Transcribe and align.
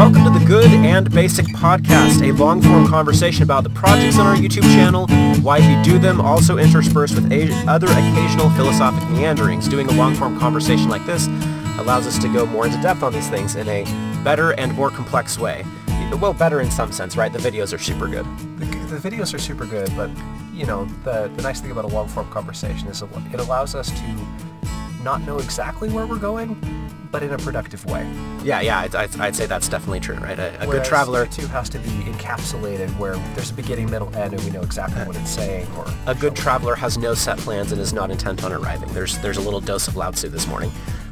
Welcome 0.00 0.24
to 0.24 0.30
the 0.30 0.46
Good 0.46 0.70
and 0.70 1.10
Basic 1.12 1.44
Podcast, 1.48 2.26
a 2.26 2.32
long-form 2.32 2.86
conversation 2.86 3.42
about 3.42 3.64
the 3.64 3.70
projects 3.70 4.18
on 4.18 4.26
our 4.26 4.34
YouTube 4.34 4.62
channel, 4.62 5.06
why 5.42 5.58
we 5.58 5.82
do 5.82 5.98
them, 5.98 6.22
also 6.22 6.56
interspersed 6.56 7.16
with 7.16 7.30
other 7.68 7.86
occasional 7.86 8.48
philosophic 8.52 9.06
meanderings. 9.10 9.68
Doing 9.68 9.88
a 9.88 9.92
long-form 9.92 10.40
conversation 10.40 10.88
like 10.88 11.04
this 11.04 11.26
allows 11.78 12.06
us 12.06 12.18
to 12.20 12.32
go 12.32 12.46
more 12.46 12.64
into 12.64 12.80
depth 12.80 13.02
on 13.02 13.12
these 13.12 13.28
things 13.28 13.56
in 13.56 13.68
a 13.68 13.84
better 14.24 14.52
and 14.52 14.72
more 14.72 14.88
complex 14.88 15.38
way. 15.38 15.66
Well, 16.18 16.32
better 16.32 16.62
in 16.62 16.70
some 16.70 16.92
sense, 16.92 17.14
right? 17.14 17.30
The 17.30 17.38
videos 17.38 17.74
are 17.74 17.78
super 17.78 18.08
good. 18.08 18.24
The, 18.58 18.64
the 18.96 19.10
videos 19.10 19.34
are 19.34 19.38
super 19.38 19.66
good, 19.66 19.94
but 19.98 20.08
you 20.54 20.64
know 20.64 20.86
the 21.04 21.30
the 21.36 21.42
nice 21.42 21.60
thing 21.60 21.72
about 21.72 21.84
a 21.84 21.88
long 21.88 22.08
form 22.08 22.30
conversation 22.30 22.88
is 22.88 23.02
it 23.02 23.40
allows 23.40 23.74
us 23.74 23.90
to 23.90 24.26
not 25.04 25.20
know 25.22 25.38
exactly 25.38 25.90
where 25.90 26.06
we're 26.06 26.18
going, 26.18 26.58
but 27.10 27.22
in 27.22 27.32
a 27.32 27.38
productive 27.38 27.84
way. 27.86 28.02
Yeah, 28.42 28.60
yeah, 28.60 28.80
I'd, 28.80 28.94
I'd, 28.94 29.20
I'd 29.20 29.36
say 29.36 29.46
that's 29.46 29.68
definitely 29.68 30.00
true, 30.00 30.16
right? 30.16 30.38
A, 30.38 30.62
a 30.62 30.66
good 30.66 30.84
traveler, 30.84 31.26
too 31.26 31.46
has 31.48 31.68
to 31.70 31.78
be 31.78 31.88
encapsulated, 31.88 32.88
where 32.98 33.16
there's 33.34 33.50
a 33.50 33.54
beginning, 33.54 33.90
middle, 33.90 34.14
end, 34.16 34.34
and 34.34 34.42
we 34.44 34.50
know 34.50 34.62
exactly 34.62 35.02
what 35.04 35.16
it's 35.16 35.30
saying. 35.30 35.66
Or 35.76 35.86
a 36.06 36.14
good 36.14 36.36
traveler 36.36 36.74
has 36.74 36.98
no 36.98 37.14
set 37.14 37.38
plans 37.38 37.72
and 37.72 37.80
is 37.80 37.92
not 37.92 38.10
intent 38.10 38.44
on 38.44 38.52
arriving. 38.52 38.88
There's 38.92 39.18
there's 39.18 39.36
a 39.36 39.42
little 39.42 39.60
dose 39.60 39.88
of 39.88 39.96
Lao 39.96 40.10
Tzu 40.10 40.28
this 40.28 40.46
morning. 40.46 40.70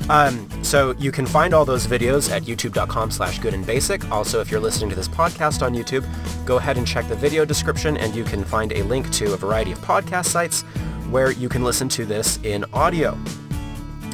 Um, 0.09 0.49
so 0.65 0.95
you 0.99 1.13
can 1.13 1.27
find 1.27 1.53
all 1.53 1.65
those 1.65 1.87
videos 1.87 2.31
at 2.31 2.43
youtube.com 2.45 3.11
slash 3.11 3.39
good 3.41 3.53
and 3.53 3.67
basic. 3.67 4.11
Also, 4.11 4.41
if 4.41 4.51
you're 4.51 4.61
listening 4.61 4.89
to 4.89 4.97
this 4.97 5.09
podcast 5.09 5.63
on 5.63 5.75
YouTube, 5.75 6.07
go 6.47 6.57
ahead 6.57 6.79
and 6.79 6.87
check 6.87 7.07
the 7.09 7.17
video 7.17 7.45
description 7.45 7.97
and 7.99 8.15
you 8.15 8.25
can 8.25 8.43
find 8.43 8.73
a 8.73 8.83
link 8.85 9.11
to 9.13 9.35
a 9.35 9.37
variety 9.37 9.73
of 9.73 9.79
podcast 9.81 10.27
sites 10.27 10.63
where 11.11 11.33
you 11.33 11.49
can 11.49 11.63
listen 11.63 11.89
to 11.91 12.07
this 12.07 12.39
in 12.43 12.65
audio. 12.73 13.19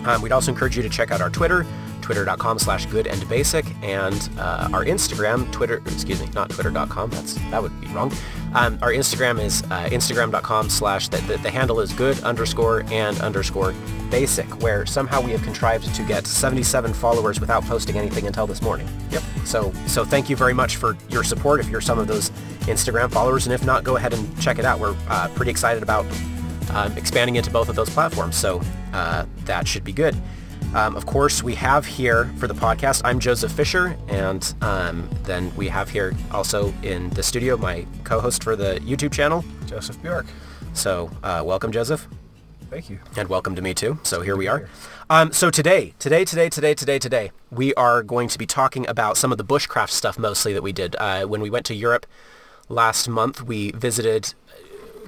Um, 0.05 0.23
we'd 0.23 0.33
also 0.33 0.51
encourage 0.51 0.77
you 0.77 0.83
to 0.83 0.89
check 0.89 1.11
out 1.11 1.21
our 1.21 1.31
Twitter, 1.31 1.67
twitter.com 2.01 2.59
slash 2.59 2.87
good 2.87 3.07
and 3.07 3.27
basic, 3.29 3.65
and 3.83 4.29
uh, 4.39 4.69
our 4.73 4.85
Instagram, 4.85 5.51
Twitter, 5.53 5.79
excuse 5.87 6.21
me, 6.21 6.29
not 6.35 6.51
twitter.com, 6.51 7.11
that's, 7.11 7.35
that 7.51 7.63
would 7.63 7.81
be 7.81 7.87
wrong. 7.89 8.13
Um, 8.55 8.79
our 8.83 8.93
Instagram 8.93 9.43
is 9.43 9.63
uh, 9.65 9.89
instagram.com 9.91 10.69
slash, 10.71 11.09
the, 11.09 11.17
the, 11.23 11.39
the 11.39 11.51
handle 11.51 11.81
is 11.81 11.93
good 11.93 12.21
underscore 12.23 12.85
and 12.93 13.19
underscore 13.21 13.75
basic, 14.11 14.47
where 14.63 14.87
somehow 14.87 15.21
we 15.21 15.33
have 15.33 15.43
contrived 15.43 15.93
to 15.95 16.03
get 16.05 16.27
77 16.27 16.93
followers 16.93 17.41
without 17.41 17.65
posting 17.65 17.97
anything 17.97 18.27
until 18.27 18.47
this 18.47 18.63
morning. 18.63 18.89
Yep. 19.11 19.23
So, 19.45 19.73
so 19.87 20.05
thank 20.05 20.29
you 20.29 20.37
very 20.37 20.55
much 20.55 20.77
for 20.77 20.97
your 21.09 21.25
support 21.25 21.61
if 21.61 21.69
you're 21.69 21.81
some 21.81 21.99
of 21.99 22.07
those 22.07 22.31
Instagram 22.67 23.11
followers, 23.11 23.47
and 23.47 23.55
if 23.55 23.65
not, 23.65 23.83
go 23.83 23.97
ahead 23.97 24.13
and 24.13 24.41
check 24.41 24.59
it 24.59 24.65
out. 24.65 24.79
We're 24.79 24.97
uh, 25.09 25.29
pretty 25.35 25.51
excited 25.51 25.83
about 25.83 26.07
um, 26.71 26.97
expanding 26.97 27.37
into 27.37 27.51
both 27.51 27.69
of 27.69 27.77
those 27.77 27.91
platforms. 27.91 28.37
So 28.37 28.61
uh, 28.95 29.27
that 29.45 29.69
should 29.69 29.85
be 29.85 29.93
good. 29.93 30.17
Um, 30.75 30.97
of 30.97 31.07
course, 31.07 31.43
we 31.43 31.55
have 31.57 31.85
here 31.85 32.27
for 32.39 32.47
the 32.49 32.55
podcast, 32.55 33.03
I'm 33.05 33.21
Joseph 33.21 33.53
Fisher, 33.53 33.97
and 34.09 34.55
um, 34.61 35.09
then 35.25 35.55
we 35.57 35.69
have 35.69 35.91
here 35.91 36.15
also 36.33 36.73
in 36.83 37.11
the 37.11 37.23
studio 37.23 37.57
my 37.57 37.87
co-host 38.05 38.43
for 38.43 38.57
the 38.57 38.81
YouTube 38.81 39.13
channel, 39.13 39.45
Joseph 39.67 40.01
Bjork. 40.03 40.27
So 40.73 41.11
uh, 41.23 41.43
welcome, 41.45 41.71
Joseph. 41.71 42.09
Thank 42.71 42.91
you. 42.91 42.99
And 43.17 43.29
welcome 43.29 43.55
to 43.55 43.63
me 43.63 43.75
too. 43.75 43.99
So 44.03 44.23
here 44.23 44.37
we 44.37 44.49
are. 44.49 44.69
Um, 45.11 45.33
so 45.33 45.51
today, 45.51 45.95
today, 45.99 46.25
today, 46.25 46.49
today, 46.49 46.75
today, 46.75 46.99
today, 46.99 47.31
we 47.51 47.73
are 47.75 48.03
going 48.03 48.27
to 48.29 48.39
be 48.39 48.47
talking 48.47 48.89
about 48.89 49.17
some 49.17 49.31
of 49.31 49.39
the 49.39 49.45
bushcraft 49.45 49.91
stuff 49.91 50.19
mostly 50.19 50.53
that 50.55 50.63
we 50.63 50.73
did. 50.73 50.97
Uh, 50.97 51.25
when 51.27 51.41
we 51.41 51.51
went 51.51 51.67
to 51.67 51.75
Europe 51.75 52.07
last 52.69 53.09
month, 53.09 53.43
we 53.43 53.71
visited 53.73 54.35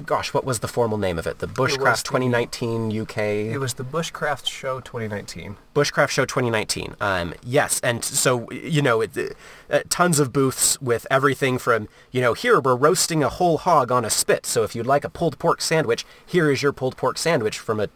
gosh, 0.04 0.34
what 0.34 0.44
was 0.44 0.60
the 0.60 0.68
formal 0.68 0.98
name 0.98 1.18
of 1.18 1.26
it? 1.26 1.38
The 1.38 1.48
Bushcraft 1.48 2.02
the- 2.02 2.08
2019 2.08 2.90
UK. 2.90 3.18
It 3.52 3.58
was 3.58 3.74
the 3.74 3.84
Bushcraft 3.84 4.46
Show 4.46 4.80
2019. 4.80 5.56
Bushcraft 5.74 6.10
Show 6.10 6.24
2019. 6.24 6.96
Um, 7.00 7.34
yes, 7.42 7.80
and 7.80 8.04
so 8.04 8.50
you 8.50 8.82
know, 8.82 9.00
it, 9.00 9.36
uh, 9.70 9.80
tons 9.88 10.18
of 10.18 10.32
booths 10.32 10.80
with 10.80 11.06
everything 11.10 11.58
from 11.58 11.88
you 12.10 12.20
know, 12.20 12.34
here 12.34 12.60
we're 12.60 12.76
roasting 12.76 13.22
a 13.22 13.28
whole 13.28 13.58
hog 13.58 13.90
on 13.90 14.04
a 14.04 14.10
spit. 14.10 14.46
So 14.46 14.62
if 14.62 14.74
you'd 14.74 14.86
like 14.86 15.04
a 15.04 15.10
pulled 15.10 15.38
pork 15.38 15.60
sandwich, 15.60 16.04
here 16.24 16.50
is 16.50 16.62
your 16.62 16.72
pulled 16.72 16.96
pork 16.96 17.18
sandwich 17.18 17.58
from 17.58 17.80
a 17.80 17.88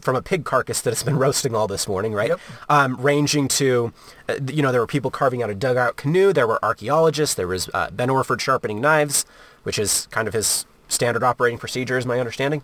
from 0.00 0.16
a 0.16 0.22
pig 0.22 0.44
carcass 0.44 0.80
that 0.80 0.90
has 0.90 1.02
been 1.02 1.18
roasting 1.24 1.54
all 1.54 1.66
this 1.66 1.86
morning, 1.86 2.12
right? 2.12 2.30
Yep. 2.30 2.40
Um, 2.68 2.96
ranging 2.96 3.48
to, 3.48 3.92
uh, 4.28 4.36
you 4.48 4.62
know, 4.62 4.72
there 4.72 4.80
were 4.80 4.86
people 4.86 5.10
carving 5.10 5.42
out 5.42 5.50
a 5.50 5.54
dugout 5.54 5.96
canoe. 5.96 6.32
There 6.32 6.46
were 6.46 6.64
archaeologists. 6.64 7.34
There 7.34 7.46
was 7.46 7.68
uh, 7.74 7.90
Ben 7.90 8.08
Orford 8.08 8.40
sharpening 8.40 8.80
knives, 8.80 9.26
which 9.62 9.78
is 9.78 10.08
kind 10.10 10.26
of 10.26 10.34
his 10.34 10.66
standard 10.88 11.22
operating 11.22 11.58
procedure, 11.58 11.98
is 11.98 12.06
my 12.06 12.18
understanding. 12.18 12.62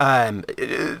Um, 0.00 0.42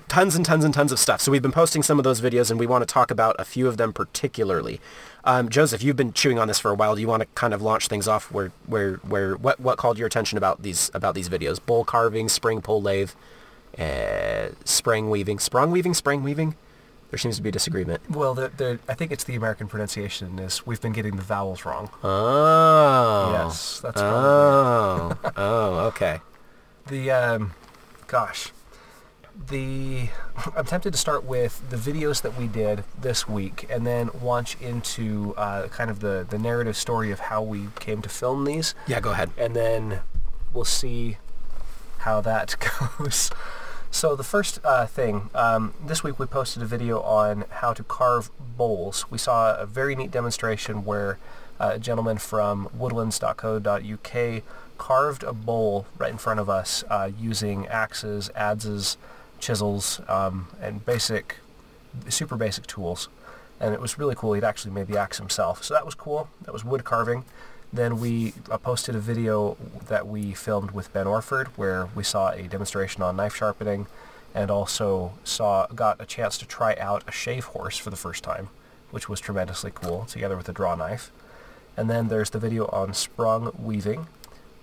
tons 0.08 0.36
and 0.36 0.44
tons 0.44 0.64
and 0.64 0.72
tons 0.72 0.92
of 0.92 0.98
stuff. 1.00 1.20
So 1.20 1.32
we've 1.32 1.42
been 1.42 1.52
posting 1.52 1.82
some 1.82 1.98
of 1.98 2.04
those 2.04 2.20
videos, 2.20 2.50
and 2.50 2.60
we 2.60 2.66
want 2.66 2.82
to 2.82 2.86
talk 2.86 3.10
about 3.10 3.34
a 3.38 3.44
few 3.44 3.66
of 3.66 3.76
them 3.76 3.92
particularly. 3.92 4.80
Um, 5.24 5.48
Joseph, 5.48 5.82
you've 5.82 5.96
been 5.96 6.12
chewing 6.12 6.38
on 6.38 6.48
this 6.48 6.60
for 6.60 6.70
a 6.70 6.74
while. 6.74 6.94
Do 6.94 7.00
you 7.00 7.08
want 7.08 7.22
to 7.22 7.26
kind 7.34 7.52
of 7.54 7.60
launch 7.62 7.88
things 7.88 8.06
off? 8.06 8.30
Where, 8.30 8.52
where, 8.66 8.94
where, 8.96 9.36
what, 9.36 9.58
what 9.58 9.78
called 9.78 9.98
your 9.98 10.06
attention 10.06 10.38
about 10.38 10.62
these 10.62 10.90
about 10.94 11.14
these 11.14 11.28
videos? 11.28 11.64
Bowl 11.64 11.84
carving, 11.84 12.28
spring 12.28 12.60
pole 12.60 12.80
lathe, 12.82 13.10
uh, 13.78 14.48
spring 14.64 15.10
weaving, 15.10 15.38
sprung 15.40 15.70
weaving, 15.70 15.94
spring 15.94 16.22
weaving. 16.22 16.54
There 17.10 17.18
seems 17.18 17.36
to 17.36 17.42
be 17.42 17.50
disagreement. 17.50 18.02
Well, 18.10 18.34
the, 18.34 18.48
the, 18.56 18.78
I 18.88 18.94
think 18.94 19.12
it's 19.12 19.24
the 19.24 19.36
American 19.36 19.68
pronunciation 19.68 20.38
is 20.38 20.66
we've 20.66 20.80
been 20.80 20.92
getting 20.92 21.16
the 21.16 21.22
vowels 21.22 21.64
wrong. 21.64 21.90
Oh. 22.02 23.30
Yes, 23.32 23.80
that's 23.80 24.00
Oh. 24.00 25.16
oh. 25.36 25.78
Okay. 25.86 26.20
The 26.86 27.10
um, 27.10 27.54
gosh, 28.06 28.52
the 29.48 30.08
I'm 30.56 30.64
tempted 30.66 30.92
to 30.92 30.98
start 30.98 31.24
with 31.24 31.62
the 31.70 31.76
videos 31.76 32.22
that 32.22 32.36
we 32.38 32.46
did 32.46 32.84
this 33.00 33.26
week, 33.28 33.66
and 33.70 33.86
then 33.86 34.10
launch 34.22 34.56
into 34.60 35.34
uh, 35.36 35.68
kind 35.68 35.90
of 35.90 36.00
the 36.00 36.26
the 36.28 36.38
narrative 36.38 36.76
story 36.76 37.10
of 37.10 37.20
how 37.20 37.42
we 37.42 37.68
came 37.80 38.02
to 38.02 38.08
film 38.08 38.44
these, 38.44 38.74
Yeah. 38.86 39.00
Go 39.00 39.12
ahead. 39.12 39.30
and 39.38 39.54
then 39.56 40.00
we'll 40.52 40.64
see 40.64 41.18
how 41.98 42.20
that 42.20 42.56
goes. 42.98 43.30
So 43.90 44.16
the 44.16 44.24
first 44.24 44.58
uh, 44.64 44.86
thing, 44.86 45.30
um, 45.34 45.72
this 45.84 46.02
week 46.02 46.18
we 46.18 46.26
posted 46.26 46.62
a 46.62 46.66
video 46.66 47.00
on 47.00 47.44
how 47.48 47.72
to 47.72 47.84
carve 47.84 48.30
bowls. 48.56 49.08
We 49.08 49.18
saw 49.18 49.56
a 49.56 49.66
very 49.66 49.94
neat 49.94 50.10
demonstration 50.10 50.84
where 50.84 51.18
uh, 51.60 51.72
a 51.74 51.78
gentleman 51.78 52.18
from 52.18 52.68
woodlands.co.uk 52.74 54.42
carved 54.78 55.22
a 55.22 55.32
bowl 55.32 55.86
right 55.98 56.10
in 56.10 56.18
front 56.18 56.40
of 56.40 56.48
us 56.48 56.84
uh, 56.88 57.10
using 57.18 57.66
axes, 57.68 58.30
adzes, 58.36 58.96
chisels, 59.38 60.00
um, 60.08 60.48
and 60.60 60.84
basic, 60.84 61.36
super 62.08 62.36
basic 62.36 62.66
tools. 62.66 63.08
And 63.60 63.72
it 63.72 63.80
was 63.80 63.98
really 63.98 64.14
cool. 64.14 64.32
He'd 64.32 64.44
actually 64.44 64.72
made 64.72 64.88
the 64.88 64.98
axe 64.98 65.18
himself. 65.18 65.62
So 65.62 65.74
that 65.74 65.84
was 65.84 65.94
cool. 65.94 66.28
That 66.42 66.52
was 66.52 66.64
wood 66.64 66.84
carving. 66.84 67.24
Then 67.72 67.98
we 67.98 68.34
uh, 68.50 68.58
posted 68.58 68.94
a 68.94 69.00
video 69.00 69.56
that 69.88 70.06
we 70.06 70.32
filmed 70.32 70.70
with 70.70 70.92
Ben 70.92 71.06
Orford 71.06 71.48
where 71.56 71.88
we 71.94 72.04
saw 72.04 72.30
a 72.30 72.42
demonstration 72.42 73.02
on 73.02 73.16
knife 73.16 73.34
sharpening 73.34 73.86
and 74.34 74.50
also 74.50 75.12
saw 75.24 75.66
got 75.68 76.00
a 76.00 76.06
chance 76.06 76.38
to 76.38 76.46
try 76.46 76.76
out 76.76 77.04
a 77.06 77.12
shave 77.12 77.46
horse 77.46 77.76
for 77.76 77.90
the 77.90 77.96
first 77.96 78.22
time, 78.22 78.48
which 78.90 79.08
was 79.08 79.20
tremendously 79.20 79.72
cool, 79.74 80.04
together 80.04 80.36
with 80.36 80.48
a 80.48 80.52
draw 80.52 80.74
knife. 80.74 81.10
And 81.76 81.90
then 81.90 82.08
there's 82.08 82.30
the 82.30 82.38
video 82.38 82.66
on 82.66 82.94
sprung 82.94 83.52
weaving, 83.58 84.06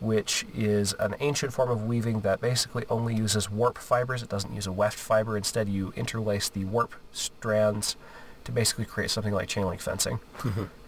which 0.01 0.45
is 0.55 0.93
an 0.93 1.15
ancient 1.19 1.53
form 1.53 1.69
of 1.69 1.85
weaving 1.85 2.21
that 2.21 2.41
basically 2.41 2.85
only 2.89 3.15
uses 3.15 3.49
warp 3.49 3.77
fibers. 3.77 4.23
It 4.23 4.29
doesn't 4.29 4.53
use 4.53 4.67
a 4.67 4.71
weft 4.71 4.97
fiber. 4.97 5.37
Instead, 5.37 5.69
you 5.69 5.93
interlace 5.95 6.49
the 6.49 6.65
warp 6.65 6.95
strands 7.13 7.95
to 8.43 8.51
basically 8.51 8.85
create 8.85 9.11
something 9.11 9.33
like 9.33 9.47
chain 9.47 9.65
link 9.67 9.79
fencing. 9.79 10.19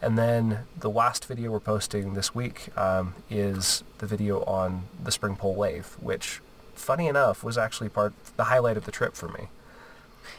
And 0.01 0.18
then 0.18 0.62
the 0.75 0.90
last 0.90 1.25
video 1.28 1.51
we're 1.51 1.59
posting 1.59 2.16
this 2.16 2.34
week 2.34 2.75
um, 2.75 3.13
is 3.29 3.84
the 4.00 4.07
video 4.07 4.44
on 4.46 4.85
the 5.01 5.12
spring 5.12 5.35
pole 5.35 5.56
lathe, 5.56 5.85
which, 6.01 6.41
funny 6.74 7.07
enough, 7.07 7.44
was 7.44 7.56
actually 7.56 7.90
part 7.90 8.13
the 8.35 8.45
highlight 8.45 8.75
of 8.78 8.85
the 8.85 8.91
trip 8.91 9.13
for 9.13 9.28
me. 9.30 9.50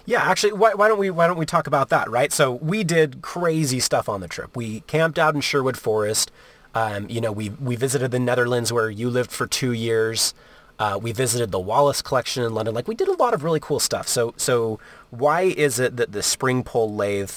Yeah, 0.05 0.23
actually, 0.23 0.55
why, 0.55 0.75
why 0.75 0.89
don't 0.89 0.99
we 0.99 1.11
why 1.11 1.29
don't 1.29 1.39
we 1.39 1.47
talk 1.47 1.69
about 1.69 1.91
that, 1.91 2.11
right? 2.11 2.33
So 2.33 2.53
we 2.53 2.83
did 2.83 3.23
crazy 3.23 3.79
stuff 3.79 4.09
on 4.09 4.21
the 4.21 4.29
trip. 4.29 4.57
We 4.57 4.81
camped 4.81 5.19
out 5.19 5.35
in 5.35 5.41
Sherwood 5.41 5.79
Forest. 5.79 6.33
Um, 6.75 7.09
you 7.09 7.21
know, 7.21 7.33
we 7.33 7.51
we 7.51 7.77
visited 7.77 8.11
the 8.11 8.19
Netherlands 8.19 8.73
where 8.73 8.91
you 8.91 9.09
lived 9.11 9.31
for 9.31 9.47
two 9.47 9.73
years. 9.73 10.35
Uh, 10.79 10.99
we 11.01 11.13
visited 11.13 11.53
the 11.53 11.61
Wallace 11.61 12.03
Collection 12.03 12.43
in 12.43 12.53
London. 12.53 12.75
Like 12.75 12.89
we 12.89 12.97
did 12.97 13.07
a 13.09 13.13
lot 13.13 13.33
of 13.33 13.45
really 13.45 13.61
cool 13.61 13.79
stuff. 13.81 14.09
So 14.09 14.35
so 14.37 14.81
why 15.11 15.43
is 15.43 15.79
it 15.79 15.97
that 15.97 16.13
the 16.13 16.23
spring 16.23 16.65
pole 16.65 16.93
lathe 16.93 17.31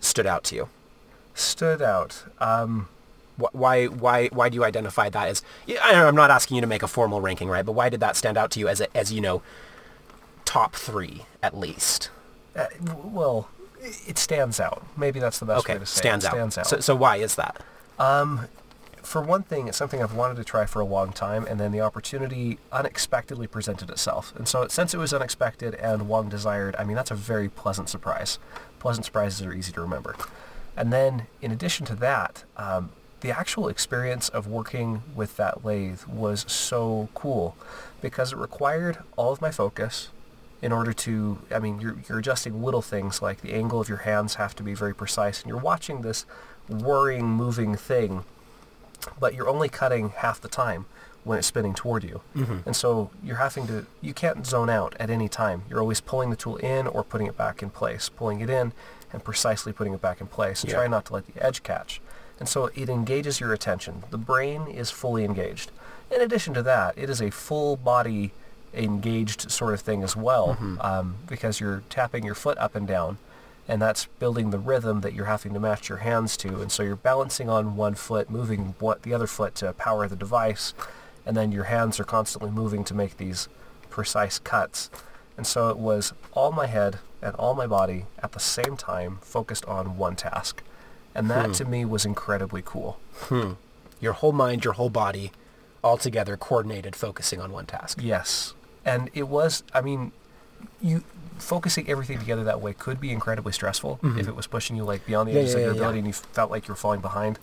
stood 0.00 0.26
out 0.26 0.44
to 0.44 0.54
you? 0.56 0.68
Stood 1.34 1.82
out. 1.82 2.24
Um, 2.40 2.88
Why 3.36 3.86
why 3.86 4.28
why 4.28 4.48
do 4.48 4.54
you 4.54 4.64
identify 4.64 5.08
that 5.10 5.28
as? 5.28 5.42
yeah, 5.66 5.80
I- 5.84 5.94
I'm 6.06 6.14
not 6.16 6.30
asking 6.30 6.56
you 6.56 6.60
to 6.62 6.66
make 6.66 6.82
a 6.82 6.88
formal 6.88 7.20
ranking, 7.20 7.48
right? 7.48 7.64
But 7.64 7.72
why 7.72 7.88
did 7.90 8.00
that 8.00 8.16
stand 8.16 8.36
out 8.38 8.50
to 8.52 8.60
you 8.60 8.68
as 8.68 8.80
a, 8.80 8.96
as 8.96 9.12
you 9.12 9.20
know 9.20 9.42
top 10.46 10.74
three 10.74 11.24
at 11.42 11.56
least? 11.56 12.10
uh, 12.56 12.66
well, 13.04 13.48
it 14.06 14.18
stands 14.18 14.58
out. 14.58 14.82
Maybe 14.96 15.20
that's 15.20 15.38
the 15.38 15.46
best 15.46 15.60
Okay, 15.60 15.74
way 15.74 15.78
to 15.80 15.86
say 15.86 16.00
stands 16.00 16.24
it. 16.24 16.28
out. 16.28 16.32
Stands 16.34 16.58
out. 16.58 16.66
So, 16.66 16.80
so 16.80 16.96
why 16.96 17.16
is 17.16 17.34
that? 17.36 17.62
For 19.10 19.20
one 19.20 19.42
thing, 19.42 19.66
it's 19.66 19.76
something 19.76 20.00
I've 20.00 20.14
wanted 20.14 20.36
to 20.36 20.44
try 20.44 20.66
for 20.66 20.78
a 20.78 20.84
long 20.84 21.12
time, 21.12 21.44
and 21.44 21.58
then 21.58 21.72
the 21.72 21.80
opportunity 21.80 22.60
unexpectedly 22.70 23.48
presented 23.48 23.90
itself. 23.90 24.32
And 24.36 24.46
so 24.46 24.68
since 24.68 24.94
it 24.94 24.98
was 24.98 25.12
unexpected 25.12 25.74
and 25.74 26.08
long 26.08 26.28
desired, 26.28 26.76
I 26.78 26.84
mean, 26.84 26.94
that's 26.94 27.10
a 27.10 27.16
very 27.16 27.48
pleasant 27.48 27.88
surprise. 27.88 28.38
Pleasant 28.78 29.04
surprises 29.04 29.44
are 29.44 29.52
easy 29.52 29.72
to 29.72 29.80
remember. 29.80 30.14
And 30.76 30.92
then 30.92 31.26
in 31.42 31.50
addition 31.50 31.86
to 31.86 31.96
that, 31.96 32.44
um, 32.56 32.90
the 33.20 33.32
actual 33.36 33.66
experience 33.66 34.28
of 34.28 34.46
working 34.46 35.02
with 35.12 35.36
that 35.38 35.64
lathe 35.64 36.04
was 36.04 36.44
so 36.46 37.08
cool 37.12 37.56
because 38.00 38.32
it 38.32 38.38
required 38.38 38.98
all 39.16 39.32
of 39.32 39.40
my 39.40 39.50
focus 39.50 40.10
in 40.62 40.70
order 40.70 40.92
to, 40.92 41.38
I 41.50 41.58
mean, 41.58 41.80
you're, 41.80 41.96
you're 42.08 42.20
adjusting 42.20 42.62
little 42.62 42.80
things 42.80 43.20
like 43.20 43.40
the 43.40 43.54
angle 43.54 43.80
of 43.80 43.88
your 43.88 43.98
hands 43.98 44.36
have 44.36 44.54
to 44.54 44.62
be 44.62 44.74
very 44.74 44.94
precise 44.94 45.40
and 45.42 45.48
you're 45.48 45.58
watching 45.58 46.02
this 46.02 46.26
whirring, 46.68 47.24
moving 47.24 47.74
thing, 47.74 48.24
but 49.18 49.34
you're 49.34 49.48
only 49.48 49.68
cutting 49.68 50.10
half 50.10 50.40
the 50.40 50.48
time 50.48 50.86
when 51.24 51.38
it's 51.38 51.46
spinning 51.46 51.74
toward 51.74 52.02
you. 52.02 52.20
And 52.66 52.74
so 52.74 53.10
you're 53.22 53.36
having 53.36 53.66
to, 53.66 53.86
you 54.00 54.14
can't 54.14 54.46
zone 54.46 54.70
out 54.70 54.94
at 54.98 55.10
any 55.10 55.28
time. 55.28 55.62
You're 55.68 55.80
always 55.80 56.00
pulling 56.00 56.30
the 56.30 56.36
tool 56.36 56.56
in 56.56 56.86
or 56.86 57.04
putting 57.04 57.26
it 57.26 57.36
back 57.36 57.62
in 57.62 57.68
place, 57.70 58.08
pulling 58.08 58.40
it 58.40 58.48
in 58.48 58.72
and 59.12 59.22
precisely 59.22 59.72
putting 59.72 59.92
it 59.92 60.00
back 60.00 60.20
in 60.20 60.26
place 60.28 60.62
and 60.62 60.70
Yeah. 60.70 60.78
try 60.78 60.86
not 60.88 61.04
to 61.06 61.12
let 61.14 61.26
the 61.26 61.44
edge 61.44 61.62
catch. 61.62 62.00
And 62.38 62.48
so 62.48 62.70
it 62.74 62.88
engages 62.88 63.38
your 63.38 63.52
attention. 63.52 64.04
The 64.10 64.16
brain 64.18 64.66
is 64.66 64.90
fully 64.90 65.24
engaged. 65.24 65.70
In 66.10 66.22
addition 66.22 66.54
to 66.54 66.62
that, 66.62 66.96
it 66.96 67.10
is 67.10 67.20
a 67.20 67.30
full 67.30 67.76
body 67.76 68.32
engaged 68.72 69.50
sort 69.50 69.74
of 69.74 69.80
thing 69.80 70.02
as 70.02 70.16
well 70.16 70.56
um, 70.80 71.16
because 71.26 71.60
you're 71.60 71.82
tapping 71.90 72.24
your 72.24 72.34
foot 72.34 72.56
up 72.58 72.74
and 72.74 72.86
down 72.86 73.18
and 73.70 73.80
that's 73.80 74.06
building 74.18 74.50
the 74.50 74.58
rhythm 74.58 75.00
that 75.02 75.14
you're 75.14 75.26
having 75.26 75.54
to 75.54 75.60
match 75.60 75.88
your 75.88 75.98
hands 75.98 76.36
to. 76.38 76.60
And 76.60 76.72
so 76.72 76.82
you're 76.82 76.96
balancing 76.96 77.48
on 77.48 77.76
one 77.76 77.94
foot, 77.94 78.28
moving 78.28 78.74
what 78.80 79.04
the 79.04 79.14
other 79.14 79.28
foot 79.28 79.54
to 79.56 79.72
power 79.74 80.08
the 80.08 80.16
device, 80.16 80.74
and 81.24 81.36
then 81.36 81.52
your 81.52 81.64
hands 81.64 82.00
are 82.00 82.04
constantly 82.04 82.50
moving 82.50 82.82
to 82.82 82.94
make 82.94 83.16
these 83.16 83.48
precise 83.88 84.40
cuts. 84.40 84.90
And 85.36 85.46
so 85.46 85.70
it 85.70 85.78
was 85.78 86.12
all 86.32 86.50
my 86.50 86.66
head 86.66 86.98
and 87.22 87.36
all 87.36 87.54
my 87.54 87.68
body 87.68 88.06
at 88.20 88.32
the 88.32 88.40
same 88.40 88.76
time 88.76 89.18
focused 89.22 89.64
on 89.66 89.96
one 89.96 90.16
task. 90.16 90.64
And 91.14 91.30
that 91.30 91.46
hmm. 91.46 91.52
to 91.52 91.64
me 91.64 91.84
was 91.84 92.04
incredibly 92.04 92.62
cool. 92.64 92.98
Hmm. 93.20 93.52
Your 94.00 94.14
whole 94.14 94.32
mind, 94.32 94.64
your 94.64 94.74
whole 94.74 94.90
body, 94.90 95.30
all 95.84 95.96
together, 95.96 96.36
coordinated, 96.36 96.96
focusing 96.96 97.40
on 97.40 97.52
one 97.52 97.66
task. 97.66 98.00
Yes. 98.02 98.52
And 98.84 99.10
it 99.14 99.28
was, 99.28 99.62
I 99.72 99.80
mean, 99.80 100.10
you 100.82 101.04
focusing 101.38 101.88
everything 101.88 102.18
together 102.18 102.44
that 102.44 102.60
way 102.60 102.72
could 102.72 103.00
be 103.00 103.10
incredibly 103.10 103.52
stressful 103.52 103.98
if 104.02 104.28
it 104.28 104.36
was 104.36 104.46
pushing 104.46 104.76
you 104.76 104.84
like 104.84 105.06
beyond 105.06 105.28
the 105.28 105.32
Mm-hmm. 105.32 105.38
Yeah, 105.38 105.42
edges 105.42 105.54
yeah, 105.54 105.60
of 105.60 105.64
your 105.66 105.74
ability 105.74 105.98
and 105.98 106.06
you 106.06 106.12
felt 106.12 106.50
like 106.50 106.68
you 106.68 106.72
were 106.72 106.76
falling 106.76 107.00
behind. 107.00 107.38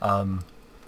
Um, 0.00 0.44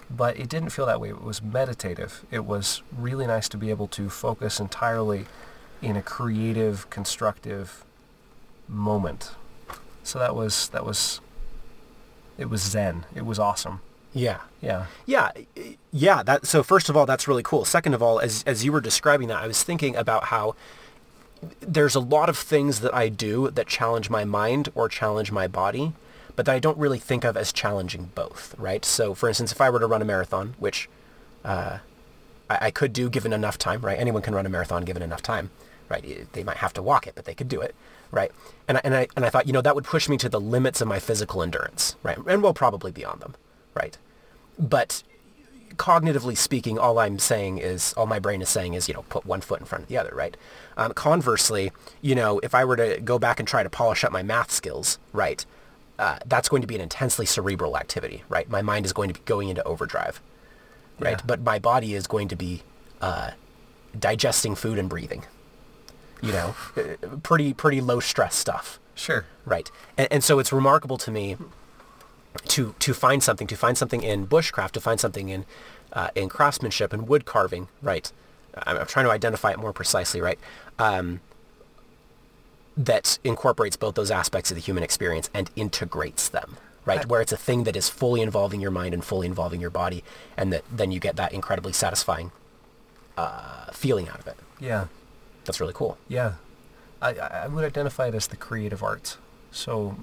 but 0.09 0.37
it 0.37 0.49
didn't 0.49 0.69
feel 0.71 0.85
that 0.87 0.99
way. 0.99 1.09
It 1.09 1.23
was 1.23 1.41
meditative. 1.41 2.25
It 2.31 2.45
was 2.45 2.81
really 2.95 3.27
nice 3.27 3.47
to 3.49 3.57
be 3.57 3.69
able 3.69 3.87
to 3.89 4.09
focus 4.09 4.59
entirely 4.59 5.25
in 5.81 5.95
a 5.95 6.01
creative, 6.01 6.89
constructive 6.89 7.83
moment. 8.67 9.31
So 10.03 10.19
that 10.19 10.35
was 10.35 10.69
that 10.69 10.85
was 10.85 11.21
it 12.37 12.49
was 12.49 12.61
zen. 12.61 13.05
It 13.15 13.25
was 13.25 13.39
awesome. 13.39 13.81
Yeah. 14.13 14.41
Yeah. 14.61 14.87
Yeah, 15.05 15.31
yeah. 15.91 16.23
That 16.23 16.45
so 16.45 16.63
first 16.63 16.89
of 16.89 16.97
all, 16.97 17.05
that's 17.05 17.27
really 17.27 17.43
cool. 17.43 17.63
Second 17.65 17.93
of 17.93 18.01
all, 18.03 18.19
as 18.19 18.43
as 18.45 18.65
you 18.65 18.71
were 18.71 18.81
describing 18.81 19.27
that, 19.29 19.37
I 19.37 19.47
was 19.47 19.63
thinking 19.63 19.95
about 19.95 20.25
how 20.25 20.55
there's 21.59 21.95
a 21.95 21.99
lot 21.99 22.29
of 22.29 22.37
things 22.37 22.81
that 22.81 22.93
I 22.93 23.09
do 23.09 23.49
that 23.51 23.67
challenge 23.67 24.09
my 24.09 24.25
mind 24.25 24.69
or 24.75 24.87
challenge 24.87 25.31
my 25.31 25.47
body, 25.47 25.93
but 26.35 26.45
that 26.45 26.55
I 26.55 26.59
don't 26.59 26.77
really 26.77 26.99
think 26.99 27.23
of 27.23 27.35
as 27.35 27.51
challenging 27.51 28.11
both, 28.15 28.55
right? 28.57 28.85
So, 28.85 29.13
for 29.13 29.27
instance, 29.27 29.51
if 29.51 29.61
I 29.61 29.69
were 29.69 29.79
to 29.79 29.87
run 29.87 30.01
a 30.01 30.05
marathon, 30.05 30.55
which 30.59 30.89
uh, 31.43 31.79
I, 32.49 32.57
I 32.67 32.71
could 32.71 32.93
do 32.93 33.09
given 33.09 33.33
enough 33.33 33.57
time, 33.57 33.81
right? 33.81 33.97
Anyone 33.97 34.21
can 34.21 34.35
run 34.35 34.45
a 34.45 34.49
marathon 34.49 34.85
given 34.85 35.01
enough 35.01 35.21
time, 35.21 35.49
right? 35.89 36.27
They 36.33 36.43
might 36.43 36.57
have 36.57 36.73
to 36.73 36.81
walk 36.81 37.07
it, 37.07 37.15
but 37.15 37.25
they 37.25 37.33
could 37.33 37.49
do 37.49 37.61
it, 37.61 37.75
right? 38.11 38.31
And 38.67 38.77
I, 38.77 38.81
and 38.83 38.95
I 38.95 39.07
and 39.15 39.25
I 39.25 39.29
thought, 39.29 39.47
you 39.47 39.53
know, 39.53 39.61
that 39.61 39.75
would 39.75 39.85
push 39.85 40.07
me 40.07 40.17
to 40.17 40.29
the 40.29 40.39
limits 40.39 40.81
of 40.81 40.87
my 40.87 40.99
physical 40.99 41.41
endurance, 41.41 41.95
right? 42.03 42.17
And 42.27 42.43
well, 42.43 42.53
probably 42.53 42.91
beyond 42.91 43.21
them, 43.21 43.35
right? 43.73 43.97
But 44.59 45.03
cognitively 45.75 46.37
speaking, 46.37 46.77
all 46.77 46.99
I'm 46.99 47.19
saying 47.19 47.57
is, 47.57 47.93
all 47.93 48.05
my 48.05 48.19
brain 48.19 48.41
is 48.41 48.49
saying 48.49 48.73
is, 48.73 48.87
you 48.87 48.93
know, 48.93 49.03
put 49.09 49.25
one 49.25 49.41
foot 49.41 49.59
in 49.59 49.65
front 49.65 49.83
of 49.83 49.87
the 49.89 49.97
other, 49.97 50.13
right? 50.13 50.37
Um, 50.77 50.93
conversely, 50.93 51.71
you 52.01 52.15
know, 52.15 52.39
if 52.39 52.55
I 52.55 52.65
were 52.65 52.75
to 52.77 52.99
go 53.01 53.19
back 53.19 53.39
and 53.39 53.47
try 53.47 53.63
to 53.63 53.69
polish 53.69 54.03
up 54.03 54.11
my 54.11 54.23
math 54.23 54.51
skills, 54.51 54.99
right, 55.13 55.45
uh, 55.99 56.17
that's 56.25 56.49
going 56.49 56.61
to 56.61 56.67
be 56.67 56.75
an 56.75 56.81
intensely 56.81 57.25
cerebral 57.25 57.77
activity, 57.77 58.23
right? 58.29 58.49
My 58.49 58.61
mind 58.61 58.85
is 58.85 58.93
going 58.93 59.09
to 59.09 59.13
be 59.13 59.23
going 59.25 59.49
into 59.49 59.63
overdrive, 59.63 60.21
right? 60.99 61.17
Yeah. 61.19 61.25
But 61.25 61.41
my 61.41 61.59
body 61.59 61.93
is 61.93 62.07
going 62.07 62.27
to 62.29 62.35
be 62.35 62.63
uh, 63.01 63.31
digesting 63.97 64.55
food 64.55 64.79
and 64.79 64.89
breathing, 64.89 65.25
you 66.21 66.31
know, 66.31 66.55
uh, 66.77 67.17
pretty 67.21 67.53
pretty 67.53 67.81
low 67.81 67.99
stress 67.99 68.35
stuff. 68.35 68.79
Sure. 68.95 69.25
Right. 69.45 69.69
And, 69.97 70.07
and 70.11 70.23
so 70.23 70.39
it's 70.39 70.51
remarkable 70.51 70.97
to 70.97 71.11
me 71.11 71.37
to 72.47 72.75
to 72.79 72.93
find 72.93 73.21
something, 73.21 73.47
to 73.47 73.55
find 73.55 73.77
something 73.77 74.01
in 74.01 74.27
bushcraft, 74.27 74.71
to 74.71 74.81
find 74.81 74.99
something 74.99 75.29
in 75.29 75.45
uh, 75.93 76.09
in 76.15 76.29
craftsmanship 76.29 76.93
and 76.93 77.07
wood 77.07 77.25
carving. 77.25 77.67
Right. 77.81 78.11
I'm, 78.57 78.77
I'm 78.77 78.85
trying 78.87 79.05
to 79.05 79.11
identify 79.11 79.51
it 79.51 79.59
more 79.59 79.73
precisely. 79.73 80.21
Right. 80.21 80.39
Um, 80.79 81.21
that 82.77 83.19
incorporates 83.23 83.75
both 83.75 83.95
those 83.95 84.11
aspects 84.11 84.49
of 84.51 84.55
the 84.55 84.61
human 84.61 84.83
experience 84.83 85.29
and 85.33 85.49
integrates 85.55 86.29
them. 86.29 86.57
Right. 86.85 87.01
I- 87.01 87.07
Where 87.07 87.21
it's 87.21 87.31
a 87.31 87.37
thing 87.37 87.63
that 87.65 87.75
is 87.75 87.89
fully 87.89 88.21
involving 88.21 88.61
your 88.61 88.71
mind 88.71 88.93
and 88.93 89.03
fully 89.03 89.27
involving 89.27 89.61
your 89.61 89.69
body, 89.69 90.03
and 90.37 90.51
that 90.53 90.63
then 90.71 90.91
you 90.91 90.99
get 90.99 91.15
that 91.17 91.33
incredibly 91.33 91.73
satisfying 91.73 92.31
uh, 93.17 93.71
feeling 93.71 94.07
out 94.09 94.19
of 94.19 94.27
it. 94.27 94.37
Yeah. 94.59 94.85
That's 95.45 95.59
really 95.59 95.73
cool. 95.73 95.97
Yeah, 96.07 96.33
I, 97.01 97.13
I 97.15 97.47
would 97.47 97.65
identify 97.65 98.07
it 98.07 98.15
as 98.15 98.27
the 98.27 98.37
creative 98.37 98.83
arts. 98.83 99.17
So, 99.51 99.95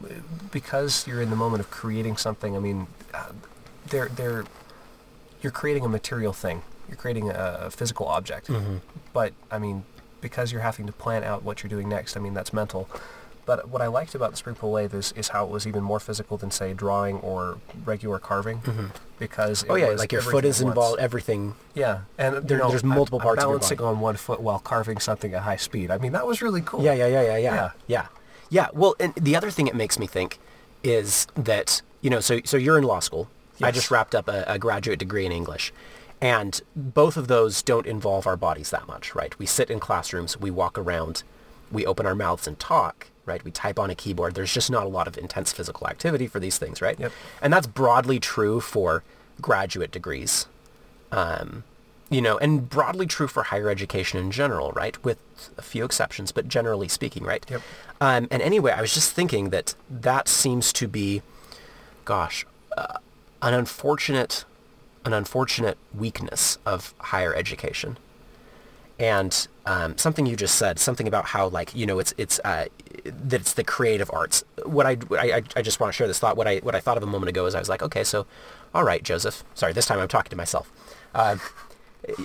because 0.51 1.07
you're 1.07 1.23
in 1.23 1.31
the 1.31 1.37
moment 1.37 1.61
of 1.61 1.71
creating 1.71 2.17
something, 2.17 2.57
I 2.57 2.59
mean, 2.59 2.89
uh, 3.15 3.31
they're 3.87 4.09
they're 4.09 4.45
you're 5.41 5.53
creating 5.53 5.85
a 5.85 5.89
material 5.89 6.33
thing. 6.33 6.63
You're 6.89 6.97
creating 6.97 7.31
a, 7.31 7.71
physical 7.71 8.07
object. 8.07 8.49
Mm-hmm. 8.49 8.77
But 9.13 9.33
I 9.51 9.59
mean, 9.59 9.85
because 10.21 10.53
you're 10.53 10.63
having 10.63 10.87
to 10.87 10.93
plan 10.93 11.23
out 11.23 11.43
what 11.43 11.63
you're 11.63 11.69
doing 11.69 11.89
next, 11.89 12.17
I 12.17 12.21
mean 12.21 12.35
that's 12.35 12.53
mental. 12.53 12.89
But 13.47 13.69
what 13.71 13.81
I 13.81 13.87
liked 13.87 14.15
about 14.15 14.31
the 14.33 14.37
spring 14.37 14.57
pole 14.57 14.73
lathe 14.73 14.93
is, 14.95 15.13
is 15.13 15.29
how 15.29 15.47
it 15.47 15.51
was 15.51 15.67
even 15.67 15.83
more 15.83 15.99
physical 15.99 16.37
than 16.37 16.51
say 16.51 16.75
drawing 16.75 17.17
or 17.21 17.57
regular 17.83 18.19
carving, 18.19 18.59
mm-hmm. 18.61 18.89
because 19.19 19.63
it 19.63 19.71
Oh 19.71 19.75
yeah, 19.75 19.87
like 19.87 20.13
your 20.13 20.21
foot 20.21 20.45
is 20.45 20.61
involved. 20.61 21.01
Everything 21.01 21.55
Yeah, 21.75 22.01
and 22.19 22.47
There- 22.47 22.59
you 22.59 22.63
know, 22.63 22.69
there's 22.69 22.83
I'm- 22.83 22.95
multiple 22.95 23.19
I'm 23.21 23.25
parts 23.25 23.43
of 23.43 23.49
your 23.49 23.59
balancing 23.59 23.81
on 23.81 24.01
one 24.01 24.17
foot 24.17 24.41
while 24.41 24.59
carving 24.59 24.99
something 24.99 25.33
at 25.33 25.43
high 25.45 25.57
speed. 25.57 25.91
I 25.91 25.97
mean, 25.97 26.13
that 26.13 26.27
was 26.27 26.43
really 26.43 26.61
cool. 26.61 26.83
Yeah, 26.83 26.93
yeah, 26.93 27.07
yeah, 27.07 27.23
yeah, 27.23 27.37
yeah, 27.39 27.55
Yeah. 27.55 27.71
yeah, 27.87 28.07
yeah. 28.51 28.67
Well, 28.75 28.95
and 29.01 29.15
the 29.15 29.35
other 29.35 29.51
thing 29.51 29.67
it 29.67 29.75
makes 29.75 29.99
me 29.99 30.07
think 30.07 30.39
is 30.83 31.27
that 31.35 31.81
you 32.03 32.11
know, 32.11 32.21
so 32.21 32.41
so 32.45 32.59
you're 32.59 32.77
in 32.77 32.85
law 32.85 33.01
school. 33.01 33.29
I 33.63 33.71
just 33.71 33.91
wrapped 33.91 34.15
up 34.15 34.29
a, 34.29 34.45
a 34.47 34.59
graduate 34.59 34.99
degree 34.99 35.25
in 35.27 35.33
English, 35.33 35.73
and 36.21 36.61
both 36.75 37.17
of 37.17 37.29
those 37.29 37.63
don't 37.63 37.87
involve 37.87 38.27
our 38.27 38.37
bodies 38.37 38.71
that 38.71 38.87
much, 38.87 39.15
right? 39.15 39.39
We 39.39 39.47
sit 39.47 39.71
in 39.71 39.81
classrooms, 39.81 40.39
we 40.39 40.51
walk 40.51 40.79
around, 40.79 41.23
we 41.71 41.87
open 41.87 42.07
our 42.07 42.15
mouths 42.15 42.47
and 42.47 42.59
talk, 42.59 43.09
right? 43.25 43.45
We 43.45 43.51
type 43.51 43.79
on 43.79 43.91
a 43.91 43.95
keyboard. 43.95 44.35
There's 44.35 44.53
just 44.53 44.71
not 44.71 44.85
a 44.85 44.89
lot 44.89 45.07
of 45.07 45.17
intense 45.17 45.53
physical 45.53 45.87
activity 45.87 46.27
for 46.27 46.41
these 46.41 46.59
things, 46.59 46.83
right? 46.83 46.99
Yep. 46.99 47.13
And 47.43 47.53
that's 47.53 47.67
broadly 47.67 48.19
true 48.19 48.61
for 48.61 49.05
graduate 49.41 49.93
degrees 49.93 50.47
um, 51.13 51.65
you 52.11 52.23
know, 52.23 52.39
and 52.39 52.69
broadly 52.69 53.07
true 53.07 53.29
for 53.29 53.45
higher 53.45 53.69
education 53.69 54.19
in 54.19 54.31
general, 54.31 54.73
right? 54.73 55.03
With 55.05 55.19
a 55.59 55.63
few 55.63 55.85
exceptions, 55.85 56.33
but 56.33 56.49
generally 56.49 56.89
speaking, 56.89 57.23
right? 57.23 57.45
Yep. 57.49 57.63
Um, 58.01 58.29
and 58.31 58.41
anyway, 58.41 58.73
I 58.73 58.81
was 58.81 58.95
just 58.95 59.13
thinking 59.13 59.51
that 59.51 59.75
that 59.91 60.27
seems 60.27 60.73
to 60.75 60.89
be, 60.89 61.23
gosh, 62.05 62.47
uh, 62.77 62.99
an 63.43 63.55
unfortunate, 63.55 64.45
an 65.05 65.13
unfortunate 65.13 65.79
weakness 65.95 66.59
of 66.67 66.95
higher 66.99 67.35
education. 67.35 67.99
And 68.99 69.47
um, 69.65 69.97
something 69.97 70.27
you 70.27 70.35
just 70.35 70.57
said, 70.57 70.79
something 70.79 71.07
about 71.07 71.27
how 71.27 71.49
like 71.49 71.75
you 71.75 71.87
know 71.87 72.01
it's 72.01 72.15
it's 72.19 72.41
uh, 72.45 72.67
that 73.05 73.41
it's 73.41 73.53
the 73.53 73.63
creative 73.63 74.11
arts. 74.13 74.43
What 74.65 74.87
I, 74.87 74.97
I 75.13 75.43
I 75.55 75.63
just 75.63 75.79
want 75.79 75.93
to 75.93 75.97
share 75.97 76.09
this 76.09 76.19
thought. 76.19 76.37
What 76.37 76.49
I 76.49 76.59
what 76.59 76.75
I 76.75 76.81
thought 76.81 76.97
of 76.97 77.03
a 77.05 77.07
moment 77.07 77.29
ago 77.29 77.47
is 77.47 77.55
I 77.55 77.61
was 77.61 77.69
like, 77.69 77.83
okay, 77.83 78.03
so, 78.03 78.27
all 78.75 78.83
right, 78.83 79.03
Joseph. 79.03 79.45
Sorry, 79.55 79.73
this 79.73 79.87
time 79.87 80.01
I'm 80.01 80.09
talking 80.09 80.31
to 80.31 80.37
myself. 80.37 80.73
Uh, 81.15 81.37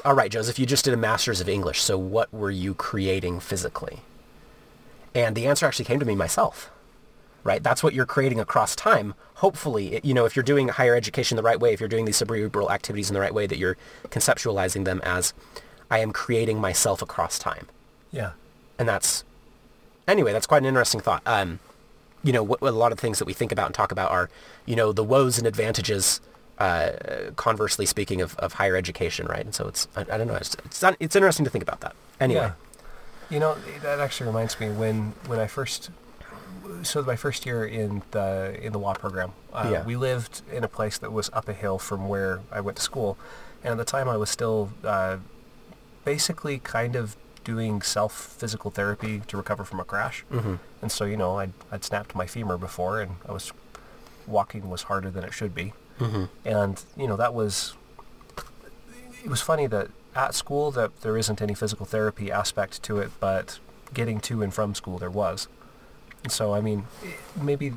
all 0.03 0.15
right, 0.15 0.32
Joseph, 0.32 0.58
you 0.58 0.65
just 0.65 0.86
did 0.86 0.94
a 0.94 0.98
master's 0.98 1.42
of 1.42 1.50
English. 1.50 1.82
So 1.82 1.98
what 1.98 2.34
were 2.34 2.51
you 2.51 2.74
creating 2.74 3.39
physically? 3.39 4.00
And 5.13 5.36
the 5.36 5.46
answer 5.46 5.65
actually 5.65 5.86
came 5.86 6.00
to 6.00 6.06
me 6.06 6.15
myself. 6.15 6.72
Right? 7.44 7.62
That's 7.62 7.84
what 7.84 7.94
you're 7.94 8.06
creating 8.06 8.40
across 8.40 8.74
time. 8.76 9.16
Hopefully, 9.36 10.00
you 10.02 10.14
know, 10.14 10.24
if 10.24 10.34
you're 10.36 10.44
doing 10.44 10.70
higher 10.70 10.96
education 10.96 11.36
the 11.36 11.44
right 11.44 11.60
way, 11.60 11.74
if 11.74 11.82
you're 11.82 11.90
doing 11.90 12.06
these 12.06 12.16
cerebral 12.16 12.72
activities 12.72 13.10
in 13.10 13.14
the 13.14 13.20
right 13.20 13.34
way, 13.34 13.48
that 13.48 13.58
you're 13.58 13.76
conceptualizing 14.06 14.86
them 14.86 15.02
as, 15.04 15.34
I 15.92 16.00
am 16.00 16.14
creating 16.14 16.62
myself 16.62 17.02
across 17.02 17.38
time. 17.38 17.68
Yeah. 18.12 18.32
And 18.80 18.88
that's, 18.88 19.26
anyway, 20.08 20.32
that's 20.32 20.48
quite 20.48 20.62
an 20.62 20.68
interesting 20.68 21.02
thought. 21.02 21.22
Um, 21.26 21.60
you 22.24 22.32
know, 22.32 22.44
what, 22.44 22.62
a 22.62 22.72
lot 22.72 22.94
of 22.94 23.00
things 23.00 23.20
that 23.20 23.26
we 23.26 23.34
think 23.34 23.52
about 23.52 23.66
and 23.66 23.76
talk 23.76 23.92
about 23.92 24.10
are, 24.10 24.30
you 24.66 24.78
know, 24.78 24.94
the 24.94 25.04
woes 25.04 25.38
and 25.38 25.46
advantages, 25.46 26.22
uh, 26.60 26.92
conversely 27.36 27.86
speaking, 27.86 28.22
of, 28.22 28.38
of 28.38 28.54
higher 28.54 28.78
education, 28.78 29.28
right? 29.28 29.44
And 29.44 29.54
so 29.54 29.68
it's, 29.68 29.90
I, 29.98 30.02
I 30.02 30.18
don't 30.18 30.28
know, 30.28 30.36
it's, 30.36 30.56
it's, 30.64 30.82
not- 30.82 30.96
it's 31.02 31.16
interesting 31.18 31.44
to 31.44 31.52
think 31.52 31.64
about 31.64 31.82
that. 31.82 31.94
Anyway. 32.22 32.40
Yeah. 32.40 32.54
You 33.30 33.40
know, 33.40 33.58
that 33.82 34.00
actually 34.00 34.28
reminds 34.28 34.60
me 34.60 34.70
when 34.70 35.14
when 35.28 35.40
I 35.40 35.48
first 35.48 35.90
so 36.84 37.01
my 37.03 37.15
first 37.15 37.46
year 37.46 37.65
in 37.65 38.03
the 38.12 38.58
in 38.62 38.72
the 38.74 38.79
law 38.79 38.93
program, 38.93 39.32
uh, 39.53 39.70
Yeah. 39.72 39.84
we 39.86 39.96
lived 39.96 40.41
in 40.51 40.63
a 40.63 40.67
place 40.67 40.98
that 40.98 41.12
was 41.12 41.29
up 41.34 41.48
a 41.50 41.53
hill 41.53 41.77
from 41.79 42.08
where 42.08 42.41
I 42.51 42.62
went 42.62 42.77
to 42.77 42.84
school, 42.84 43.17
and 43.63 43.72
at 43.72 43.77
the 43.77 43.86
time 43.86 44.08
I 44.10 44.17
was 44.17 44.29
still 44.29 44.70
uh, 44.84 45.17
basically 46.05 46.60
kind 46.60 46.96
of 46.96 47.15
doing 47.43 47.82
self 47.82 48.13
physical 48.13 48.72
therapy 48.72 49.22
to 49.27 49.38
recover 49.38 49.63
from 49.63 49.79
a 49.79 49.84
crash, 49.84 50.24
Mm-hmm. 50.32 50.55
and 50.82 50.91
so 50.91 51.05
you 51.05 51.17
know 51.17 51.38
I'd, 51.39 51.53
I'd 51.72 51.84
snapped 51.84 52.15
my 52.15 52.25
femur 52.27 52.58
before, 52.58 53.01
and 53.01 53.15
I 53.27 53.32
was 53.34 53.51
walking 54.25 54.70
was 54.70 54.84
harder 54.84 55.10
than 55.10 55.24
it 55.24 55.34
should 55.34 55.53
be, 55.53 55.74
Mm-hmm. 56.00 56.24
and 56.46 56.82
you 56.96 57.08
know 57.08 57.17
that 57.17 57.34
was 57.34 57.75
it 59.24 59.29
was 59.29 59.41
funny 59.41 59.67
that 59.67 59.89
at 60.15 60.36
school 60.36 60.70
that 60.72 61.01
there 61.01 61.17
isn't 61.17 61.41
any 61.41 61.53
physical 61.53 61.86
therapy 61.86 62.32
aspect 62.32 62.84
to 62.84 63.00
it, 63.00 63.12
but 63.20 63.60
getting 63.93 64.20
to 64.22 64.41
and 64.41 64.53
from 64.53 64.75
school 64.75 64.98
there 64.98 65.10
was. 65.10 65.48
So 66.30 66.53
I 66.53 66.62
mean, 66.62 66.86
maybe 67.42 67.74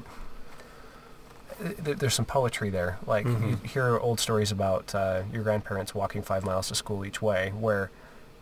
there's 1.58 2.14
some 2.14 2.24
poetry 2.26 2.68
there. 2.70 2.98
Like 3.06 3.24
you 3.24 3.32
Mhm. 3.32 3.66
hear 3.66 3.98
old 3.98 4.20
stories 4.20 4.52
about 4.52 4.94
uh, 4.94 5.22
your 5.32 5.42
grandparents 5.42 5.94
walking 5.94 6.22
five 6.22 6.44
miles 6.44 6.68
to 6.68 6.74
school 6.74 7.04
each 7.04 7.22
way, 7.22 7.50
where 7.58 7.90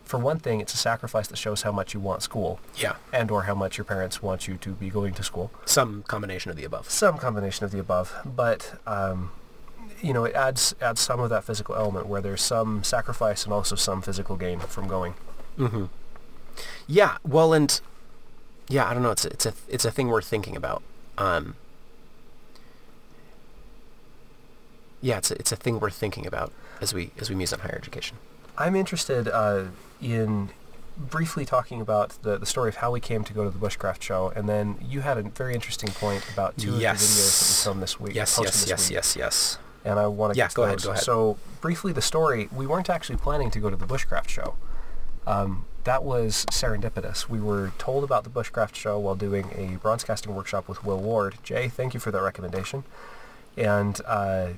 for 0.03 0.17
one 0.19 0.37
thing 0.37 0.59
it's 0.59 0.73
a 0.73 0.77
sacrifice 0.77 1.27
that 1.29 1.37
shows 1.37 1.63
how 1.63 1.71
much 1.71 1.93
you 1.93 1.99
want 1.99 2.21
school 2.21 2.59
Yeah. 2.75 2.95
and 3.11 3.31
or 3.31 3.43
how 3.43 3.55
much 3.55 3.77
your 3.77 3.85
parents 3.85 4.21
want 4.21 4.47
you 4.47 4.57
to 4.57 4.69
be 4.71 4.89
going 4.89 5.13
to 5.15 5.23
school 5.23 5.49
Some 5.65 6.03
combination 6.03 6.51
of 6.51 6.57
the 6.57 6.63
above. 6.65 6.89
some 6.91 7.17
combination 7.17 7.65
of 7.65 7.71
the 7.71 7.79
above, 7.79 8.13
but 8.23 8.73
um, 8.85 9.31
you 10.01 10.13
know, 10.13 10.25
it 10.25 10.35
adds 10.35 10.75
adds 10.81 10.99
some 11.01 11.19
of 11.21 11.29
that 11.29 11.43
physical 11.45 11.73
element 11.75 12.05
where 12.07 12.21
there's 12.21 12.41
some 12.43 12.83
sacrifice 12.83 13.45
and 13.45 13.53
also 13.53 13.75
some 13.75 14.01
physical 14.01 14.35
gain 14.35 14.59
from 14.59 14.87
going. 14.87 15.13
Mm-hmm. 15.57 15.85
Yeah. 16.85 17.17
Well, 17.23 17.53
and 17.53 17.79
yeah, 18.67 18.87
I 18.89 18.93
don't 18.93 19.03
know. 19.03 19.11
It's 19.11 19.25
a, 19.25 19.29
it's 19.29 19.45
a 19.45 19.53
it's 19.67 19.85
a 19.85 19.91
thing 19.91 20.07
worth 20.09 20.25
thinking 20.25 20.55
about. 20.55 20.81
Um, 21.17 21.55
yeah, 25.01 25.17
it's 25.17 25.31
a, 25.31 25.35
it's 25.35 25.51
a 25.51 25.55
thing 25.55 25.79
worth 25.79 25.93
thinking 25.95 26.25
about 26.25 26.51
as 26.81 26.93
we 26.93 27.11
as 27.19 27.29
we 27.29 27.35
muse 27.35 27.53
on 27.53 27.59
higher 27.59 27.75
education. 27.77 28.17
I'm 28.57 28.75
interested 28.75 29.27
uh, 29.27 29.65
in 30.01 30.49
briefly 30.97 31.45
talking 31.45 31.81
about 31.81 32.17
the, 32.21 32.37
the 32.37 32.45
story 32.45 32.69
of 32.69 32.77
how 32.77 32.89
we 32.91 33.01
came 33.01 33.23
to 33.25 33.33
go 33.33 33.43
to 33.43 33.49
the 33.49 33.59
Bushcraft 33.59 34.01
show, 34.01 34.31
and 34.35 34.47
then 34.47 34.77
you 34.81 35.01
had 35.01 35.17
a 35.17 35.23
very 35.23 35.53
interesting 35.53 35.89
point 35.89 36.23
about 36.33 36.57
two 36.57 36.77
Yes. 36.77 37.01
of 37.03 37.09
the 37.09 37.21
videos 37.21 37.39
that 37.39 37.49
we 37.59 37.63
filmed 37.65 37.83
this 37.83 37.99
week. 37.99 38.15
Yes, 38.15 38.39
yes, 38.41 38.65
yes, 38.67 38.89
week, 38.89 38.95
yes, 38.95 39.15
yes. 39.15 39.57
And 39.83 39.99
I 39.99 40.07
want 40.07 40.33
to 40.33 40.37
Yeah, 40.37 40.49
go 40.53 40.63
ahead, 40.63 40.77
those. 40.79 40.85
go 40.85 40.91
ahead. 40.91 41.03
So 41.03 41.37
briefly, 41.61 41.91
the 41.91 42.01
story: 42.01 42.49
we 42.55 42.65
weren't 42.65 42.89
actually 42.89 43.17
planning 43.17 43.51
to 43.51 43.59
go 43.59 43.69
to 43.69 43.75
the 43.75 43.85
Bushcraft 43.85 44.29
show. 44.29 44.55
Um, 45.27 45.65
that 45.85 46.03
was 46.03 46.45
serendipitous. 46.51 47.29
We 47.29 47.39
were 47.39 47.71
told 47.77 48.03
about 48.03 48.23
the 48.23 48.29
Bushcraft 48.29 48.75
show 48.75 48.99
while 48.99 49.15
doing 49.15 49.51
a 49.55 49.77
bronze 49.77 50.03
casting 50.03 50.35
workshop 50.35 50.67
with 50.67 50.83
Will 50.83 50.99
Ward. 50.99 51.37
Jay, 51.43 51.69
thank 51.69 51.93
you 51.93 51.99
for 51.99 52.11
that 52.11 52.21
recommendation. 52.21 52.83
And 53.55 54.01
uh, 54.05 54.49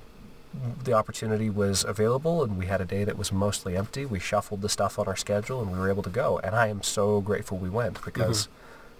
the 0.83 0.93
opportunity 0.93 1.49
was 1.49 1.83
available, 1.83 2.43
and 2.43 2.57
we 2.57 2.65
had 2.65 2.81
a 2.81 2.85
day 2.85 3.03
that 3.03 3.17
was 3.17 3.31
mostly 3.31 3.77
empty. 3.77 4.05
We 4.05 4.19
shuffled 4.19 4.61
the 4.61 4.69
stuff 4.69 4.97
on 4.97 5.07
our 5.07 5.15
schedule, 5.15 5.61
and 5.61 5.71
we 5.71 5.77
were 5.77 5.89
able 5.89 6.03
to 6.03 6.09
go. 6.09 6.39
And 6.39 6.55
I 6.55 6.67
am 6.67 6.81
so 6.81 7.21
grateful 7.21 7.57
we 7.57 7.69
went 7.69 8.03
because 8.03 8.47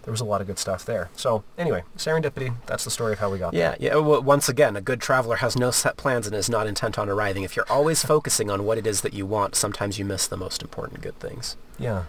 there 0.03 0.12
was 0.12 0.22
a 0.22 0.25
lot 0.25 0.39
of 0.41 0.48
good 0.48 0.60
stuff 0.60 0.86
there. 0.86 1.10
So 1.15 1.43
anyway, 1.57 1.84
serendipity. 1.98 2.53
That's 2.65 2.84
the 2.84 2.91
story 2.91 3.13
of 3.13 3.19
how 3.19 3.29
we 3.29 3.39
got 3.39 3.53
there. 3.53 3.75
Yeah, 3.79 3.93
yeah. 3.93 3.96
Well, 3.96 4.22
once 4.22 4.48
again, 4.48 4.75
a 4.75 4.81
good 4.81 5.01
traveler 5.01 5.38
has 5.38 5.57
no 5.57 5.72
set 5.72 5.98
plans 5.98 6.27
and 6.27 6.36
is 6.36 6.50
not 6.50 6.67
intent 6.67 7.00
on 7.00 7.10
arriving. 7.10 7.43
If 7.43 7.55
you're 7.55 7.69
always 7.69 8.03
focusing 8.05 8.50
on 8.50 8.65
what 8.65 8.77
it 8.77 8.86
is 8.86 9.01
that 9.01 9.13
you 9.13 9.25
want, 9.25 9.55
sometimes 9.55 9.98
you 9.98 10.05
miss 10.05 10.27
the 10.27 10.38
most 10.38 10.62
important 10.62 11.01
good 11.01 11.19
things. 11.19 11.57
Yeah. 11.79 12.03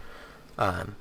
Um, 0.59 0.97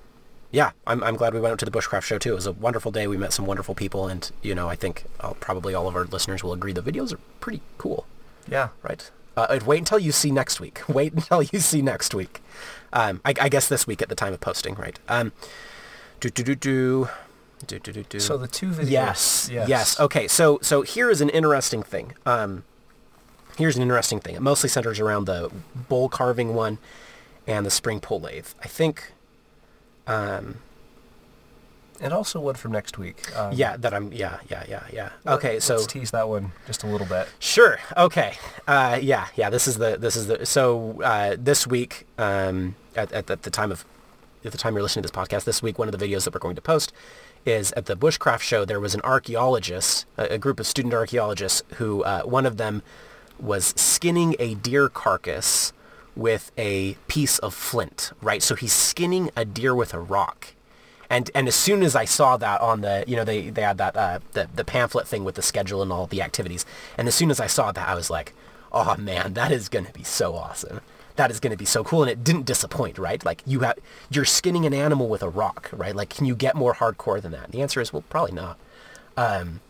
yeah, 0.51 0.71
I'm, 0.85 1.03
I'm 1.03 1.15
glad 1.17 1.33
we 1.33 1.41
went 1.41 1.51
up 1.53 1.59
to 1.59 1.65
the 1.65 1.71
Bushcraft 1.71 2.03
show 2.03 2.17
too. 2.17 2.31
It 2.31 2.35
was 2.35 2.47
a 2.47 2.51
wonderful 2.53 2.91
day. 2.91 3.07
We 3.07 3.17
met 3.17 3.33
some 3.33 3.45
wonderful 3.45 3.75
people, 3.75 4.07
and 4.07 4.29
you 4.41 4.55
know, 4.55 4.69
I 4.69 4.75
think 4.75 5.03
uh, 5.19 5.33
probably 5.33 5.73
all 5.73 5.87
of 5.87 5.95
our 5.95 6.05
listeners 6.05 6.43
will 6.43 6.53
agree 6.53 6.71
the 6.71 6.81
videos 6.81 7.13
are 7.13 7.19
pretty 7.41 7.61
cool, 7.77 8.05
Yeah. 8.49 8.69
right? 8.81 9.09
Uh, 9.35 9.59
wait 9.65 9.79
until 9.79 9.99
you 9.99 10.11
see 10.11 10.31
next 10.31 10.59
week. 10.59 10.81
Wait 10.89 11.13
until 11.13 11.43
you 11.43 11.59
see 11.59 11.81
next 11.83 12.13
week. 12.15 12.41
Um, 12.91 13.21
I, 13.23 13.33
I 13.39 13.49
guess 13.49 13.67
this 13.67 13.85
week 13.85 14.01
at 14.01 14.09
the 14.09 14.15
time 14.15 14.33
of 14.33 14.39
posting, 14.39 14.73
right? 14.75 14.97
Um, 15.07 15.31
do 16.19 16.29
do 16.29 16.41
do 16.43 16.55
do. 16.55 17.09
Do, 17.67 17.77
do, 17.79 17.91
do, 17.91 18.03
do. 18.03 18.19
So 18.19 18.37
the 18.37 18.47
two 18.47 18.69
videos. 18.69 18.89
Yes, 18.89 19.49
yes. 19.51 19.99
Okay, 19.99 20.27
so 20.27 20.57
so 20.63 20.81
here 20.81 21.11
is 21.11 21.21
an 21.21 21.29
interesting 21.29 21.83
thing. 21.83 22.13
Um, 22.25 22.63
here's 23.57 23.75
an 23.75 23.81
interesting 23.83 24.19
thing. 24.19 24.33
It 24.35 24.41
mostly 24.41 24.69
centers 24.69 24.99
around 24.99 25.25
the 25.25 25.51
bowl 25.87 26.09
carving 26.09 26.55
one 26.55 26.77
and 27.45 27.63
the 27.65 27.71
spring 27.71 27.99
pole 27.99 28.19
lathe. 28.21 28.47
I 28.63 28.67
think, 28.67 29.11
um, 30.07 30.55
And 31.99 32.13
also 32.13 32.39
one 32.39 32.55
from 32.55 32.71
next 32.71 32.97
week. 32.97 33.35
Um, 33.35 33.53
yeah, 33.53 33.75
that 33.77 33.93
I'm, 33.93 34.13
yeah, 34.13 34.39
yeah, 34.49 34.63
yeah, 34.69 34.83
yeah. 34.93 35.09
Okay, 35.25 35.59
so 35.59 35.75
let's 35.75 35.87
tease 35.87 36.11
that 36.11 36.29
one 36.29 36.51
just 36.67 36.83
a 36.83 36.87
little 36.87 37.07
bit. 37.07 37.27
Sure. 37.39 37.79
Okay. 37.95 38.37
Uh, 38.67 38.99
yeah. 39.01 39.27
Yeah. 39.35 39.49
This 39.49 39.67
is 39.67 39.77
the. 39.77 39.97
This 39.97 40.15
is 40.15 40.27
the. 40.27 40.45
So 40.45 41.01
uh, 41.01 41.35
this 41.39 41.65
week, 41.65 42.05
um, 42.17 42.75
at, 42.95 43.11
at, 43.11 43.29
at 43.29 43.41
the 43.43 43.49
time 43.49 43.71
of, 43.71 43.83
at 44.45 44.51
the 44.51 44.57
time 44.57 44.73
you're 44.75 44.83
listening 44.83 45.03
to 45.03 45.09
this 45.11 45.17
podcast, 45.17 45.45
this 45.45 45.63
week 45.63 45.79
one 45.79 45.87
of 45.87 45.97
the 45.97 46.05
videos 46.05 46.23
that 46.25 46.33
we're 46.33 46.39
going 46.39 46.55
to 46.55 46.61
post 46.61 46.93
is 47.45 47.71
at 47.73 47.85
the 47.87 47.95
Bushcraft 47.97 48.41
show. 48.41 48.63
There 48.63 48.79
was 48.79 48.93
an 48.93 49.01
archaeologist, 49.01 50.05
a, 50.17 50.33
a 50.33 50.37
group 50.37 50.59
of 50.59 50.67
student 50.67 50.93
archaeologists, 50.93 51.63
who 51.75 52.03
uh, 52.03 52.21
one 52.23 52.45
of 52.45 52.57
them 52.57 52.83
was 53.39 53.73
skinning 53.75 54.35
a 54.39 54.53
deer 54.55 54.89
carcass 54.89 55.73
with 56.17 56.51
a 56.57 56.95
piece 57.07 57.39
of 57.39 57.53
flint. 57.53 58.11
Right. 58.21 58.41
So 58.43 58.55
he's 58.55 58.73
skinning 58.73 59.29
a 59.35 59.45
deer 59.45 59.73
with 59.75 59.93
a 59.93 59.99
rock. 59.99 60.53
And 61.09 61.31
and 61.33 61.47
as 61.47 61.55
soon 61.55 61.83
as 61.83 61.95
I 61.95 62.03
saw 62.05 62.35
that 62.37 62.59
on 62.59 62.81
the, 62.81 63.05
you 63.07 63.15
know, 63.15 63.23
they, 63.23 63.49
they 63.49 63.61
had 63.61 63.77
that 63.77 63.95
uh, 63.95 64.19
the 64.33 64.49
the 64.53 64.65
pamphlet 64.65 65.07
thing 65.07 65.23
with 65.23 65.35
the 65.35 65.41
schedule 65.41 65.81
and 65.81 65.91
all 65.91 66.05
the 66.05 66.21
activities, 66.21 66.65
and 66.97 67.07
as 67.07 67.15
soon 67.15 67.31
as 67.31 67.39
I 67.39 67.47
saw 67.47 67.71
that, 67.71 67.87
I 67.87 67.95
was 67.95 68.09
like, 68.09 68.33
oh 68.73 68.97
man, 68.97 69.33
that 69.35 69.51
is 69.51 69.69
gonna 69.69 69.91
be 69.93 70.03
so 70.03 70.35
awesome. 70.35 70.81
That 71.15 71.31
is 71.31 71.39
gonna 71.39 71.55
be 71.55 71.65
so 71.65 71.83
cool, 71.83 72.01
and 72.03 72.11
it 72.11 72.25
didn't 72.25 72.45
disappoint, 72.45 72.97
right? 72.97 73.23
Like 73.23 73.41
you 73.45 73.61
have, 73.61 73.79
you're 74.09 74.25
skinning 74.25 74.65
an 74.65 74.73
animal 74.73 75.07
with 75.07 75.23
a 75.23 75.29
rock, 75.29 75.69
right? 75.71 75.95
Like, 75.95 76.09
can 76.09 76.25
you 76.25 76.35
get 76.35 76.55
more 76.55 76.73
hardcore 76.73 77.21
than 77.21 77.31
that? 77.31 77.45
And 77.45 77.53
the 77.53 77.61
answer 77.61 77.79
is, 77.79 77.93
well, 77.93 78.03
probably 78.09 78.33
not. 78.33 78.57
Um, 79.15 79.61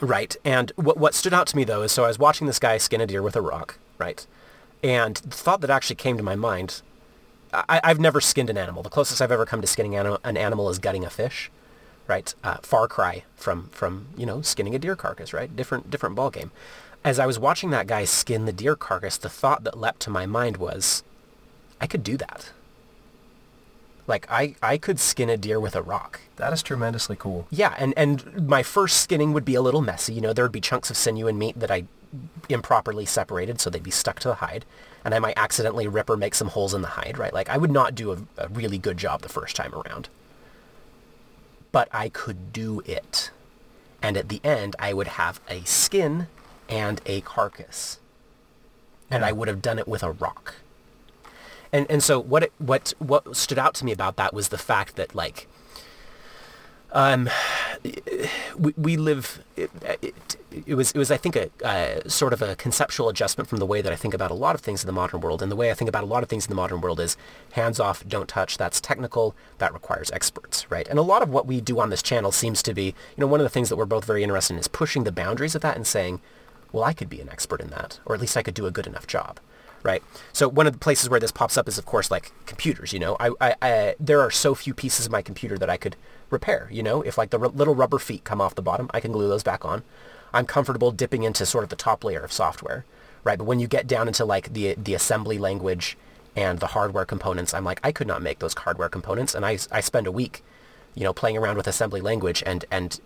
right. 0.00 0.34
And 0.46 0.72
what 0.76 0.96
what 0.96 1.12
stood 1.12 1.34
out 1.34 1.46
to 1.48 1.56
me 1.56 1.64
though 1.64 1.82
is, 1.82 1.92
so 1.92 2.04
I 2.04 2.08
was 2.08 2.18
watching 2.18 2.46
this 2.46 2.58
guy 2.58 2.78
skin 2.78 3.02
a 3.02 3.06
deer 3.06 3.22
with 3.22 3.36
a 3.36 3.42
rock, 3.42 3.76
right? 3.98 4.26
And 4.84 5.16
the 5.16 5.30
thought 5.30 5.62
that 5.62 5.70
actually 5.70 5.96
came 5.96 6.16
to 6.16 6.22
my 6.22 6.36
mind 6.36 6.82
I, 7.54 7.80
I've 7.84 8.00
never 8.00 8.20
skinned 8.20 8.50
an 8.50 8.58
animal. 8.58 8.82
The 8.82 8.90
closest 8.90 9.22
I've 9.22 9.32
ever 9.32 9.46
come 9.46 9.60
to 9.60 9.66
skinning 9.66 9.94
an, 9.94 10.16
an 10.24 10.36
animal 10.36 10.68
is 10.70 10.78
gutting 10.78 11.04
a 11.04 11.10
fish, 11.10 11.50
right? 12.06 12.34
Uh, 12.42 12.56
far 12.62 12.88
cry 12.88 13.24
from 13.36 13.68
from 13.68 14.08
you 14.16 14.26
know 14.26 14.42
skinning 14.42 14.74
a 14.74 14.78
deer 14.78 14.96
carcass, 14.96 15.32
right? 15.32 15.54
Different 15.54 15.90
different 15.90 16.16
ball 16.16 16.30
game. 16.30 16.50
As 17.04 17.18
I 17.18 17.26
was 17.26 17.38
watching 17.38 17.70
that 17.70 17.86
guy 17.86 18.04
skin 18.04 18.46
the 18.46 18.52
deer 18.52 18.76
carcass, 18.76 19.18
the 19.18 19.28
thought 19.28 19.64
that 19.64 19.78
leapt 19.78 20.00
to 20.00 20.10
my 20.10 20.26
mind 20.26 20.56
was, 20.56 21.04
I 21.80 21.86
could 21.86 22.02
do 22.02 22.16
that. 22.16 22.52
Like 24.06 24.26
I 24.30 24.56
I 24.62 24.76
could 24.78 24.98
skin 24.98 25.30
a 25.30 25.36
deer 25.36 25.60
with 25.60 25.76
a 25.76 25.82
rock. 25.82 26.20
That 26.36 26.52
is 26.52 26.62
tremendously 26.62 27.16
cool. 27.16 27.46
Yeah, 27.50 27.74
and, 27.78 27.94
and 27.96 28.48
my 28.48 28.62
first 28.62 29.00
skinning 29.00 29.32
would 29.32 29.44
be 29.44 29.54
a 29.54 29.62
little 29.62 29.80
messy. 29.80 30.12
You 30.12 30.20
know, 30.20 30.32
there 30.32 30.44
would 30.44 30.52
be 30.52 30.60
chunks 30.60 30.90
of 30.90 30.96
sinew 30.96 31.28
and 31.28 31.38
meat 31.38 31.58
that 31.58 31.70
I 31.70 31.84
improperly 32.48 33.06
separated, 33.06 33.60
so 33.60 33.70
they'd 33.70 33.82
be 33.82 33.90
stuck 33.90 34.20
to 34.20 34.28
the 34.28 34.34
hide. 34.34 34.64
And 35.04 35.14
I 35.14 35.18
might 35.18 35.36
accidentally 35.36 35.86
rip 35.86 36.08
or 36.08 36.16
make 36.16 36.34
some 36.34 36.48
holes 36.48 36.74
in 36.74 36.82
the 36.82 36.88
hide, 36.88 37.18
right? 37.18 37.32
Like, 37.32 37.48
I 37.48 37.58
would 37.58 37.70
not 37.70 37.94
do 37.94 38.12
a, 38.12 38.18
a 38.38 38.48
really 38.48 38.78
good 38.78 38.96
job 38.96 39.22
the 39.22 39.28
first 39.28 39.54
time 39.54 39.74
around. 39.74 40.08
But 41.72 41.88
I 41.92 42.08
could 42.08 42.52
do 42.52 42.80
it. 42.86 43.30
And 44.02 44.16
at 44.16 44.28
the 44.28 44.40
end, 44.44 44.76
I 44.78 44.92
would 44.92 45.08
have 45.08 45.40
a 45.48 45.62
skin 45.64 46.28
and 46.68 47.00
a 47.04 47.20
carcass. 47.22 47.98
And 49.10 49.24
I 49.24 49.32
would 49.32 49.48
have 49.48 49.60
done 49.60 49.78
it 49.78 49.88
with 49.88 50.02
a 50.02 50.12
rock. 50.12 50.54
And, 51.72 51.86
and 51.90 52.02
so 52.02 52.20
what, 52.20 52.44
it, 52.44 52.52
what, 52.58 52.94
what 52.98 53.36
stood 53.36 53.58
out 53.58 53.74
to 53.74 53.84
me 53.84 53.92
about 53.92 54.16
that 54.16 54.32
was 54.32 54.48
the 54.48 54.58
fact 54.58 54.96
that, 54.96 55.14
like, 55.14 55.48
um, 56.92 57.28
we, 58.56 58.72
we 58.76 58.96
live. 58.96 59.42
It, 59.56 59.70
it, 60.00 60.36
it 60.66 60.74
was 60.74 60.92
it 60.92 60.98
was 60.98 61.10
I 61.10 61.16
think 61.16 61.36
a 61.36 62.08
sort 62.08 62.32
of 62.32 62.42
a 62.42 62.56
conceptual 62.56 63.08
adjustment 63.08 63.48
from 63.48 63.58
the 63.58 63.66
way 63.66 63.82
that 63.82 63.92
I 63.92 63.96
think 63.96 64.14
about 64.14 64.30
a 64.30 64.34
lot 64.34 64.54
of 64.54 64.60
things 64.60 64.82
in 64.82 64.86
the 64.86 64.92
modern 64.92 65.20
world, 65.20 65.42
and 65.42 65.50
the 65.50 65.56
way 65.56 65.70
I 65.70 65.74
think 65.74 65.88
about 65.88 66.04
a 66.04 66.06
lot 66.06 66.22
of 66.22 66.28
things 66.28 66.46
in 66.46 66.50
the 66.50 66.56
modern 66.56 66.80
world 66.80 67.00
is 67.00 67.16
hands 67.52 67.80
off, 67.80 68.06
don't 68.06 68.28
touch. 68.28 68.56
That's 68.58 68.80
technical. 68.80 69.34
That 69.58 69.72
requires 69.72 70.10
experts, 70.12 70.70
right? 70.70 70.86
And 70.88 70.98
a 70.98 71.02
lot 71.02 71.22
of 71.22 71.28
what 71.28 71.46
we 71.46 71.60
do 71.60 71.80
on 71.80 71.90
this 71.90 72.02
channel 72.02 72.32
seems 72.32 72.62
to 72.62 72.74
be, 72.74 72.86
you 72.86 72.94
know, 73.18 73.26
one 73.26 73.40
of 73.40 73.44
the 73.44 73.50
things 73.50 73.68
that 73.68 73.76
we're 73.76 73.84
both 73.84 74.04
very 74.04 74.22
interested 74.22 74.54
in 74.54 74.60
is 74.60 74.68
pushing 74.68 75.04
the 75.04 75.12
boundaries 75.12 75.54
of 75.54 75.62
that 75.62 75.76
and 75.76 75.86
saying, 75.86 76.20
well, 76.72 76.84
I 76.84 76.92
could 76.92 77.08
be 77.08 77.20
an 77.20 77.28
expert 77.28 77.60
in 77.60 77.68
that, 77.68 78.00
or 78.04 78.14
at 78.14 78.20
least 78.20 78.36
I 78.36 78.42
could 78.42 78.54
do 78.54 78.66
a 78.66 78.70
good 78.70 78.86
enough 78.86 79.06
job 79.06 79.40
right? 79.84 80.02
So 80.32 80.48
one 80.48 80.66
of 80.66 80.72
the 80.72 80.78
places 80.78 81.08
where 81.08 81.20
this 81.20 81.30
pops 81.30 81.56
up 81.56 81.68
is, 81.68 81.78
of 81.78 81.84
course, 81.84 82.10
like 82.10 82.32
computers. 82.46 82.92
You 82.92 82.98
know, 82.98 83.16
I, 83.20 83.30
I, 83.40 83.54
I 83.62 83.94
there 84.00 84.20
are 84.20 84.30
so 84.30 84.54
few 84.54 84.74
pieces 84.74 85.06
of 85.06 85.12
my 85.12 85.22
computer 85.22 85.56
that 85.58 85.70
I 85.70 85.76
could 85.76 85.94
repair. 86.30 86.68
You 86.72 86.82
know, 86.82 87.02
if 87.02 87.16
like 87.16 87.30
the 87.30 87.38
r- 87.38 87.48
little 87.48 87.74
rubber 87.74 87.98
feet 88.00 88.24
come 88.24 88.40
off 88.40 88.56
the 88.56 88.62
bottom, 88.62 88.90
I 88.92 88.98
can 88.98 89.12
glue 89.12 89.28
those 89.28 89.44
back 89.44 89.64
on. 89.64 89.84
I'm 90.34 90.46
comfortable 90.46 90.90
dipping 90.90 91.22
into 91.22 91.46
sort 91.46 91.64
of 91.64 91.70
the 91.70 91.76
top 91.76 92.04
layer 92.04 92.20
of 92.20 92.32
software, 92.32 92.84
right? 93.22 93.38
But 93.38 93.44
when 93.44 93.60
you 93.60 93.66
get 93.66 93.86
down 93.86 94.08
into 94.08 94.24
like 94.24 94.52
the 94.52 94.74
the 94.74 94.94
assembly 94.94 95.38
language 95.38 95.96
and 96.36 96.58
the 96.58 96.68
hardware 96.68 97.04
components, 97.04 97.54
I'm 97.54 97.64
like, 97.64 97.80
I 97.82 97.92
could 97.92 98.06
not 98.06 98.20
make 98.20 98.40
those 98.40 98.54
hardware 98.54 98.88
components, 98.88 99.34
and 99.34 99.46
I 99.46 99.58
I 99.70 99.80
spend 99.80 100.06
a 100.06 100.12
week 100.12 100.42
you 100.94 101.02
know, 101.02 101.12
playing 101.12 101.36
around 101.36 101.56
with 101.56 101.66
assembly 101.66 102.00
language, 102.00 102.42
and 102.46 102.64
and 102.70 103.00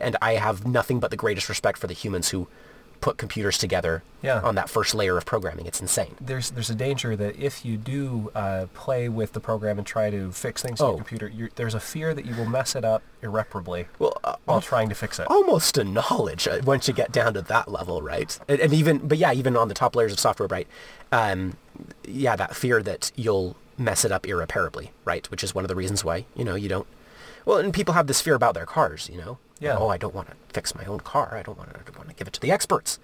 and 0.00 0.16
I 0.20 0.34
have 0.34 0.66
nothing 0.66 1.00
but 1.00 1.10
the 1.10 1.16
greatest 1.16 1.48
respect 1.48 1.78
for 1.78 1.86
the 1.86 1.94
humans 1.94 2.30
who 2.30 2.48
put 3.00 3.16
computers 3.18 3.56
together 3.58 4.02
Yeah. 4.22 4.40
on 4.40 4.54
that 4.56 4.68
first 4.68 4.94
layer 4.94 5.16
of 5.16 5.24
programming. 5.24 5.66
It's 5.66 5.80
insane. 5.80 6.14
There's 6.20 6.50
there's 6.50 6.70
a 6.70 6.74
danger 6.74 7.14
that 7.16 7.36
if 7.36 7.64
you 7.64 7.76
do 7.76 8.30
uh, 8.34 8.66
play 8.74 9.08
with 9.08 9.32
the 9.32 9.40
program 9.40 9.78
and 9.78 9.86
try 9.86 10.10
to 10.10 10.32
fix 10.32 10.62
things 10.62 10.80
on 10.80 10.86
Oh. 10.86 10.90
your 10.90 10.96
computer, 10.98 11.28
you're, 11.28 11.50
there's 11.56 11.74
a 11.74 11.80
fear 11.80 12.14
that 12.14 12.26
you 12.26 12.34
will 12.34 12.46
mess 12.46 12.74
it 12.74 12.84
up 12.84 13.02
irreparably 13.22 13.86
Well, 13.98 14.18
uh, 14.24 14.36
while 14.44 14.60
trying 14.60 14.88
to 14.88 14.94
fix 14.94 15.18
it. 15.18 15.26
almost 15.28 15.78
a 15.78 15.84
knowledge 15.84 16.48
uh, 16.48 16.60
once 16.64 16.88
you 16.88 16.94
get 16.94 17.12
down 17.12 17.34
to 17.34 17.42
that 17.42 17.70
level, 17.70 18.02
right? 18.02 18.38
And, 18.48 18.60
and 18.60 18.72
even, 18.74 19.06
but 19.06 19.18
yeah, 19.18 19.32
even 19.32 19.56
on 19.56 19.68
the 19.68 19.74
top 19.74 19.94
layers 19.96 20.12
of 20.12 20.18
software, 20.20 20.48
right? 20.48 20.66
Um, 21.12 21.56
yeah, 22.04 22.36
that 22.36 22.56
fear 22.56 22.82
that 22.82 23.12
you'll 23.16 23.56
mess 23.76 24.04
it 24.04 24.10
up 24.12 24.26
irreparably, 24.26 24.90
right? 25.04 25.30
Which 25.30 25.44
is 25.44 25.54
one 25.54 25.64
of 25.64 25.68
the 25.68 25.76
reasons 25.76 26.04
why 26.04 26.26
you 26.34 26.44
know 26.44 26.54
you 26.56 26.68
don't. 26.68 26.86
Well, 27.44 27.58
and 27.58 27.72
people 27.72 27.94
have 27.94 28.08
this 28.08 28.20
fear 28.20 28.34
about 28.34 28.54
their 28.54 28.66
cars, 28.66 29.08
you 29.10 29.16
know. 29.18 29.38
Yeah. 29.60 29.76
Oh, 29.78 29.88
I 29.88 29.96
don't 29.96 30.14
want 30.14 30.28
to 30.28 30.34
fix 30.52 30.74
my 30.74 30.84
own 30.84 31.00
car. 31.00 31.36
I 31.36 31.42
don't 31.42 31.58
want 31.58 31.70
to. 31.72 31.92
Want 31.98 32.10
to 32.10 32.14
give 32.14 32.28
it 32.28 32.34
to 32.34 32.40
the 32.40 32.52
experts, 32.52 32.98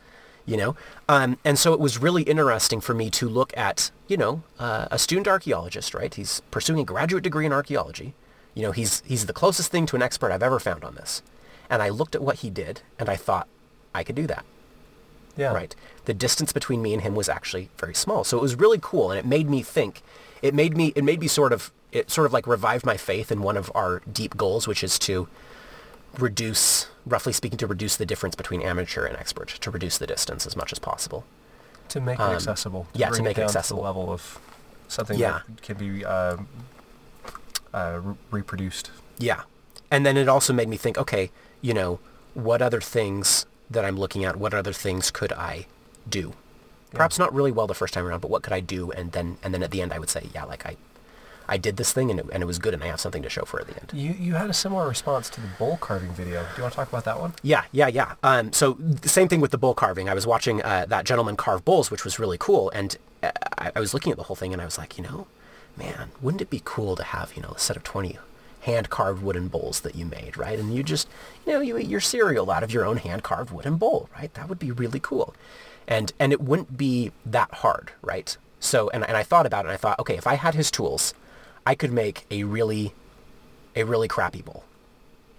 you 0.47 0.57
know. 0.57 0.77
Um, 1.09 1.37
and 1.45 1.59
so 1.59 1.73
it 1.73 1.81
was 1.81 1.99
really 1.99 2.23
interesting 2.23 2.81
for 2.81 2.95
me 2.95 3.11
to 3.11 3.29
look 3.29 3.53
at, 3.57 3.91
you 4.07 4.17
know, 4.17 4.45
uh, 4.59 4.87
a 4.91 4.99
student 4.99 5.27
archaeologist, 5.27 5.95
right? 5.95 6.15
He's 6.15 6.41
pursuing 6.53 6.79
a 6.79 6.85
graduate 6.85 7.25
degree 7.25 7.45
in 7.45 7.53
archaeology. 7.53 8.15
You 8.55 8.63
know, 8.63 8.73
he's 8.73 9.03
he's 9.05 9.27
the 9.27 9.33
closest 9.33 9.73
thing 9.73 9.87
to 9.87 9.97
an 9.97 10.03
expert 10.03 10.31
I've 10.31 10.43
ever 10.45 10.61
found 10.61 10.85
on 10.85 10.95
this. 10.95 11.23
And 11.69 11.83
I 11.83 11.89
looked 11.89 12.15
at 12.15 12.23
what 12.23 12.37
he 12.37 12.51
did, 12.51 12.83
and 12.99 13.09
I 13.09 13.17
thought 13.17 13.49
I 13.95 14.05
could 14.05 14.15
do 14.15 14.27
that 14.29 14.45
yeah. 15.37 15.53
right? 15.53 15.75
The 16.05 16.15
distance 16.15 16.53
between 16.53 16.83
me 16.83 16.93
and 16.93 17.03
him 17.03 17.15
was 17.15 17.29
actually 17.29 17.71
very 17.79 17.95
small. 17.95 18.25
So 18.25 18.39
it 18.39 18.43
was 18.43 18.55
really 18.57 18.79
cool 18.81 19.11
and 19.11 19.19
it 19.19 19.27
made 19.27 19.49
me 19.49 19.63
think. 19.63 20.03
It 20.43 20.55
made 20.55 20.77
me 20.77 20.93
it 20.95 21.05
made 21.05 21.21
me 21.21 21.29
sort 21.29 21.53
of 21.53 21.73
it 21.93 22.11
sort 22.11 22.27
of 22.27 22.33
like 22.33 22.47
revived 22.47 22.85
my 22.85 22.97
faith 22.97 23.33
in 23.33 23.41
one 23.43 23.57
of 23.57 23.71
our 23.75 24.03
deep 24.11 24.37
goals, 24.37 24.69
which 24.69 24.85
is 24.85 24.99
to 25.01 25.29
reduce 26.19 26.89
roughly 27.07 27.33
speaking 27.33 27.59
to 27.59 27.67
reduce 27.67 27.97
the 27.97 28.07
difference 28.07 28.35
between 28.35 28.63
amateur 28.63 29.05
and 29.05 29.17
expert, 29.17 29.49
to 29.49 29.71
reduce 29.71 29.99
the 29.99 30.07
distance 30.07 30.47
as 30.47 30.57
much 30.57 30.73
as 30.73 30.79
possible. 30.79 31.25
To 31.91 32.01
make 32.01 32.19
it 32.19 32.23
Um, 32.23 32.35
accessible. 32.35 32.87
yeah, 32.95 33.11
to 33.11 33.23
make 33.23 33.37
it 33.37 33.41
down 33.43 33.49
accessible. 33.51 33.83
the 33.83 33.87
level 33.89 34.11
of 34.13 34.39
something 34.89 35.19
Yeah. 35.19 35.41
that 35.49 35.63
can 35.63 35.77
be 35.77 36.05
uh, 36.05 36.37
uh, 37.75 38.01
re- 38.03 38.15
reproduced. 38.31 38.91
Yeah. 39.19 39.43
And 39.91 40.07
then 40.07 40.17
it 40.17 40.29
also 40.29 40.53
made 40.53 40.69
me 40.69 40.77
think, 40.77 40.97
okay, 40.97 41.31
you 41.61 41.75
know, 41.75 42.01
what 42.33 42.63
other 42.63 42.81
things 42.81 43.47
that 43.71 43.85
I'm 43.85 43.97
looking 43.99 44.25
at, 44.25 44.37
what 44.37 44.55
other 44.55 44.73
things 44.73 45.11
could 45.11 45.33
I 45.33 45.67
do? 46.09 46.35
Perhaps 46.93 47.19
not 47.19 47.35
really 47.35 47.51
well 47.53 47.67
the 47.67 47.75
first 47.75 47.93
time 47.95 48.07
around, 48.07 48.21
but 48.21 48.31
what 48.31 48.43
could 48.43 48.53
I 48.53 48.61
do? 48.61 48.91
And 48.93 49.13
then 49.13 49.37
and 49.43 49.53
then 49.53 49.63
at 49.63 49.71
the 49.73 49.83
end 49.83 49.93
I 49.93 49.99
would 49.99 50.09
say, 50.11 50.29
yeah, 50.35 50.45
like 50.45 50.65
I 50.65 50.77
I 51.49 51.57
did 51.57 51.77
this 51.77 51.93
thing 51.93 52.11
and 52.11 52.21
it, 52.21 52.27
and 52.33 52.43
it 52.43 52.47
was 52.47 52.59
good 52.59 52.75
and 52.75 52.83
I 52.83 52.87
have 52.87 53.01
something 53.01 53.23
to 53.23 53.29
show 53.29 53.45
for 53.45 53.61
it 53.61 53.69
at 53.69 53.75
the 53.75 53.81
end. 53.81 53.93
You 53.93 54.13
you 54.13 54.35
had 54.35 54.51
a 54.51 54.55
similar 54.55 54.89
response 54.89 55.29
to 55.31 55.41
the 55.41 55.49
bowl 55.59 55.77
carving 55.77 56.13
video. 56.13 56.43
Do 56.43 56.49
you 56.57 56.63
want 56.63 56.73
to 56.73 56.77
talk 56.77 56.89
about 56.89 57.05
that 57.05 57.21
one? 57.21 57.35
Yeah, 57.43 57.65
yeah, 57.73 57.89
yeah. 57.89 58.15
Um, 58.23 58.53
so 58.53 58.75
the 58.75 59.09
same 59.09 59.29
thing 59.29 59.41
with 59.41 59.51
the 59.51 59.59
bull 59.59 59.75
carving. 59.75 60.09
I 60.09 60.15
was 60.15 60.27
watching 60.27 60.63
uh, 60.63 60.87
that 60.89 61.05
gentleman 61.05 61.37
carve 61.37 61.65
bulls, 61.65 61.91
which 61.91 62.05
was 62.05 62.19
really 62.19 62.39
cool, 62.39 62.71
and 62.71 62.97
uh, 63.23 63.31
I, 63.59 63.73
I 63.77 63.81
was 63.81 63.95
looking 63.95 64.13
at 64.13 64.19
the 64.19 64.25
whole 64.25 64.37
thing, 64.37 64.53
and 64.53 64.63
I 64.63 64.65
was 64.65 64.79
like, 64.79 64.97
you 64.97 65.05
know, 65.05 65.27
man, 65.77 66.11
wouldn't 66.21 66.41
it 66.43 66.51
be 66.51 66.63
cool 66.65 66.97
to 66.97 67.03
have 67.03 67.35
you 67.35 67.43
know 67.43 67.51
a 67.51 67.59
set 67.59 67.77
of 67.77 67.83
twenty 67.83 68.19
hand 68.61 68.89
carved 68.89 69.23
wooden 69.23 69.49
bowls 69.49 69.81
that 69.81 69.95
you 69.95 70.07
made, 70.07 70.39
right? 70.39 70.59
And 70.59 70.75
you 70.75 70.83
just, 70.83 71.07
you 71.47 71.53
know, 71.53 71.61
you 71.61 71.77
eat 71.77 71.87
your 71.87 72.01
cereal 72.01 72.51
out 72.51 72.63
of 72.63 72.73
your 72.73 72.87
own 72.87 72.97
hand 72.97 73.23
carved 73.23 73.51
wooden 73.51 73.77
bowl, 73.77 74.09
right? 74.17 74.33
That 74.35 74.49
would 74.49 74.59
be 74.59 74.71
really 74.71 75.01
cool, 75.01 75.35
and 75.87 76.13
and 76.19 76.33
it 76.33 76.41
wouldn't 76.41 76.77
be 76.77 77.13
that 77.27 77.53
hard, 77.57 77.93
right? 78.03 78.37
So, 78.61 78.89
and 78.91 79.07
and 79.07 79.17
I 79.17 79.23
thought 79.23 79.47
about 79.47 79.67
it, 79.67 79.69
and 79.69 79.75
I 79.75 79.77
thought, 79.77 79.99
okay, 79.99 80.17
if 80.17 80.27
I 80.27 80.35
had 80.35 80.55
his 80.55 80.71
tools, 80.71 81.13
I 81.67 81.75
could 81.75 81.93
make 81.93 82.27
a 82.31 82.45
really, 82.45 82.95
a 83.75 83.85
really 83.85 84.09
crappy 84.09 84.43
bowl 84.43 84.65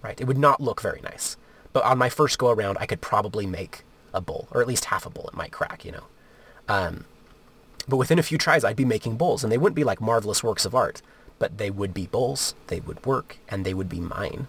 right? 0.06 0.20
It 0.20 0.26
would 0.26 0.38
not 0.38 0.60
look 0.60 0.80
very 0.80 1.00
nice. 1.02 1.36
But 1.72 1.84
on 1.84 1.98
my 1.98 2.08
first 2.08 2.38
go 2.38 2.50
around, 2.50 2.78
I 2.78 2.86
could 2.86 3.00
probably 3.00 3.44
make 3.44 3.82
a 4.14 4.20
bowl, 4.20 4.48
or 4.50 4.60
at 4.62 4.68
least 4.68 4.86
half 4.86 5.04
a 5.04 5.10
bowl. 5.10 5.28
It 5.28 5.36
might 5.36 5.52
crack, 5.52 5.84
you 5.84 5.92
know. 5.92 6.04
Um, 6.68 7.04
but 7.88 7.96
within 7.96 8.18
a 8.18 8.22
few 8.22 8.38
tries, 8.38 8.64
I'd 8.64 8.76
be 8.76 8.84
making 8.84 9.16
bowls, 9.16 9.42
and 9.42 9.52
they 9.52 9.58
wouldn't 9.58 9.76
be 9.76 9.84
like 9.84 10.00
marvelous 10.00 10.42
works 10.42 10.64
of 10.64 10.74
art, 10.74 11.02
but 11.38 11.58
they 11.58 11.70
would 11.70 11.92
be 11.92 12.06
bowls. 12.06 12.54
They 12.68 12.80
would 12.80 13.04
work, 13.04 13.38
and 13.48 13.64
they 13.64 13.74
would 13.74 13.88
be 13.88 14.00
mine. 14.00 14.48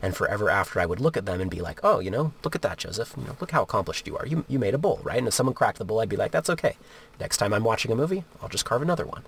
And 0.00 0.16
forever 0.16 0.50
after, 0.50 0.80
I 0.80 0.86
would 0.86 1.00
look 1.00 1.16
at 1.16 1.26
them 1.26 1.40
and 1.40 1.50
be 1.50 1.60
like, 1.60 1.80
oh, 1.82 2.00
you 2.00 2.10
know, 2.10 2.32
look 2.42 2.56
at 2.56 2.62
that, 2.62 2.78
Joseph. 2.78 3.14
You 3.16 3.24
know, 3.24 3.36
look 3.40 3.50
how 3.50 3.62
accomplished 3.62 4.06
you 4.06 4.16
are. 4.16 4.26
You, 4.26 4.44
you 4.48 4.58
made 4.58 4.74
a 4.74 4.78
bowl, 4.78 5.00
right? 5.02 5.18
And 5.18 5.28
if 5.28 5.34
someone 5.34 5.54
cracked 5.54 5.78
the 5.78 5.84
bowl, 5.84 6.00
I'd 6.00 6.08
be 6.08 6.16
like, 6.16 6.32
that's 6.32 6.50
okay. 6.50 6.76
Next 7.20 7.36
time 7.36 7.52
I'm 7.52 7.64
watching 7.64 7.92
a 7.92 7.96
movie, 7.96 8.24
I'll 8.40 8.48
just 8.48 8.64
carve 8.64 8.82
another 8.82 9.06
one 9.06 9.22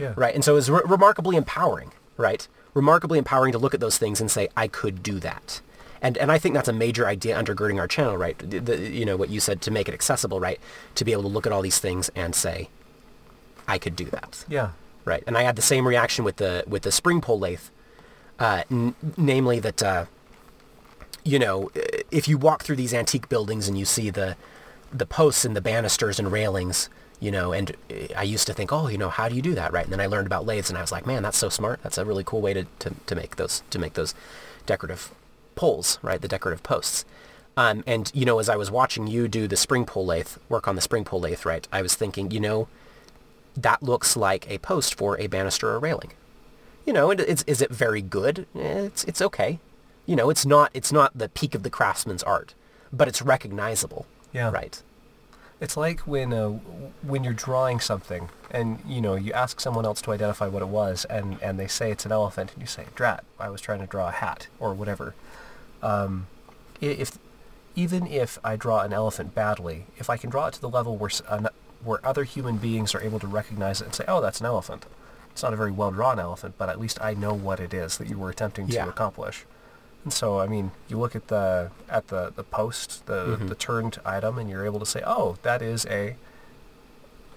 Yeah. 0.00 0.14
right? 0.16 0.34
And 0.34 0.44
so 0.44 0.52
it 0.52 0.56
was 0.56 0.70
re- 0.70 0.82
remarkably 0.86 1.36
empowering, 1.36 1.92
right? 2.16 2.48
Remarkably 2.74 3.18
empowering 3.18 3.52
to 3.52 3.58
look 3.58 3.74
at 3.74 3.80
those 3.80 3.98
things 3.98 4.20
and 4.20 4.30
say, 4.30 4.48
I 4.56 4.66
could 4.68 5.02
do 5.02 5.20
that. 5.20 5.60
And, 6.02 6.16
and 6.16 6.32
I 6.32 6.38
think 6.38 6.54
that's 6.54 6.68
a 6.68 6.72
major 6.72 7.06
idea 7.06 7.36
undergirding 7.40 7.78
our 7.78 7.86
channel, 7.86 8.16
right? 8.16 8.38
The, 8.38 8.58
the- 8.60 8.90
you 8.90 9.04
know, 9.04 9.16
what 9.16 9.28
you 9.28 9.38
said 9.40 9.60
to 9.62 9.70
make 9.70 9.88
it 9.88 9.92
accessible, 9.94 10.40
right? 10.40 10.58
To 10.94 11.04
be 11.04 11.12
able 11.12 11.22
to 11.22 11.28
look 11.28 11.46
at 11.46 11.52
all 11.52 11.62
these 11.62 11.78
things 11.78 12.10
and 12.16 12.34
say, 12.34 12.70
I 13.68 13.78
could 13.78 13.94
do 13.96 14.06
that, 14.06 14.44
Yeah. 14.48 14.70
right? 15.04 15.22
And 15.26 15.36
I 15.36 15.42
had 15.42 15.56
the 15.56 15.62
same 15.62 15.86
reaction 15.86 16.24
with 16.24 16.36
the 16.36 16.64
with 16.66 16.82
the 16.82 16.90
spring 16.92 17.20
pole 17.20 17.38
lathe, 17.38 17.60
uh, 18.38 18.62
n- 18.70 18.94
namely 19.16 19.60
that, 19.60 19.82
uh, 19.82 20.06
you 21.24 21.38
know, 21.38 21.70
if 22.10 22.26
you 22.28 22.38
walk 22.38 22.62
through 22.62 22.76
these 22.76 22.94
antique 22.94 23.28
buildings 23.28 23.68
and 23.68 23.78
you 23.78 23.84
see 23.84 24.10
the 24.10 24.36
the 24.92 25.06
posts 25.06 25.44
and 25.44 25.54
the 25.54 25.60
banisters 25.60 26.18
and 26.18 26.32
railings, 26.32 26.88
you 27.20 27.30
know, 27.30 27.52
and 27.52 27.70
uh, 27.90 27.94
I 28.16 28.22
used 28.22 28.46
to 28.48 28.54
think, 28.54 28.72
oh, 28.72 28.88
you 28.88 28.98
know, 28.98 29.10
how 29.10 29.28
do 29.28 29.34
you 29.36 29.42
do 29.42 29.54
that, 29.54 29.72
right? 29.72 29.84
And 29.84 29.92
then 29.92 30.00
I 30.00 30.06
learned 30.06 30.26
about 30.26 30.46
lathes, 30.46 30.68
and 30.70 30.78
I 30.78 30.80
was 30.80 30.90
like, 30.92 31.06
man, 31.06 31.22
that's 31.22 31.38
so 31.38 31.48
smart. 31.48 31.82
That's 31.82 31.98
a 31.98 32.04
really 32.04 32.24
cool 32.24 32.40
way 32.40 32.54
to, 32.54 32.64
to, 32.80 32.94
to 33.06 33.14
make 33.14 33.36
those 33.36 33.62
to 33.70 33.78
make 33.78 33.94
those 33.94 34.14
decorative 34.66 35.12
poles, 35.54 35.98
right? 36.02 36.20
The 36.20 36.28
decorative 36.28 36.62
posts. 36.62 37.04
Um, 37.56 37.84
and 37.86 38.10
you 38.14 38.24
know, 38.24 38.38
as 38.38 38.48
I 38.48 38.56
was 38.56 38.70
watching 38.70 39.06
you 39.06 39.28
do 39.28 39.46
the 39.46 39.56
spring 39.56 39.84
pole 39.84 40.06
lathe, 40.06 40.28
work 40.48 40.66
on 40.66 40.76
the 40.76 40.80
spring 40.80 41.04
pole 41.04 41.20
lathe, 41.20 41.44
right? 41.44 41.66
I 41.72 41.82
was 41.82 41.94
thinking, 41.94 42.30
you 42.30 42.40
know, 42.40 42.68
that 43.56 43.82
looks 43.82 44.16
like 44.16 44.50
a 44.50 44.58
post 44.58 44.94
for 44.94 45.18
a 45.18 45.26
banister 45.26 45.68
or 45.68 45.78
railing. 45.78 46.12
You 46.86 46.92
know, 46.94 47.10
and 47.10 47.20
it's 47.20 47.42
is 47.46 47.60
it 47.60 47.70
very 47.70 48.00
good? 48.00 48.46
Eh, 48.56 48.84
It's 48.86 49.04
it's 49.04 49.20
okay. 49.20 49.58
You 50.06 50.16
know, 50.16 50.30
it's 50.30 50.46
not 50.46 50.70
it's 50.72 50.92
not 50.92 51.16
the 51.16 51.28
peak 51.28 51.54
of 51.54 51.62
the 51.62 51.70
craftsman's 51.70 52.22
art, 52.22 52.54
but 52.92 53.08
it's 53.08 53.20
recognizable. 53.20 54.06
Yeah. 54.32 54.50
Right. 54.50 54.80
It's 55.60 55.76
like 55.76 56.00
when 56.00 56.32
uh, 56.32 56.48
when 57.02 57.22
you're 57.22 57.34
drawing 57.34 57.80
something 57.80 58.30
and 58.50 58.80
you 58.86 59.00
know 59.00 59.14
you 59.14 59.32
ask 59.32 59.60
someone 59.60 59.84
else 59.84 60.00
to 60.02 60.12
identify 60.12 60.48
what 60.48 60.62
it 60.62 60.68
was 60.68 61.04
and, 61.04 61.38
and 61.42 61.58
they 61.58 61.66
say 61.66 61.90
it's 61.90 62.06
an 62.06 62.12
elephant 62.12 62.52
and 62.54 62.62
you 62.62 62.66
say 62.66 62.86
drat 62.94 63.24
I 63.38 63.50
was 63.50 63.60
trying 63.60 63.80
to 63.80 63.86
draw 63.86 64.08
a 64.08 64.12
hat 64.12 64.48
or 64.58 64.72
whatever. 64.74 65.14
Um, 65.82 66.26
if 66.80 67.18
even 67.76 68.06
if 68.06 68.38
I 68.42 68.56
draw 68.56 68.80
an 68.80 68.92
elephant 68.92 69.34
badly, 69.34 69.84
if 69.98 70.08
I 70.10 70.16
can 70.16 70.30
draw 70.30 70.46
it 70.46 70.54
to 70.54 70.60
the 70.60 70.68
level 70.68 70.96
where 70.96 71.10
an, 71.28 71.48
where 71.84 72.04
other 72.06 72.24
human 72.24 72.56
beings 72.56 72.94
are 72.94 73.02
able 73.02 73.18
to 73.20 73.26
recognize 73.26 73.80
it 73.82 73.84
and 73.84 73.94
say 73.94 74.04
oh 74.08 74.20
that's 74.22 74.40
an 74.40 74.46
elephant. 74.46 74.86
It's 75.32 75.42
not 75.42 75.52
a 75.52 75.56
very 75.56 75.70
well 75.70 75.90
drawn 75.90 76.18
elephant, 76.18 76.54
but 76.58 76.68
at 76.70 76.80
least 76.80 76.98
I 77.02 77.14
know 77.14 77.34
what 77.34 77.60
it 77.60 77.72
is 77.74 77.98
that 77.98 78.08
you 78.08 78.18
were 78.18 78.30
attempting 78.30 78.66
to 78.68 78.74
Yeah. 78.74 78.88
accomplish. 78.88 79.44
And 80.04 80.12
so, 80.12 80.38
I 80.40 80.46
mean, 80.46 80.70
you 80.88 80.98
look 80.98 81.14
at 81.14 81.28
the 81.28 81.70
at 81.88 82.08
the, 82.08 82.32
the 82.34 82.42
post, 82.44 83.04
the 83.06 83.36
Mhm. 83.36 83.48
the 83.48 83.54
turned 83.54 83.98
item, 84.04 84.38
and 84.38 84.48
you're 84.48 84.64
able 84.64 84.78
to 84.80 84.86
say, 84.86 85.02
oh, 85.06 85.36
that 85.42 85.60
is 85.62 85.84
a. 85.86 86.16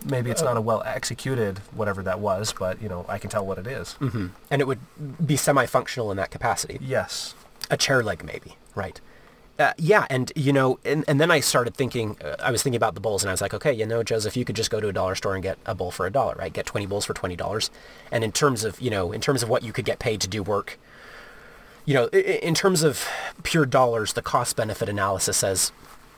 Maybe 0.06 0.32
it's 0.32 0.41
not 0.41 0.58
a 0.58 0.62
well 0.62 0.84
executed 0.86 1.60
whatever 1.73 2.04
that 2.04 2.19
was, 2.19 2.54
but 2.58 2.82
you 2.82 2.89
know 2.89 3.06
I 3.08 3.17
can 3.19 3.30
tell 3.30 3.45
what 3.45 3.58
it 3.58 3.65
is. 3.67 3.95
Mm-hmm. 4.02 4.28
And 4.52 4.62
it 4.62 4.65
would 4.65 4.80
be 5.26 5.38
semi-functional 5.38 6.12
in 6.12 6.17
that 6.17 6.30
capacity. 6.32 6.78
Yes. 6.82 7.36
a 7.71 7.78
chair 7.78 8.04
leg 8.04 8.26
maybe 8.26 8.58
right 8.76 8.99
uh, 9.58 9.71
yeah 9.78 10.06
and 10.10 10.34
you 10.36 10.52
know 10.52 10.78
and, 10.84 11.06
and 11.08 11.21
then 11.21 11.32
i 11.32 11.39
started 11.39 11.73
thinking 11.73 12.17
uh, 12.21 12.36
i 12.39 12.52
was 12.52 12.62
thinking 12.62 12.76
about 12.76 12.93
the 12.93 12.99
bowls 12.99 13.23
and 13.23 13.30
i 13.30 13.34
was 13.34 13.39
like 13.41 13.54
okay 13.54 13.71
you 13.71 13.86
know 13.86 14.04
joseph 14.04 14.36
you 14.36 14.43
could 14.43 14.56
just 14.58 14.69
go 14.69 14.82
to 14.82 14.89
a 14.89 14.93
dollar 14.93 15.15
store 15.15 15.34
and 15.34 15.41
get 15.43 15.58
a 15.65 15.73
bowl 15.73 15.89
for 15.89 16.06
a 16.06 16.12
dollar 16.12 16.36
right 16.38 16.52
get 16.52 16.65
20 16.65 16.86
bowls 16.88 17.06
for 17.06 17.13
$20 17.13 17.69
and 18.12 18.21
in 18.26 18.34
terms 18.34 18.65
of 18.65 18.82
you 18.82 18.89
know 18.91 19.13
in 19.13 19.21
terms 19.21 19.41
of 19.41 19.47
what 19.47 19.63
you 19.63 19.71
could 19.71 19.86
get 19.86 19.97
paid 19.97 20.19
to 20.19 20.28
do 20.28 20.43
work 20.43 20.78
you 21.85 21.93
know 21.93 22.07
in 22.07 22.53
terms 22.53 22.83
of 22.83 23.07
pure 23.43 23.65
dollars 23.65 24.13
the 24.13 24.21
cost 24.21 24.55
benefit 24.55 24.89
analysis 24.89 25.37
says 25.37 25.71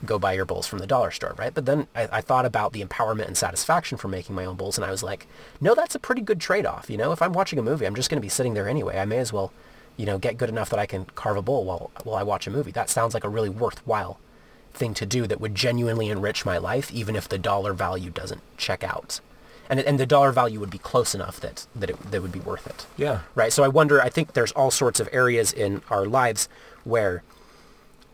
go 0.04 0.18
buy 0.18 0.32
your 0.32 0.44
bowls 0.44 0.66
from 0.66 0.78
the 0.78 0.86
dollar 0.86 1.10
store 1.10 1.34
right 1.38 1.54
but 1.54 1.64
then 1.66 1.86
I, 1.94 2.08
I 2.12 2.20
thought 2.20 2.44
about 2.44 2.72
the 2.72 2.84
empowerment 2.84 3.26
and 3.26 3.36
satisfaction 3.36 3.96
from 3.96 4.10
making 4.10 4.36
my 4.36 4.44
own 4.44 4.56
bowls 4.56 4.76
and 4.76 4.84
i 4.84 4.90
was 4.90 5.02
like 5.02 5.26
no 5.60 5.74
that's 5.74 5.94
a 5.94 5.98
pretty 5.98 6.20
good 6.20 6.40
trade-off 6.40 6.90
you 6.90 6.96
know 6.96 7.12
if 7.12 7.22
i'm 7.22 7.32
watching 7.32 7.58
a 7.58 7.62
movie 7.62 7.86
i'm 7.86 7.94
just 7.94 8.10
going 8.10 8.20
to 8.20 8.24
be 8.24 8.28
sitting 8.28 8.54
there 8.54 8.68
anyway 8.68 8.98
i 8.98 9.04
may 9.04 9.18
as 9.18 9.32
well 9.32 9.52
you 9.96 10.06
know, 10.06 10.18
get 10.18 10.36
good 10.36 10.48
enough 10.48 10.70
that 10.70 10.78
I 10.78 10.86
can 10.86 11.06
carve 11.06 11.36
a 11.36 11.42
bowl 11.42 11.64
while 11.64 11.90
while 12.04 12.16
I 12.16 12.22
watch 12.22 12.46
a 12.46 12.50
movie. 12.50 12.70
That 12.70 12.90
sounds 12.90 13.14
like 13.14 13.24
a 13.24 13.28
really 13.28 13.48
worthwhile 13.48 14.18
thing 14.74 14.94
to 14.94 15.06
do 15.06 15.26
that 15.26 15.40
would 15.40 15.54
genuinely 15.54 16.10
enrich 16.10 16.44
my 16.44 16.58
life, 16.58 16.92
even 16.92 17.16
if 17.16 17.28
the 17.28 17.38
dollar 17.38 17.72
value 17.72 18.10
doesn't 18.10 18.42
check 18.58 18.84
out. 18.84 19.20
And 19.68 19.80
and 19.80 19.98
the 19.98 20.06
dollar 20.06 20.32
value 20.32 20.60
would 20.60 20.70
be 20.70 20.78
close 20.78 21.14
enough 21.14 21.40
that 21.40 21.66
that 21.74 21.90
it 21.90 22.10
that 22.10 22.22
would 22.22 22.32
be 22.32 22.40
worth 22.40 22.66
it. 22.66 22.86
Yeah. 22.96 23.20
Right. 23.34 23.52
So 23.52 23.62
I 23.62 23.68
wonder. 23.68 24.00
I 24.00 24.08
think 24.08 24.32
there's 24.32 24.52
all 24.52 24.70
sorts 24.70 25.00
of 25.00 25.08
areas 25.12 25.52
in 25.52 25.82
our 25.90 26.06
lives 26.06 26.48
where 26.84 27.22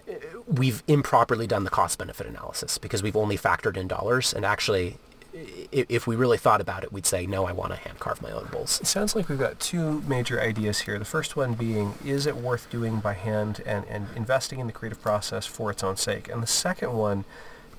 uh, 0.08 0.14
we've 0.46 0.82
improperly 0.88 1.46
done 1.46 1.64
the 1.64 1.70
cost 1.70 1.98
benefit 1.98 2.26
analysis 2.26 2.78
because 2.78 3.02
we've 3.02 3.16
only 3.16 3.36
factored 3.36 3.76
in 3.76 3.86
dollars 3.88 4.32
and 4.32 4.44
actually 4.44 4.96
if 5.34 6.06
we 6.06 6.14
really 6.14 6.36
thought 6.36 6.60
about 6.60 6.84
it, 6.84 6.92
we'd 6.92 7.06
say, 7.06 7.26
no, 7.26 7.46
I 7.46 7.52
want 7.52 7.72
to 7.72 7.78
hand 7.78 7.98
carve 7.98 8.20
my 8.20 8.30
own 8.30 8.48
bowls. 8.52 8.80
It 8.80 8.86
sounds 8.86 9.16
like 9.16 9.28
we've 9.28 9.38
got 9.38 9.58
two 9.58 10.02
major 10.02 10.40
ideas 10.40 10.80
here. 10.80 10.98
The 10.98 11.06
first 11.06 11.36
one 11.36 11.54
being, 11.54 11.94
is 12.04 12.26
it 12.26 12.36
worth 12.36 12.68
doing 12.68 13.00
by 13.00 13.14
hand 13.14 13.62
and, 13.64 13.86
and 13.86 14.08
investing 14.14 14.58
in 14.58 14.66
the 14.66 14.72
creative 14.72 15.00
process 15.00 15.46
for 15.46 15.70
its 15.70 15.82
own 15.82 15.96
sake? 15.96 16.28
And 16.28 16.42
the 16.42 16.46
second 16.46 16.92
one 16.92 17.24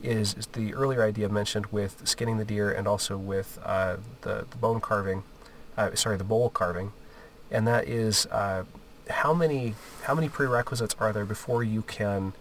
is, 0.03 0.35
is 0.35 0.47
the 0.47 0.73
earlier 0.73 1.03
idea 1.03 1.29
mentioned 1.29 1.67
with 1.67 2.01
skinning 2.07 2.37
the 2.37 2.45
deer 2.45 2.71
and 2.71 2.87
also 2.87 3.17
with 3.17 3.57
uh, 3.63 3.97
the, 4.21 4.45
the 4.49 4.57
bone 4.57 4.81
carving, 4.81 5.23
uh, 5.77 5.95
sorry, 5.95 6.17
the 6.17 6.23
bowl 6.23 6.49
carving. 6.49 6.91
And 7.49 7.67
that 7.67 7.87
is 7.87 8.25
uh, 8.27 8.63
how 9.09 9.33
many 9.33 9.75
how 10.03 10.15
many 10.15 10.29
prerequisites 10.29 10.95
are 10.99 11.13
there 11.13 11.25
before 11.25 11.63
you 11.63 11.81
can 11.83 12.33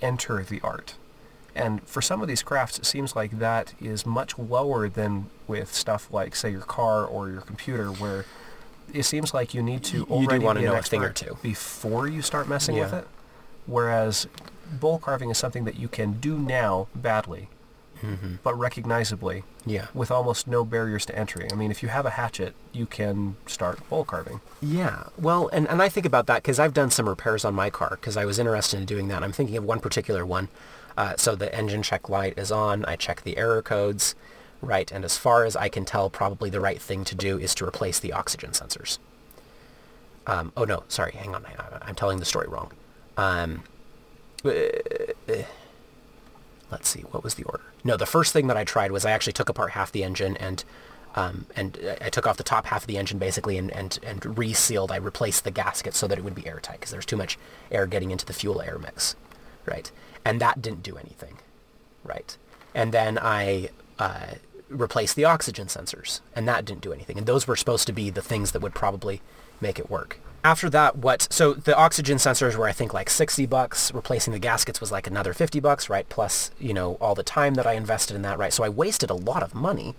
enter 0.00 0.42
the 0.42 0.60
art? 0.62 0.94
And 1.54 1.82
for 1.82 2.00
some 2.00 2.22
of 2.22 2.28
these 2.28 2.42
crafts, 2.42 2.78
it 2.78 2.86
seems 2.86 3.16
like 3.16 3.38
that 3.38 3.74
is 3.80 4.06
much 4.06 4.38
lower 4.38 4.88
than 4.88 5.26
with 5.48 5.74
stuff 5.74 6.08
like, 6.12 6.36
say, 6.36 6.50
your 6.50 6.60
car 6.60 7.04
or 7.04 7.28
your 7.28 7.40
computer, 7.40 7.88
where 7.88 8.24
it 8.94 9.02
seems 9.02 9.34
like 9.34 9.52
you 9.52 9.62
need 9.62 9.82
to 9.84 9.98
You 9.98 10.04
already 10.04 10.38
be 10.38 10.46
an 10.46 10.64
know 10.64 10.74
a 10.76 10.82
thing 10.82 11.02
or 11.02 11.10
two. 11.10 11.36
before 11.42 12.06
you 12.06 12.22
start 12.22 12.48
messing 12.48 12.76
with 12.78 12.92
it. 12.92 13.06
Whereas 13.66 14.26
bowl 14.72 14.98
carving 14.98 15.30
is 15.30 15.38
something 15.38 15.64
that 15.64 15.76
you 15.78 15.88
can 15.88 16.14
do 16.20 16.38
now 16.38 16.88
badly, 16.94 17.48
but 18.42 18.58
recognizably 18.58 19.44
Yeah. 19.66 19.88
with 19.92 20.10
almost 20.10 20.46
no 20.46 20.64
barriers 20.64 21.04
to 21.06 21.18
entry. 21.18 21.48
I 21.52 21.54
mean, 21.54 21.70
if 21.70 21.82
you 21.82 21.88
have 21.90 22.06
a 22.06 22.10
hatchet, 22.10 22.54
you 22.72 22.86
can 22.86 23.36
start 23.46 23.86
bowl 23.90 24.04
carving. 24.04 24.40
Yeah, 24.62 25.04
well, 25.18 25.48
and, 25.52 25.68
and 25.68 25.82
I 25.82 25.88
think 25.90 26.06
about 26.06 26.26
that 26.26 26.36
because 26.42 26.58
I've 26.58 26.72
done 26.72 26.90
some 26.90 27.08
repairs 27.08 27.44
on 27.44 27.54
my 27.54 27.68
car 27.68 27.90
because 27.90 28.16
I 28.16 28.24
was 28.24 28.38
interested 28.38 28.78
in 28.78 28.86
doing 28.86 29.08
that. 29.08 29.22
I'm 29.22 29.32
thinking 29.32 29.56
of 29.56 29.64
one 29.64 29.80
particular 29.80 30.24
one. 30.24 30.48
Uh, 30.96 31.14
so 31.16 31.34
the 31.36 31.54
engine 31.54 31.82
check 31.82 32.08
light 32.08 32.38
is 32.38 32.50
on. 32.50 32.84
I 32.86 32.96
check 32.96 33.22
the 33.22 33.36
error 33.36 33.60
codes, 33.62 34.14
right? 34.62 34.90
And 34.90 35.04
as 35.04 35.16
far 35.18 35.44
as 35.44 35.54
I 35.54 35.68
can 35.68 35.84
tell, 35.84 36.08
probably 36.10 36.48
the 36.50 36.60
right 36.60 36.80
thing 36.80 37.04
to 37.04 37.14
do 37.14 37.38
is 37.38 37.54
to 37.56 37.66
replace 37.66 37.98
the 38.00 38.12
oxygen 38.12 38.50
sensors. 38.50 38.98
Um, 40.26 40.52
oh 40.56 40.64
no, 40.64 40.84
sorry, 40.88 41.12
hang 41.12 41.34
on, 41.34 41.44
I- 41.46 41.78
I'm 41.82 41.94
telling 41.94 42.18
the 42.18 42.24
story 42.24 42.46
wrong. 42.48 42.72
Um, 43.16 43.64
let's 44.44 45.14
see, 46.88 47.00
what 47.10 47.22
was 47.22 47.34
the 47.34 47.44
order? 47.44 47.64
No, 47.84 47.96
the 47.96 48.06
first 48.06 48.32
thing 48.32 48.46
that 48.46 48.56
I 48.56 48.64
tried 48.64 48.92
was 48.92 49.04
I 49.04 49.10
actually 49.10 49.32
took 49.32 49.48
apart 49.48 49.72
half 49.72 49.92
the 49.92 50.04
engine 50.04 50.36
and 50.36 50.64
um, 51.16 51.46
and 51.56 51.76
I 52.00 52.08
took 52.08 52.26
off 52.26 52.36
the 52.36 52.44
top 52.44 52.66
half 52.66 52.82
of 52.82 52.86
the 52.86 52.96
engine 52.96 53.18
basically 53.18 53.58
and, 53.58 53.70
and, 53.72 53.98
and 54.04 54.38
resealed. 54.38 54.92
I 54.92 54.96
replaced 54.96 55.42
the 55.42 55.50
gasket 55.50 55.94
so 55.94 56.06
that 56.06 56.18
it 56.18 56.22
would 56.22 56.36
be 56.36 56.46
airtight 56.46 56.78
because 56.78 56.92
there's 56.92 57.06
too 57.06 57.16
much 57.16 57.36
air 57.70 57.86
getting 57.86 58.12
into 58.12 58.24
the 58.24 58.32
fuel 58.32 58.62
air 58.62 58.78
mix, 58.78 59.16
right? 59.66 59.90
And 60.24 60.40
that 60.40 60.62
didn't 60.62 60.84
do 60.84 60.96
anything, 60.96 61.38
right? 62.04 62.36
And 62.76 62.94
then 62.94 63.18
I 63.18 63.70
uh, 63.98 64.34
replaced 64.68 65.16
the 65.16 65.24
oxygen 65.24 65.66
sensors 65.66 66.20
and 66.36 66.46
that 66.46 66.64
didn't 66.64 66.82
do 66.82 66.92
anything. 66.92 67.18
And 67.18 67.26
those 67.26 67.48
were 67.48 67.56
supposed 67.56 67.88
to 67.88 67.92
be 67.92 68.10
the 68.10 68.22
things 68.22 68.52
that 68.52 68.62
would 68.62 68.74
probably 68.74 69.20
make 69.60 69.80
it 69.80 69.90
work. 69.90 70.20
After 70.42 70.70
that, 70.70 70.96
what, 70.96 71.28
so 71.30 71.52
the 71.52 71.76
oxygen 71.76 72.16
sensors 72.16 72.56
were 72.56 72.66
I 72.66 72.72
think 72.72 72.94
like 72.94 73.10
60 73.10 73.44
bucks, 73.46 73.92
replacing 73.92 74.32
the 74.32 74.38
gaskets 74.38 74.80
was 74.80 74.90
like 74.90 75.06
another 75.06 75.34
50 75.34 75.60
bucks, 75.60 75.90
right? 75.90 76.08
Plus, 76.08 76.50
you 76.58 76.72
know, 76.72 76.94
all 76.94 77.14
the 77.14 77.22
time 77.22 77.54
that 77.54 77.66
I 77.66 77.74
invested 77.74 78.16
in 78.16 78.22
that, 78.22 78.38
right? 78.38 78.52
So 78.52 78.64
I 78.64 78.70
wasted 78.70 79.10
a 79.10 79.14
lot 79.14 79.42
of 79.42 79.54
money 79.54 79.94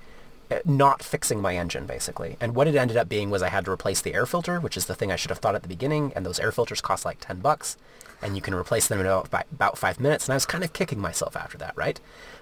uh, 0.52 0.60
not 0.66 1.02
fixing 1.02 1.42
my 1.42 1.56
engine 1.56 1.86
basically. 1.86 2.38
And 2.42 2.56
what 2.56 2.68
it 2.68 2.76
ended 2.76 2.98
up 2.98 3.08
being 3.08 3.30
was 3.30 3.42
I 3.42 3.50
had 3.50 3.66
to 3.66 3.72
replace 3.72 4.02
the 4.02 4.14
air 4.14 4.26
filter, 4.26 4.60
which 4.60 4.76
is 4.76 4.88
the 4.88 4.96
thing 4.96 5.12
I 5.12 5.16
should 5.16 5.30
have 5.30 5.38
thought 5.38 5.56
at 5.56 5.62
the 5.62 5.68
beginning. 5.68 6.12
And 6.16 6.26
those 6.26 6.40
air 6.40 6.52
filters 6.52 6.82
cost 6.82 7.06
like 7.06 7.20
10 7.22 7.40
bucks 7.40 7.78
and 8.22 8.36
you 8.36 8.42
can 8.42 8.54
replace 8.54 8.88
them 8.88 9.00
in 9.00 9.06
about, 9.06 9.46
about 9.52 9.78
five 9.78 10.00
minutes. 10.00 10.26
And 10.26 10.34
I 10.34 10.36
was 10.36 10.46
kind 10.46 10.64
of 10.64 10.74
kicking 10.74 11.00
myself 11.00 11.38
after 11.38 11.58
that, 11.60 11.78
right? 11.78 12.00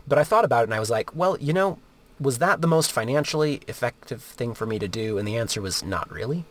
But 0.08 0.18
I 0.18 0.24
thought 0.24 0.46
about 0.46 0.62
it 0.62 0.64
and 0.64 0.74
I 0.74 0.80
was 0.80 0.90
like, 0.90 1.16
well, 1.16 1.38
you 1.40 1.54
know, 1.54 1.78
was 2.20 2.40
that 2.40 2.62
the 2.62 2.68
most 2.68 2.92
financially 2.92 3.62
effective 3.68 4.24
thing 4.24 4.54
for 4.54 4.66
me 4.66 4.80
to 4.80 4.88
do? 4.88 5.18
And 5.18 5.28
the 5.28 5.38
answer 5.38 5.62
was 5.62 5.84
not 5.84 6.12
really. 6.12 6.46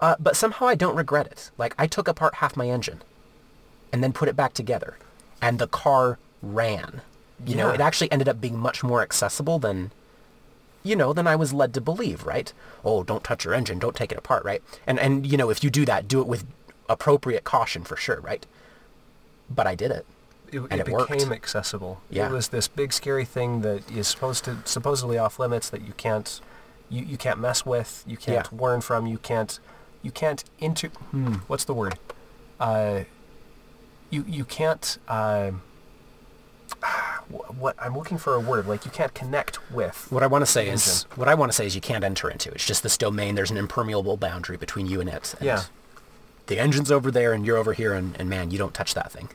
Uh, 0.00 0.16
but 0.18 0.36
somehow 0.36 0.66
I 0.66 0.74
don't 0.74 0.96
regret 0.96 1.26
it. 1.26 1.50
Like 1.58 1.74
I 1.78 1.86
took 1.86 2.08
apart 2.08 2.36
half 2.36 2.56
my 2.56 2.68
engine 2.68 3.02
and 3.92 4.02
then 4.02 4.12
put 4.12 4.28
it 4.28 4.36
back 4.36 4.54
together 4.54 4.96
and 5.42 5.58
the 5.58 5.66
car 5.66 6.18
ran. 6.42 7.02
You 7.46 7.54
know, 7.56 7.70
it 7.70 7.80
actually 7.80 8.10
ended 8.12 8.28
up 8.28 8.40
being 8.40 8.58
much 8.58 8.82
more 8.82 9.02
accessible 9.02 9.58
than 9.58 9.90
you 10.82 10.96
know, 10.96 11.12
than 11.12 11.26
I 11.26 11.36
was 11.36 11.52
led 11.52 11.74
to 11.74 11.80
believe, 11.82 12.24
right? 12.24 12.50
Oh, 12.84 13.02
don't 13.02 13.22
touch 13.22 13.44
your 13.44 13.52
engine, 13.52 13.78
don't 13.78 13.94
take 13.94 14.10
it 14.12 14.16
apart, 14.18 14.44
right? 14.44 14.62
And 14.86 14.98
and 14.98 15.26
you 15.26 15.36
know, 15.36 15.50
if 15.50 15.62
you 15.62 15.68
do 15.70 15.84
that, 15.84 16.08
do 16.08 16.20
it 16.22 16.26
with 16.26 16.44
appropriate 16.88 17.44
caution 17.44 17.84
for 17.84 17.96
sure, 17.96 18.20
right? 18.20 18.46
But 19.50 19.66
I 19.66 19.74
did 19.74 19.90
it. 19.90 20.06
It, 20.52 20.60
And 20.70 20.80
it 20.80 20.88
it 20.88 20.92
worked. 20.92 21.10
became 21.12 21.32
accessible. 21.32 22.00
Yeah. 22.10 22.28
It 22.28 22.32
was 22.32 22.48
this 22.48 22.66
big 22.68 22.92
scary 22.92 23.24
thing 23.24 23.60
that 23.60 23.90
is 23.90 24.08
supposed 24.08 24.44
to 24.46 24.56
supposedly 24.64 25.18
off 25.18 25.38
limits 25.38 25.68
that 25.70 25.82
you 25.82 25.92
can't 25.96 26.40
you, 26.88 27.04
you 27.04 27.16
can't 27.16 27.38
mess 27.38 27.64
with, 27.66 28.02
you 28.06 28.16
can't 28.16 28.48
Yeah. 28.50 28.58
learn 28.58 28.80
from, 28.80 29.06
you 29.06 29.18
can't 29.18 29.60
you 30.02 30.10
can't 30.10 30.44
into 30.58 30.88
hmm, 30.88 31.34
what's 31.46 31.64
the 31.64 31.74
word? 31.74 31.98
Uh, 32.58 33.00
you 34.10 34.24
you 34.26 34.44
can't 34.44 34.98
uh, 35.08 35.52
what 37.28 37.76
I'm 37.78 37.96
looking 37.96 38.18
for 38.18 38.34
a 38.34 38.40
word 38.40 38.66
like 38.66 38.84
you 38.84 38.90
can't 38.90 39.14
connect 39.14 39.70
with. 39.70 40.06
What 40.10 40.22
I 40.22 40.26
want 40.26 40.42
to 40.42 40.50
say 40.50 40.68
is 40.68 41.04
what 41.14 41.28
I 41.28 41.34
want 41.34 41.52
to 41.52 41.56
say 41.56 41.66
is 41.66 41.74
you 41.74 41.80
can't 41.80 42.04
enter 42.04 42.30
into. 42.30 42.50
It's 42.50 42.66
just 42.66 42.82
this 42.82 42.98
domain. 42.98 43.34
There's 43.34 43.50
an 43.50 43.56
impermeable 43.56 44.16
boundary 44.16 44.56
between 44.56 44.86
you 44.86 45.00
and 45.00 45.08
it. 45.08 45.34
And 45.38 45.46
Yeah. 45.46 45.64
The 46.46 46.58
engine's 46.58 46.90
over 46.90 47.12
there 47.12 47.32
and 47.32 47.46
you're 47.46 47.56
over 47.56 47.74
here 47.74 47.92
and, 47.92 48.16
and 48.18 48.28
man, 48.28 48.50
you 48.50 48.58
don't 48.58 48.74
touch 48.74 48.94
that 48.94 49.12
thing. 49.12 49.28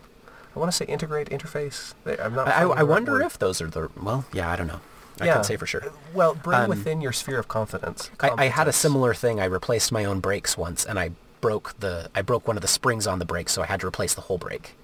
I 0.53 0.59
want 0.59 0.71
to 0.71 0.75
say 0.75 0.85
integrate 0.85 1.29
interface. 1.29 1.93
I'm 2.05 2.33
not. 2.33 2.47
I, 2.47 2.63
I, 2.63 2.79
I 2.79 2.83
wonder 2.83 3.13
word. 3.13 3.23
if 3.23 3.39
those 3.39 3.61
are 3.61 3.67
the, 3.67 3.89
well, 4.01 4.25
yeah, 4.33 4.49
I 4.49 4.55
don't 4.55 4.67
know. 4.67 4.81
I 5.21 5.25
Yeah. 5.25 5.33
can't 5.35 5.45
say 5.45 5.55
for 5.57 5.65
sure. 5.65 5.83
Well, 6.13 6.35
bring 6.35 6.59
Um, 6.61 6.69
within 6.69 7.01
your 7.01 7.11
sphere 7.13 7.39
of 7.39 7.47
confidence. 7.47 8.09
I, 8.19 8.31
I 8.37 8.45
had 8.47 8.67
a 8.67 8.73
similar 8.73 9.13
thing. 9.13 9.39
I 9.39 9.45
replaced 9.45 9.91
my 9.91 10.03
own 10.05 10.19
brakes 10.19 10.57
once, 10.57 10.85
and 10.85 10.99
I 10.99 11.11
broke 11.41 11.73
the 11.79 12.09
I 12.15 12.21
broke 12.21 12.47
one 12.47 12.57
of 12.57 12.61
the 12.61 12.67
springs 12.67 13.05
on 13.07 13.19
the 13.19 13.25
brake, 13.25 13.49
so 13.49 13.61
I 13.61 13.65
had 13.67 13.79
to 13.81 13.87
replace 13.87 14.13
the 14.13 14.21
whole 14.21 14.37
brake, 14.37 14.75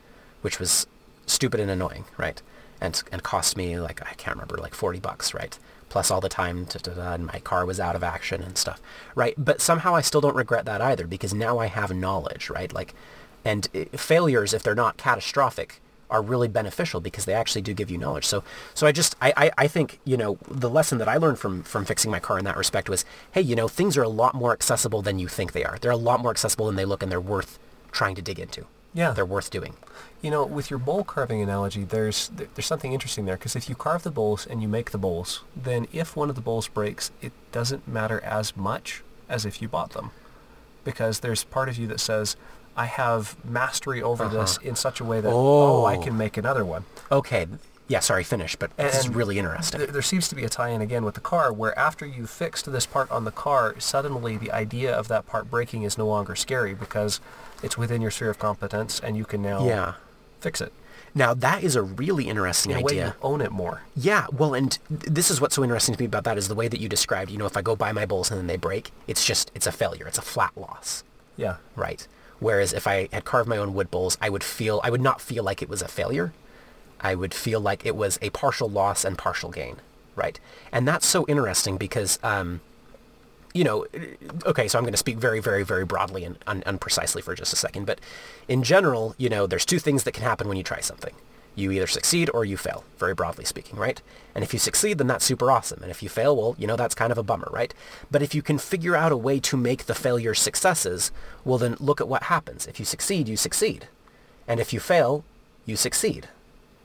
which 0.41 0.59
was 0.59 0.87
stupid 1.25 1.59
and 1.59 1.69
annoying, 1.71 2.05
right? 2.17 2.41
And 2.79 3.01
and 3.11 3.23
cost 3.23 3.57
me 3.57 3.79
like 3.79 4.01
I 4.01 4.13
can't 4.15 4.35
remember 4.37 4.57
like 4.57 4.73
forty 4.75 4.99
bucks, 4.99 5.33
right? 5.33 5.57
Plus 5.89 6.09
all 6.09 6.21
the 6.21 6.29
time, 6.29 6.63
da, 6.65 6.79
da, 6.81 6.93
da, 6.93 7.13
and 7.15 7.25
my 7.25 7.39
car 7.39 7.65
was 7.65 7.77
out 7.79 7.97
of 7.97 8.03
action 8.03 8.41
and 8.41 8.57
stuff, 8.57 8.79
right? 9.13 9.33
But 9.37 9.59
somehow 9.59 9.93
I 9.95 10.01
still 10.01 10.21
don't 10.21 10.37
regret 10.37 10.63
that 10.65 10.79
either 10.81 11.05
because 11.05 11.33
now 11.33 11.57
I 11.59 11.65
have 11.65 11.93
knowledge, 11.93 12.49
right? 12.49 12.71
Like, 12.71 12.93
and 13.43 13.67
uh, 13.75 13.97
failures, 13.97 14.53
if 14.53 14.63
they're 14.63 14.73
not 14.73 14.95
catastrophic, 14.95 15.80
are 16.11 16.21
really 16.21 16.47
beneficial 16.47 17.01
because 17.01 17.25
they 17.25 17.33
actually 17.33 17.61
do 17.61 17.73
give 17.73 17.89
you 17.89 17.97
knowledge. 17.97 18.25
So, 18.25 18.43
so 18.73 18.85
I 18.85 18.91
just, 18.91 19.15
I, 19.21 19.33
I, 19.37 19.51
I 19.57 19.67
think, 19.67 19.99
you 20.05 20.17
know, 20.17 20.37
the 20.47 20.69
lesson 20.69 20.97
that 20.99 21.07
I 21.07 21.17
learned 21.17 21.39
from, 21.39 21.63
from 21.63 21.85
fixing 21.85 22.11
my 22.11 22.19
car 22.19 22.37
in 22.37 22.45
that 22.45 22.57
respect 22.57 22.89
was, 22.89 23.05
hey, 23.31 23.41
you 23.41 23.55
know, 23.55 23.67
things 23.67 23.97
are 23.97 24.03
a 24.03 24.09
lot 24.09 24.35
more 24.35 24.51
accessible 24.51 25.01
than 25.01 25.17
you 25.17 25.27
think 25.27 25.53
they 25.53 25.63
are. 25.63 25.77
They're 25.79 25.91
a 25.91 25.97
lot 25.97 26.19
more 26.19 26.31
accessible 26.31 26.67
than 26.67 26.75
they 26.75 26.85
look 26.85 27.01
and 27.01 27.11
they're 27.11 27.19
worth 27.19 27.57
trying 27.91 28.15
to 28.15 28.21
dig 28.21 28.39
into. 28.39 28.67
Yeah. 28.93 29.11
They're 29.11 29.25
worth 29.25 29.49
doing. 29.49 29.75
You 30.21 30.29
know, 30.29 30.45
with 30.45 30.69
your 30.69 30.79
bowl 30.79 31.03
carving 31.03 31.41
analogy, 31.41 31.83
there's 31.83 32.29
there's 32.29 32.65
something 32.65 32.93
interesting 32.93 33.25
there 33.25 33.37
because 33.37 33.55
if 33.55 33.69
you 33.69 33.73
carve 33.75 34.03
the 34.03 34.11
bowls 34.11 34.45
and 34.45 34.61
you 34.61 34.67
make 34.67 34.91
the 34.91 34.97
bowls, 34.97 35.41
then 35.55 35.87
if 35.91 36.15
one 36.15 36.29
of 36.29 36.35
the 36.35 36.41
bowls 36.41 36.67
breaks, 36.67 37.09
it 37.21 37.31
doesn't 37.51 37.87
matter 37.87 38.21
as 38.21 38.55
much 38.55 39.01
as 39.29 39.45
if 39.45 39.61
you 39.61 39.67
bought 39.67 39.91
them, 39.91 40.11
because 40.83 41.21
there's 41.21 41.45
part 41.45 41.69
of 41.69 41.77
you 41.77 41.87
that 41.87 41.99
says, 41.99 42.35
I 42.75 42.85
have 42.85 43.35
mastery 43.45 44.01
over 44.01 44.25
uh-huh. 44.25 44.41
this 44.41 44.57
in 44.57 44.75
such 44.75 44.99
a 44.99 45.03
way 45.03 45.21
that 45.21 45.29
oh, 45.31 45.83
I 45.85 45.97
Oh. 45.97 46.01
can 46.01 46.17
make 46.17 46.37
another 46.37 46.63
one. 46.65 46.85
Okay. 47.11 47.47
Yeah, 47.87 47.99
sorry, 47.99 48.23
finish, 48.23 48.55
but 48.55 48.75
this 48.77 48.97
is 48.99 49.09
really 49.09 49.37
interesting. 49.37 49.79
There, 49.79 49.87
there 49.87 50.01
seems 50.01 50.29
to 50.29 50.35
be 50.35 50.45
a 50.45 50.49
tie-in 50.49 50.79
again 50.79 51.03
with 51.03 51.15
the 51.15 51.19
car, 51.19 51.51
where 51.51 51.77
after 51.77 52.05
you 52.05 52.25
fixed 52.25 52.71
this 52.71 52.85
part 52.85 53.11
on 53.11 53.25
the 53.25 53.31
car, 53.31 53.75
suddenly 53.79 54.37
the 54.37 54.49
idea 54.49 54.95
of 54.95 55.09
that 55.09 55.27
part 55.27 55.49
breaking 55.49 55.83
is 55.83 55.97
no 55.97 56.07
longer 56.07 56.33
scary 56.33 56.73
because 56.73 57.19
it's 57.61 57.77
within 57.77 58.01
your 58.01 58.09
sphere 58.09 58.29
of 58.29 58.39
competence 58.39 58.97
and 59.01 59.17
you 59.17 59.25
can 59.25 59.41
now 59.41 59.65
yeah. 59.67 59.93
fix 60.39 60.61
it. 60.61 60.71
Now 61.13 61.33
that 61.33 61.63
is 61.63 61.75
a 61.75 61.81
really 61.81 62.29
interesting 62.29 62.71
In 62.71 62.77
a 62.77 62.81
way, 62.81 62.93
idea. 62.93 63.07
you 63.07 63.13
own 63.27 63.41
it 63.41 63.51
more. 63.51 63.81
Yeah, 63.93 64.27
well, 64.31 64.53
and 64.53 64.71
th- 64.87 65.01
this 65.01 65.29
is 65.29 65.41
what's 65.41 65.55
so 65.55 65.63
interesting 65.63 65.93
to 65.93 65.99
me 66.01 66.05
about 66.05 66.23
that 66.23 66.37
is 66.37 66.47
the 66.47 66.55
way 66.55 66.69
that 66.69 66.79
you 66.79 66.87
described, 66.87 67.29
you 67.29 67.37
know, 67.37 67.45
if 67.45 67.57
I 67.57 67.61
go 67.61 67.75
buy 67.75 67.91
my 67.91 68.05
bowls 68.05 68.31
and 68.31 68.39
then 68.39 68.47
they 68.47 68.55
break, 68.55 68.91
it's 69.05 69.25
just, 69.25 69.51
it's 69.53 69.67
a 69.67 69.71
failure. 69.73 70.07
It's 70.07 70.17
a 70.17 70.21
flat 70.21 70.51
loss, 70.55 71.03
Yeah. 71.35 71.57
right? 71.75 72.07
Whereas 72.41 72.73
if 72.73 72.87
I 72.87 73.07
had 73.13 73.23
carved 73.23 73.47
my 73.47 73.57
own 73.57 73.75
wood 73.75 73.91
bowls, 73.91 74.17
I 74.19 74.29
would 74.29 74.43
feel, 74.43 74.81
I 74.83 74.89
would 74.89 74.99
not 74.99 75.21
feel 75.21 75.43
like 75.43 75.61
it 75.61 75.69
was 75.69 75.83
a 75.83 75.87
failure. 75.87 76.33
I 76.99 77.13
would 77.13 77.35
feel 77.35 77.59
like 77.59 77.85
it 77.85 77.95
was 77.95 78.17
a 78.19 78.31
partial 78.31 78.67
loss 78.67 79.05
and 79.05 79.15
partial 79.15 79.51
gain, 79.51 79.75
right? 80.15 80.39
And 80.71 80.87
that's 80.87 81.05
so 81.05 81.23
interesting 81.27 81.77
because, 81.77 82.17
um, 82.23 82.61
you 83.53 83.63
know, 83.63 83.85
okay, 84.43 84.67
so 84.67 84.79
I'm 84.79 84.83
going 84.83 84.93
to 84.93 84.97
speak 84.97 85.17
very, 85.17 85.39
very, 85.39 85.63
very 85.63 85.85
broadly 85.85 86.23
and 86.23 86.37
un- 86.47 86.63
unprecisely 86.65 87.21
for 87.21 87.35
just 87.35 87.53
a 87.53 87.57
second, 87.57 87.85
but 87.85 88.01
in 88.47 88.63
general, 88.63 89.13
you 89.19 89.29
know, 89.29 89.45
there's 89.45 89.65
two 89.65 89.79
things 89.79 90.03
that 90.03 90.13
can 90.13 90.23
happen 90.23 90.47
when 90.47 90.57
you 90.57 90.63
try 90.63 90.79
something. 90.79 91.13
You 91.55 91.71
either 91.71 91.87
succeed 91.87 92.29
or 92.33 92.45
you 92.45 92.55
fail, 92.55 92.83
very 92.97 93.13
broadly 93.13 93.45
speaking, 93.45 93.77
right? 93.77 94.01
And 94.33 94.43
if 94.43 94.53
you 94.53 94.59
succeed, 94.59 94.97
then 94.97 95.07
that's 95.07 95.25
super 95.25 95.51
awesome. 95.51 95.81
And 95.81 95.91
if 95.91 96.01
you 96.01 96.07
fail, 96.07 96.35
well, 96.35 96.55
you 96.57 96.65
know, 96.65 96.77
that's 96.77 96.95
kind 96.95 97.11
of 97.11 97.17
a 97.17 97.23
bummer, 97.23 97.49
right? 97.51 97.73
But 98.09 98.21
if 98.21 98.33
you 98.33 98.41
can 98.41 98.57
figure 98.57 98.95
out 98.95 99.11
a 99.11 99.17
way 99.17 99.39
to 99.41 99.57
make 99.57 99.85
the 99.85 99.95
failures 99.95 100.39
successes, 100.39 101.11
well, 101.43 101.57
then 101.57 101.75
look 101.79 101.99
at 101.99 102.07
what 102.07 102.23
happens. 102.23 102.67
If 102.67 102.79
you 102.79 102.85
succeed, 102.85 103.27
you 103.27 103.35
succeed. 103.35 103.87
And 104.47 104.59
if 104.59 104.71
you 104.71 104.79
fail, 104.79 105.25
you 105.65 105.75
succeed, 105.75 106.29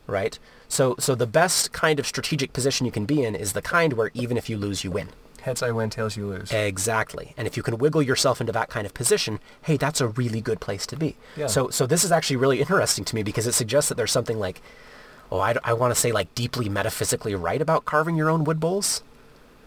right? 0.07 0.39
So 0.69 0.97
so 0.99 1.15
the 1.15 1.27
best 1.27 1.73
kind 1.73 1.99
of 2.01 2.07
strategic 2.07 2.53
position 2.53 2.87
you 2.87 2.93
can 2.93 3.07
be 3.07 3.23
in 3.23 3.35
is 3.35 3.53
the 3.53 3.63
kind 3.63 3.93
where 3.93 4.11
even 4.15 4.37
if 4.37 4.51
you 4.51 4.57
lose, 4.57 4.85
you 4.85 4.91
win. 4.91 5.09
Heads 5.47 5.63
I 5.63 5.71
win, 5.71 5.91
tails 5.91 6.17
you 6.17 6.27
lose. 6.27 6.53
Exactly. 6.53 7.33
And 7.37 7.47
if 7.47 7.57
you 7.57 7.63
can 7.63 7.79
wiggle 7.79 8.03
yourself 8.03 8.41
into 8.41 8.53
that 8.53 8.69
kind 8.69 8.85
of 8.87 8.93
position, 8.93 9.41
hey, 9.63 9.77
that's 9.77 10.01
a 10.01 10.09
really 10.09 10.41
good 10.41 10.61
place 10.61 10.87
to 10.89 10.97
be. 10.97 11.17
Yeah. 11.37 11.47
So 11.47 11.71
so 11.71 11.87
this 11.87 12.05
is 12.05 12.13
actually 12.13 12.37
really 12.37 12.61
interesting 12.61 13.05
to 13.07 13.15
me 13.15 13.23
because 13.23 13.47
it 13.47 13.53
suggests 13.53 13.89
that 13.89 13.95
there's 13.95 14.13
something 14.13 14.39
like, 14.39 14.61
oh, 15.33 15.41
I, 15.41 15.55
I 15.65 15.73
want 15.73 15.95
to 15.95 16.01
say 16.01 16.13
like 16.13 16.35
deeply 16.35 16.69
metaphysically 16.69 17.35
right 17.35 17.63
about 17.63 17.85
carving 17.85 18.17
your 18.17 18.29
own 18.29 18.45
wood 18.45 18.61
bowls. 18.61 19.03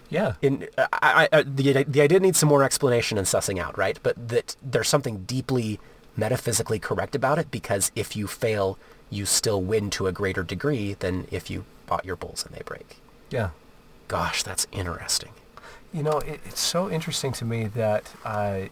yeah. 0.10 0.34
In 0.42 0.68
I, 0.92 1.28
I, 1.32 1.44
the 1.44 1.84
the 1.88 2.02
idea 2.02 2.20
needs 2.20 2.38
some 2.40 2.50
more 2.50 2.64
explanation 2.64 3.18
and 3.18 3.26
sussing 3.26 3.58
out, 3.60 3.78
right? 3.78 3.98
But 4.04 4.16
that 4.30 4.56
there's 4.62 4.90
something 4.90 5.24
deeply 5.26 5.80
metaphysically 6.18 6.80
correct 6.80 7.16
about 7.16 7.40
it 7.40 7.50
because 7.52 7.92
if 7.96 8.16
you 8.16 8.28
fail, 8.28 8.78
you 9.10 9.26
still 9.26 9.62
win 9.62 9.90
to 9.92 10.08
a 10.08 10.12
greater 10.12 10.44
degree 10.44 10.96
than 11.00 11.26
if 11.32 11.50
you 11.50 11.64
bought 11.88 12.04
your 12.06 12.18
bowls 12.18 12.46
and 12.46 12.54
they 12.54 12.64
break. 12.64 12.98
yeah. 13.32 13.52
Gosh, 14.10 14.42
that's 14.42 14.66
interesting. 14.72 15.30
You 15.94 16.04
know, 16.04 16.20
it, 16.20 16.40
it's 16.46 16.60
so 16.62 16.90
interesting 16.90 17.32
to 17.34 17.46
me 17.46 17.66
that 17.66 18.14
I, 18.24 18.70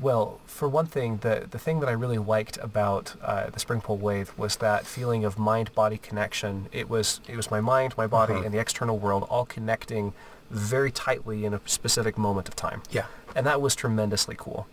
well, 0.00 0.40
for 0.46 0.68
one 0.68 0.86
thing, 0.86 1.18
the, 1.18 1.46
the 1.50 1.58
thing 1.58 1.80
that 1.80 1.88
I 1.88 1.92
really 1.92 2.18
liked 2.18 2.56
about 2.62 3.14
uh, 3.22 3.50
the 3.50 3.58
spring 3.58 3.80
pole 3.80 3.96
wave 3.98 4.32
was 4.38 4.56
that 4.56 4.86
feeling 4.86 5.24
of 5.24 5.38
mind-body 5.38 5.98
connection. 5.98 6.68
It 6.72 6.88
was 6.88 7.20
it 7.28 7.36
was 7.36 7.50
my 7.50 7.60
mind, 7.60 7.94
my 7.98 8.06
body, 8.06 8.34
Uh-huh. 8.34 8.44
and 8.44 8.54
the 8.54 8.58
external 8.60 8.98
world 8.98 9.26
all 9.28 9.44
connecting 9.44 10.14
very 10.50 10.90
tightly 10.90 11.44
in 11.44 11.52
a 11.52 11.60
specific 11.66 12.16
moment 12.16 12.48
of 12.48 12.56
time. 12.56 12.82
Yeah. 12.90 13.06
And 13.36 13.44
that 13.46 13.60
was 13.60 13.74
tremendously 13.74 14.34
cool. 14.38 14.66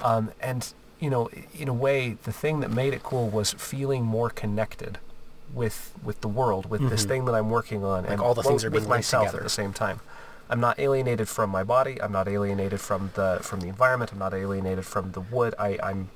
Um, 0.00 0.32
and, 0.40 0.72
you 0.98 1.08
know, 1.08 1.30
in 1.56 1.68
a 1.68 1.72
way, 1.72 2.16
the 2.24 2.32
thing 2.32 2.58
that 2.60 2.70
made 2.72 2.92
it 2.92 3.04
cool 3.04 3.28
was 3.28 3.52
feeling 3.52 4.02
more 4.04 4.28
connected 4.30 4.98
with 5.54 5.92
with 6.02 6.20
the 6.20 6.28
world, 6.28 6.68
with 6.70 6.88
this 6.88 7.02
mm-hmm. 7.02 7.08
thing 7.08 7.24
that 7.26 7.34
I'm 7.34 7.50
working 7.50 7.84
on, 7.84 8.04
and 8.06 8.20
all 8.20 8.34
the 8.34 8.42
things 8.42 8.64
are 8.64 8.70
with 8.70 8.82
being 8.82 8.90
linked 8.90 8.98
myself 9.06 9.26
together. 9.26 9.38
at 9.38 9.44
the 9.44 9.50
same 9.50 9.72
time. 9.72 10.00
I'm 10.50 10.60
not 10.60 10.78
alienated 10.78 11.28
from 11.28 11.50
my 11.50 11.64
body. 11.64 12.00
I'm 12.02 12.12
not 12.12 12.28
alienated 12.28 12.80
from 12.80 13.10
the 13.14 13.38
from 13.42 13.60
the 13.60 13.68
environment. 13.68 14.12
I'm 14.12 14.18
not 14.18 14.34
alienated 14.34 14.84
from 14.84 15.12
the 15.12 15.20
wood. 15.20 15.54
I, 15.58 15.78
I'm 15.82 16.10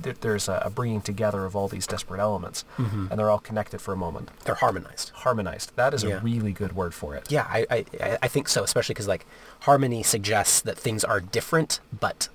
there's 0.00 0.48
a, 0.48 0.62
a 0.64 0.70
bringing 0.70 1.00
together 1.00 1.44
of 1.44 1.54
all 1.54 1.68
these 1.68 1.86
disparate 1.86 2.20
elements, 2.20 2.64
mm-hmm. 2.78 3.06
and 3.10 3.18
they're 3.18 3.30
all 3.30 3.38
connected 3.38 3.80
for 3.80 3.92
a 3.92 3.96
moment, 3.96 4.30
They're 4.44 4.54
harmonized. 4.56 5.10
harmonized. 5.10 5.76
That 5.76 5.94
is 5.94 6.02
Yeah. 6.02 6.16
a 6.16 6.20
really 6.20 6.52
good 6.52 6.74
word 6.74 6.94
for 6.94 7.14
it. 7.14 7.30
Yeah, 7.30 7.46
I, 7.48 7.66
I, 7.70 7.84
I- 8.00 8.18
I 8.22 8.28
think 8.28 8.48
so, 8.48 8.64
especially 8.64 8.94
because 8.94 9.06
like 9.06 9.26
harmony 9.60 10.02
suggests 10.02 10.60
that 10.62 10.78
things 10.78 11.04
are 11.04 11.20
different 11.20 11.80
but 12.00 12.28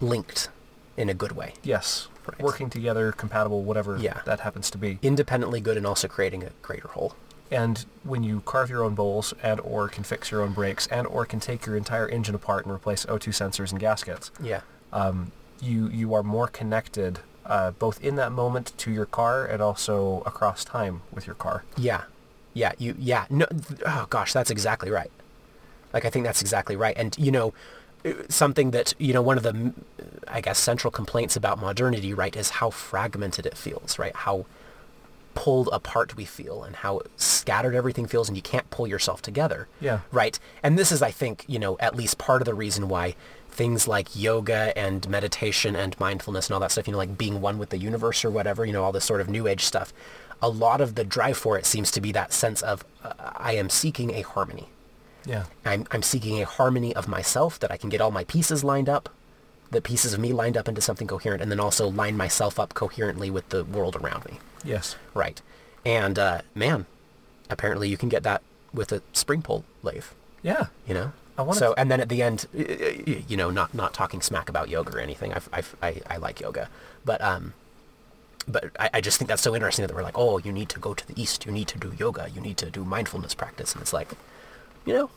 linked 0.00 0.48
in 0.96 1.08
a 1.08 1.14
good 1.14 1.32
way. 1.32 1.54
Yes, 1.62 2.08
Right. 2.26 2.40
working 2.40 2.70
together, 2.70 3.10
compatible, 3.12 3.62
whatever 3.62 3.96
Yeah. 3.96 4.20
that 4.24 4.40
happens 4.40 4.70
to 4.70 4.78
be. 4.78 4.98
Independently 5.02 5.60
good 5.60 5.76
and 5.76 5.86
also 5.86 6.06
creating 6.08 6.44
a 6.44 6.50
greater 6.62 6.88
whole. 6.88 7.14
And 7.50 7.84
when 8.04 8.22
you 8.22 8.40
carve 8.46 8.70
your 8.70 8.82
own 8.82 8.94
bowls 8.94 9.34
and 9.42 9.60
or 9.60 9.88
can 9.88 10.04
fix 10.04 10.30
your 10.30 10.40
own 10.42 10.52
brakes 10.52 10.86
and 10.86 11.06
or 11.06 11.26
can 11.26 11.40
take 11.40 11.66
your 11.66 11.76
entire 11.76 12.08
engine 12.08 12.34
apart 12.34 12.64
and 12.64 12.74
replace 12.74 13.04
O2 13.06 13.30
sensors 13.32 13.70
and 13.72 13.80
gaskets, 13.80 14.30
Yeah. 14.40 14.60
um, 14.92 15.32
you 15.60 15.88
you 15.88 16.14
are 16.14 16.22
more 16.22 16.48
connected 16.48 17.20
uh, 17.44 17.72
both 17.72 18.00
in 18.02 18.14
that 18.14 18.30
moment 18.30 18.72
to 18.78 18.90
your 18.92 19.04
car 19.04 19.44
and 19.44 19.60
also 19.60 20.22
across 20.24 20.64
time 20.64 21.02
with 21.12 21.26
your 21.26 21.34
car. 21.34 21.64
Yeah. 21.76 22.02
Yeah. 22.54 22.72
You, 22.78 22.94
yeah. 22.98 23.24
No, 23.28 23.46
oh 23.84 24.06
gosh, 24.10 24.32
that's 24.32 24.48
exactly 24.50 24.90
right. 24.90 25.10
Like, 25.92 26.04
I 26.04 26.10
think 26.10 26.24
that's 26.24 26.40
exactly 26.40 26.76
right. 26.76 26.96
And, 26.96 27.16
you 27.18 27.32
know, 27.32 27.52
something 28.28 28.72
that, 28.72 28.94
you 28.98 29.12
know, 29.12 29.22
one 29.22 29.36
of 29.36 29.42
the, 29.42 29.72
I 30.28 30.40
guess, 30.40 30.58
central 30.58 30.90
complaints 30.90 31.36
about 31.36 31.58
modernity, 31.58 32.14
right, 32.14 32.34
is 32.34 32.50
how 32.50 32.70
fragmented 32.70 33.46
it 33.46 33.56
feels, 33.56 33.98
right? 33.98 34.14
How 34.14 34.46
pulled 35.34 35.68
apart 35.72 36.16
we 36.16 36.24
feel 36.24 36.62
and 36.62 36.76
how 36.76 37.00
scattered 37.16 37.74
everything 37.74 38.06
feels 38.06 38.28
and 38.28 38.36
you 38.36 38.42
can't 38.42 38.68
pull 38.70 38.86
yourself 38.86 39.22
together. 39.22 39.68
Yeah. 39.80 40.00
Right. 40.10 40.38
And 40.62 40.78
this 40.78 40.92
is, 40.92 41.02
I 41.02 41.10
think, 41.10 41.44
you 41.48 41.58
know, 41.58 41.78
at 41.80 41.96
least 41.96 42.18
part 42.18 42.42
of 42.42 42.46
the 42.46 42.54
reason 42.54 42.88
why 42.88 43.14
things 43.48 43.86
like 43.86 44.14
yoga 44.14 44.76
and 44.76 45.08
meditation 45.08 45.76
and 45.76 45.98
mindfulness 46.00 46.48
and 46.48 46.54
all 46.54 46.60
that 46.60 46.72
stuff, 46.72 46.86
you 46.86 46.92
know, 46.92 46.98
like 46.98 47.18
being 47.18 47.40
one 47.40 47.58
with 47.58 47.70
the 47.70 47.78
universe 47.78 48.24
or 48.24 48.30
whatever, 48.30 48.64
you 48.64 48.72
know, 48.72 48.82
all 48.82 48.92
this 48.92 49.04
sort 49.04 49.20
of 49.20 49.28
new 49.28 49.46
age 49.46 49.64
stuff, 49.64 49.92
a 50.40 50.48
lot 50.48 50.80
of 50.80 50.94
the 50.94 51.04
drive 51.04 51.36
for 51.36 51.58
it 51.58 51.66
seems 51.66 51.90
to 51.92 52.00
be 52.00 52.12
that 52.12 52.32
sense 52.32 52.62
of 52.62 52.84
uh, 53.04 53.12
I 53.18 53.54
am 53.54 53.68
seeking 53.68 54.14
a 54.14 54.22
harmony. 54.22 54.68
Yeah. 55.24 55.44
I'm, 55.64 55.86
I'm 55.90 56.02
seeking 56.02 56.40
a 56.40 56.46
harmony 56.46 56.94
of 56.94 57.08
myself 57.08 57.58
that 57.60 57.70
I 57.70 57.76
can 57.76 57.88
get 57.88 58.00
all 58.00 58.10
my 58.10 58.24
pieces 58.24 58.64
lined 58.64 58.88
up, 58.88 59.08
the 59.70 59.80
pieces 59.80 60.12
of 60.12 60.20
me 60.20 60.32
lined 60.32 60.56
up 60.56 60.68
into 60.68 60.80
something 60.80 61.06
coherent, 61.06 61.42
and 61.42 61.50
then 61.50 61.60
also 61.60 61.88
line 61.88 62.16
myself 62.16 62.58
up 62.58 62.74
coherently 62.74 63.30
with 63.30 63.48
the 63.50 63.64
world 63.64 63.96
around 63.96 64.24
me. 64.26 64.38
Yes. 64.64 64.96
Right. 65.14 65.40
And 65.84 66.18
uh, 66.18 66.42
man, 66.54 66.86
apparently 67.50 67.88
you 67.88 67.96
can 67.96 68.08
get 68.08 68.22
that 68.22 68.42
with 68.72 68.92
a 68.92 69.02
spring 69.12 69.42
pole 69.42 69.64
lathe. 69.82 70.06
Yeah. 70.42 70.66
You 70.86 70.94
know. 70.94 71.12
I 71.38 71.42
wanna 71.42 71.58
So 71.58 71.74
and 71.78 71.90
then 71.90 72.00
at 72.00 72.10
the 72.10 72.22
end, 72.22 72.46
you 72.52 73.36
know, 73.36 73.50
not 73.50 73.72
not 73.72 73.94
talking 73.94 74.20
smack 74.20 74.50
about 74.50 74.68
yoga 74.68 74.94
or 74.94 75.00
anything. 75.00 75.32
I've, 75.32 75.48
I've, 75.52 75.74
I 75.82 76.00
I 76.08 76.16
like 76.18 76.40
yoga, 76.40 76.68
but 77.06 77.22
um, 77.22 77.54
but 78.46 78.64
I, 78.78 78.90
I 78.94 79.00
just 79.00 79.18
think 79.18 79.28
that's 79.28 79.42
so 79.42 79.54
interesting 79.54 79.86
that 79.86 79.94
we're 79.94 80.02
like, 80.02 80.18
oh, 80.18 80.38
you 80.38 80.52
need 80.52 80.68
to 80.70 80.78
go 80.78 80.92
to 80.92 81.06
the 81.06 81.20
east. 81.20 81.46
You 81.46 81.52
need 81.52 81.68
to 81.68 81.78
do 81.78 81.94
yoga. 81.98 82.28
You 82.34 82.40
need 82.40 82.58
to 82.58 82.70
do 82.70 82.84
mindfulness 82.84 83.34
practice, 83.34 83.72
and 83.72 83.80
it's 83.80 83.94
like, 83.94 84.08
you 84.84 84.92
know, 84.94 85.10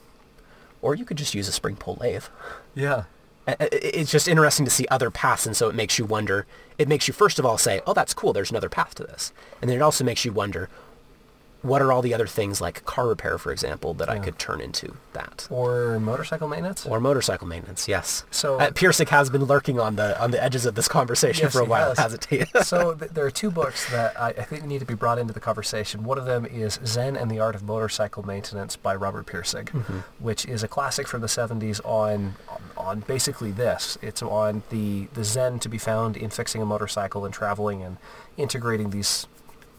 or 0.81 0.95
you 0.95 1.05
could 1.05 1.17
just 1.17 1.33
use 1.33 1.47
a 1.47 1.51
spring 1.51 1.75
pole 1.75 1.97
lathe. 1.99 2.25
Yeah. 2.73 3.03
It's 3.47 4.11
just 4.11 4.27
interesting 4.27 4.65
to 4.65 4.71
see 4.71 4.87
other 4.89 5.11
paths, 5.11 5.45
and 5.45 5.55
so 5.55 5.69
it 5.69 5.75
makes 5.75 5.99
you 5.99 6.05
wonder. 6.05 6.47
It 6.79 6.87
makes 6.87 7.07
you 7.07 7.13
first 7.13 7.37
of 7.37 7.45
all 7.45 7.59
say, 7.59 7.79
"Oh, 7.85 7.93
that's 7.93 8.13
cool. 8.13 8.33
There's 8.33 8.49
another 8.49 8.69
path 8.69 8.95
to 8.95 9.03
this," 9.03 9.31
and 9.61 9.69
then 9.69 9.77
it 9.77 9.81
also 9.81 10.03
makes 10.03 10.25
you 10.25 10.33
wonder, 10.33 10.67
what 11.65 11.81
are 11.81 11.91
all 11.91 12.01
the 12.01 12.13
other 12.13 12.27
things 12.27 12.61
like 12.61 12.85
car 12.85 13.07
repair, 13.07 13.37
for 13.37 13.51
example, 13.51 13.93
that 13.95 14.09
I 14.09 14.19
could 14.19 14.37
turn 14.39 14.61
into 14.61 14.95
that, 15.13 15.47
Or 15.49 15.99
motorcycle 15.99 16.47
maintenance. 16.47 16.85
or 16.85 16.99
motorcycle 16.99 17.47
maintenance? 17.47 17.87
Yes. 17.87 18.23
So- 18.31 18.57
uh, 18.59 18.71
has 19.09 19.29
been 19.29 19.43
lurking 19.45 19.79
on 19.79 19.95
the 19.95 20.19
on 20.21 20.31
the 20.31 20.41
edges 20.41 20.65
of 20.65 20.75
this 20.75 20.87
conversation 20.87 21.43
Yes, 21.45 21.53
for 21.53 21.61
a 21.61 21.65
while, 21.65 21.89
has. 21.89 21.99
hasn't 21.99 22.25
he? 22.25 22.45
so 22.63 22.93
th- 22.93 23.11
there 23.11 23.25
are 23.25 23.31
two 23.31 23.49
books 23.51 23.89
that 23.91 24.19
I, 24.19 24.29
I 24.29 24.43
think 24.43 24.63
need 24.65 24.79
to 24.79 24.85
be 24.85 24.93
brought 24.93 25.17
into 25.19 25.33
the 25.33 25.39
conversation. 25.39 26.03
One 26.03 26.17
of 26.17 26.25
them 26.25 26.45
is 26.45 26.79
Zen 26.85 27.15
and 27.15 27.29
the 27.31 27.39
Art 27.39 27.55
of 27.55 27.63
Motorcycle 27.63 28.23
Maintenance 28.23 28.75
by 28.75 28.95
Robert 28.95 29.25
Pirsig, 29.25 29.65
Mm-hmm. 29.71 29.99
which 30.19 30.45
is 30.45 30.63
a 30.63 30.67
classic 30.67 31.07
from 31.07 31.21
the 31.21 31.27
70s 31.27 31.79
on, 31.85 32.35
on 32.47 32.61
on 32.77 32.99
basically 33.01 33.51
this. 33.51 33.97
It's 34.01 34.21
on 34.21 34.61
the, 34.69 35.07
the 35.13 35.23
Zen 35.23 35.59
to 35.59 35.69
be 35.69 35.77
found 35.77 36.15
in 36.17 36.29
fixing 36.29 36.61
a 36.61 36.65
motorcycle 36.65 37.25
and 37.25 37.33
traveling 37.33 37.81
and 37.81 37.97
integrating 38.37 38.89
these 38.91 39.27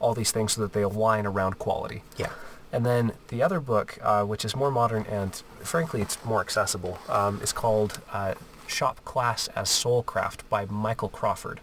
all 0.00 0.14
these 0.14 0.30
things 0.30 0.52
so 0.52 0.60
that 0.62 0.72
they 0.72 0.82
align 0.82 1.26
around 1.26 1.58
quality. 1.58 2.02
yeah. 2.16 2.30
And 2.72 2.84
then 2.84 3.12
the 3.28 3.42
other 3.42 3.60
book, 3.60 3.96
uh, 4.02 4.24
which 4.24 4.44
is 4.44 4.54
more 4.56 4.70
modern 4.70 5.04
and 5.06 5.34
frankly 5.60 6.02
it's 6.02 6.22
more 6.24 6.40
accessible, 6.40 6.98
um, 7.08 7.40
is 7.40 7.52
called 7.52 8.00
uh, 8.12 8.34
Shop 8.66 9.02
Class 9.04 9.48
as 9.54 9.68
Soulcraft 9.68 10.40
by 10.50 10.66
Michael 10.66 11.08
Crawford, 11.08 11.60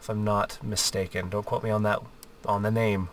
if 0.00 0.08
I'm 0.08 0.24
not 0.24 0.58
mistaken. 0.62 1.28
Don't 1.28 1.44
quote 1.44 1.62
me 1.62 1.70
on 1.70 1.82
that, 1.84 2.00
on 2.46 2.62
the 2.62 2.70
name. 2.70 3.10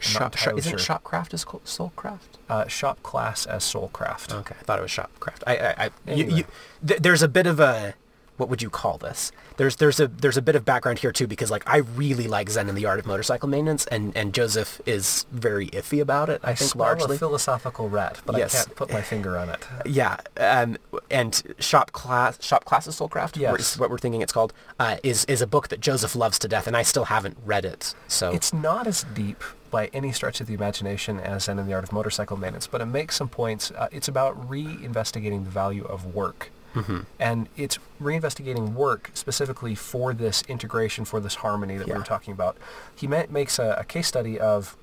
Shop, 0.00 0.36
shop, 0.36 0.58
isn't 0.58 0.78
sure. 0.78 0.98
Shopcraft 0.98 1.32
is 1.32 1.44
Soulcraft? 1.44 2.18
Uh, 2.50 2.66
Shop 2.66 3.02
Class 3.02 3.46
as 3.46 3.62
Soulcraft. 3.62 4.34
Okay, 4.40 4.56
I 4.60 4.62
thought 4.64 4.78
it 4.78 4.82
was 4.82 4.90
Shopcraft. 4.90 5.42
I, 5.46 5.56
I, 5.56 5.90
I 6.06 6.12
you, 6.12 6.24
you, 6.26 6.44
th- 6.86 7.00
there's 7.00 7.22
a 7.22 7.28
bit 7.28 7.46
of 7.46 7.60
a, 7.60 7.94
what 8.36 8.48
would 8.48 8.62
you 8.62 8.70
call 8.70 8.98
this? 8.98 9.30
There's, 9.56 9.76
there's 9.76 10.00
a, 10.00 10.08
there's 10.08 10.36
a 10.36 10.42
bit 10.42 10.56
of 10.56 10.64
background 10.64 10.98
here 10.98 11.12
too, 11.12 11.26
because 11.26 11.50
like 11.50 11.62
I 11.68 11.78
really 11.78 12.26
like 12.26 12.50
Zen 12.50 12.68
and 12.68 12.76
the 12.76 12.86
Art 12.86 12.98
of 12.98 13.06
Motorcycle 13.06 13.48
Maintenance, 13.48 13.86
and, 13.86 14.16
and 14.16 14.34
Joseph 14.34 14.80
is 14.86 15.26
very 15.30 15.68
iffy 15.68 16.00
about 16.00 16.28
it. 16.28 16.40
I, 16.42 16.50
I 16.50 16.54
think 16.54 16.74
largely. 16.74 17.16
a 17.16 17.18
philosophical 17.18 17.88
rat, 17.88 18.20
but 18.26 18.36
Yes. 18.36 18.54
I 18.54 18.64
can't 18.64 18.76
put 18.76 18.92
my 18.92 19.02
finger 19.02 19.38
on 19.38 19.48
it. 19.50 19.66
yeah, 19.86 20.16
um, 20.36 20.76
and 21.10 21.54
shop 21.58 21.92
class, 21.92 22.42
shop 22.44 22.64
class 22.64 22.88
as 22.88 22.98
Soulcraft, 22.98 23.36
Yes. 23.36 23.60
is 23.74 23.78
what 23.78 23.90
we're 23.90 23.98
thinking 23.98 24.22
it's 24.22 24.32
called, 24.32 24.52
uh, 24.80 24.96
is 25.02 25.24
is 25.26 25.40
a 25.40 25.46
book 25.46 25.68
that 25.68 25.80
Joseph 25.80 26.16
loves 26.16 26.38
to 26.40 26.48
death, 26.48 26.66
and 26.66 26.76
I 26.76 26.82
still 26.82 27.04
haven't 27.04 27.36
read 27.44 27.64
it. 27.64 27.94
So 28.08 28.32
It's 28.32 28.52
not 28.52 28.86
as 28.86 29.04
deep 29.14 29.42
by 29.70 29.86
any 29.92 30.12
stretch 30.12 30.40
of 30.40 30.46
the 30.46 30.54
imagination 30.54 31.18
as 31.18 31.44
Zen 31.44 31.58
and 31.58 31.68
the 31.68 31.74
Art 31.74 31.84
of 31.84 31.92
Motorcycle 31.92 32.36
Maintenance, 32.36 32.66
but 32.66 32.80
it 32.80 32.86
makes 32.86 33.16
some 33.16 33.28
points. 33.28 33.70
Uh, 33.72 33.88
it's 33.92 34.08
about 34.08 34.48
reinvestigating 34.48 35.44
the 35.44 35.50
value 35.50 35.84
of 35.84 36.14
work. 36.14 36.50
Mm-hmm. 36.74 37.00
And 37.18 37.48
it's 37.56 37.78
reinvestigating 38.02 38.74
work 38.74 39.10
specifically 39.14 39.74
for 39.74 40.12
this 40.12 40.42
integration, 40.48 41.04
for 41.04 41.20
this 41.20 41.36
harmony 41.36 41.76
that 41.76 41.86
we 41.86 41.94
were 41.94 42.02
talking 42.04 42.32
about. 42.32 42.56
He 42.94 43.06
ma- 43.06 43.24
makes 43.30 43.58
a, 43.58 43.76
a 43.78 43.84
case 43.84 44.06
study 44.08 44.38
of 44.38 44.76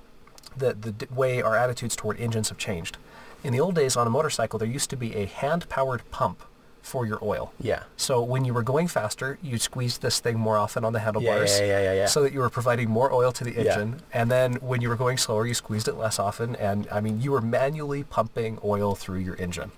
the, 0.58 0.73
the 0.73 0.91
d- 0.91 1.08
way 1.13 1.41
our 1.41 1.56
attitudes 1.56 1.95
toward 1.95 2.19
engines 2.19 2.49
have 2.49 2.58
changed. 2.58 2.97
In 3.43 3.54
the 3.54 3.60
old 3.60 3.75
days 3.75 3.95
on 3.95 4.06
a 4.08 4.10
motorcycle, 4.10 4.60
there 4.60 4.67
used 4.67 4.89
to 4.91 4.95
be 4.97 5.15
a 5.15 5.25
hand-powered 5.25 6.10
pump 6.12 6.43
for 6.82 7.06
your 7.06 7.19
oil. 7.23 7.54
yeah, 7.62 7.84
So 7.95 8.23
when 8.23 8.43
you 8.43 8.56
were 8.56 8.63
going 8.63 8.88
faster, 8.88 9.38
you 9.43 9.60
squeezed 9.60 10.01
this 10.01 10.19
thing 10.19 10.39
more 10.39 10.58
often 10.58 10.84
on 10.84 10.93
the 10.93 10.99
handlebars, 10.99 11.60
yeah, 11.60 11.65
yeah, 11.67 11.82
yeah, 11.84 11.93
yeah. 11.93 12.06
so 12.08 12.23
that 12.23 12.34
you 12.34 12.39
were 12.39 12.49
providing 12.49 12.89
more 12.89 13.13
oil 13.13 13.32
to 13.34 13.43
the 13.43 13.51
engine. 13.51 13.65
Yeah. 13.65 13.82
engine. 13.82 14.01
And 14.13 14.32
then 14.32 14.54
when 14.56 14.82
you 14.82 14.89
were 14.89 14.95
going 14.95 15.17
slower, 15.17 15.45
you 15.45 15.54
squeezed 15.54 15.88
it 15.88 15.93
less 15.93 16.17
often, 16.17 16.56
and 16.56 16.88
I 16.91 16.99
mean, 16.99 17.21
you 17.21 17.32
were 17.34 17.41
manually 17.41 18.04
pumping 18.04 18.58
oil 18.63 18.95
through 18.95 19.19
your 19.19 19.36
engine. 19.36 19.71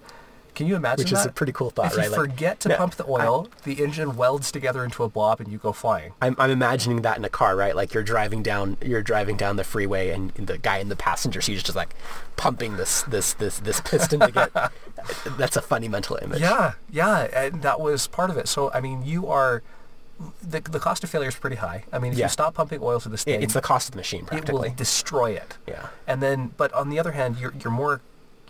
Can 0.55 0.67
you 0.67 0.75
imagine 0.75 1.03
Which 1.05 1.11
is 1.13 1.25
a 1.25 1.31
pretty 1.31 1.51
cool 1.51 1.69
thought, 1.71 1.91
if 1.91 1.97
right? 1.97 2.05
you 2.05 2.11
Like- 2.11 2.19
forget 2.31 2.59
to 2.61 2.69
No, 2.69 2.77
pump 2.77 2.95
the 2.95 3.05
oil, 3.09 3.47
the 3.63 3.83
engine 3.83 4.15
welds 4.15 4.51
together 4.51 4.83
into 4.83 5.03
a 5.03 5.09
blob 5.09 5.39
and 5.39 5.51
you 5.51 5.57
go 5.57 5.71
flying. 5.73 6.13
I'm, 6.21 6.35
I'm 6.37 6.51
imagining 6.51 7.01
that 7.01 7.17
in 7.17 7.25
a 7.25 7.29
car, 7.29 7.55
right? 7.55 7.75
Like 7.75 7.93
you're 7.93 8.03
driving 8.03 8.43
down, 8.43 8.77
you're 8.81 9.01
driving 9.01 9.35
down 9.37 9.55
the 9.55 9.63
freeway, 9.63 10.09
and 10.09 10.31
the 10.35 10.57
guy 10.57 10.77
in 10.77 10.89
the 10.89 10.95
passenger 10.95 11.41
seat 11.41 11.55
is 11.55 11.63
just 11.63 11.75
like 11.75 11.95
pumping 12.35 12.77
this, 12.77 13.03
this, 13.03 13.33
this, 13.33 13.59
this 13.59 13.81
piston 13.81 14.19
to 14.19 14.31
get. 14.31 14.51
That's 15.37 15.57
a 15.57 15.61
funny 15.61 15.87
mental 15.87 16.17
image. 16.21 16.41
Yeah, 16.41 16.73
yeah, 16.91 17.27
and 17.33 17.61
that 17.63 17.79
was 17.81 18.07
part 18.07 18.29
of 18.29 18.37
it. 18.37 18.47
So 18.47 18.71
I 18.73 18.79
mean, 18.79 19.03
you 19.03 19.27
are 19.27 19.63
the 20.41 20.61
the 20.61 20.79
cost 20.79 21.03
of 21.03 21.09
failure 21.09 21.27
is 21.27 21.35
pretty 21.35 21.57
high. 21.57 21.83
I 21.91 21.99
mean, 21.99 22.13
if 22.13 22.17
Yeah. 22.19 22.25
you 22.25 22.29
stop 22.29 22.53
pumping 22.53 22.79
oil 22.81 22.99
to 23.01 23.09
this 23.09 23.23
thing, 23.23 23.41
it's 23.41 23.53
the 23.55 23.61
cost 23.61 23.87
of 23.89 23.91
the 23.93 23.97
machine, 23.97 24.19
it 24.21 24.31
will 24.31 24.37
practically. 24.59 24.73
destroy 24.77 25.31
it. 25.31 25.57
Yeah. 25.67 25.87
And 26.07 26.21
then, 26.21 26.51
but 26.55 26.71
on 26.73 26.89
the 26.89 26.99
other 26.99 27.11
hand, 27.11 27.37
you're 27.39 27.53
you're 27.61 27.73
more 27.73 27.99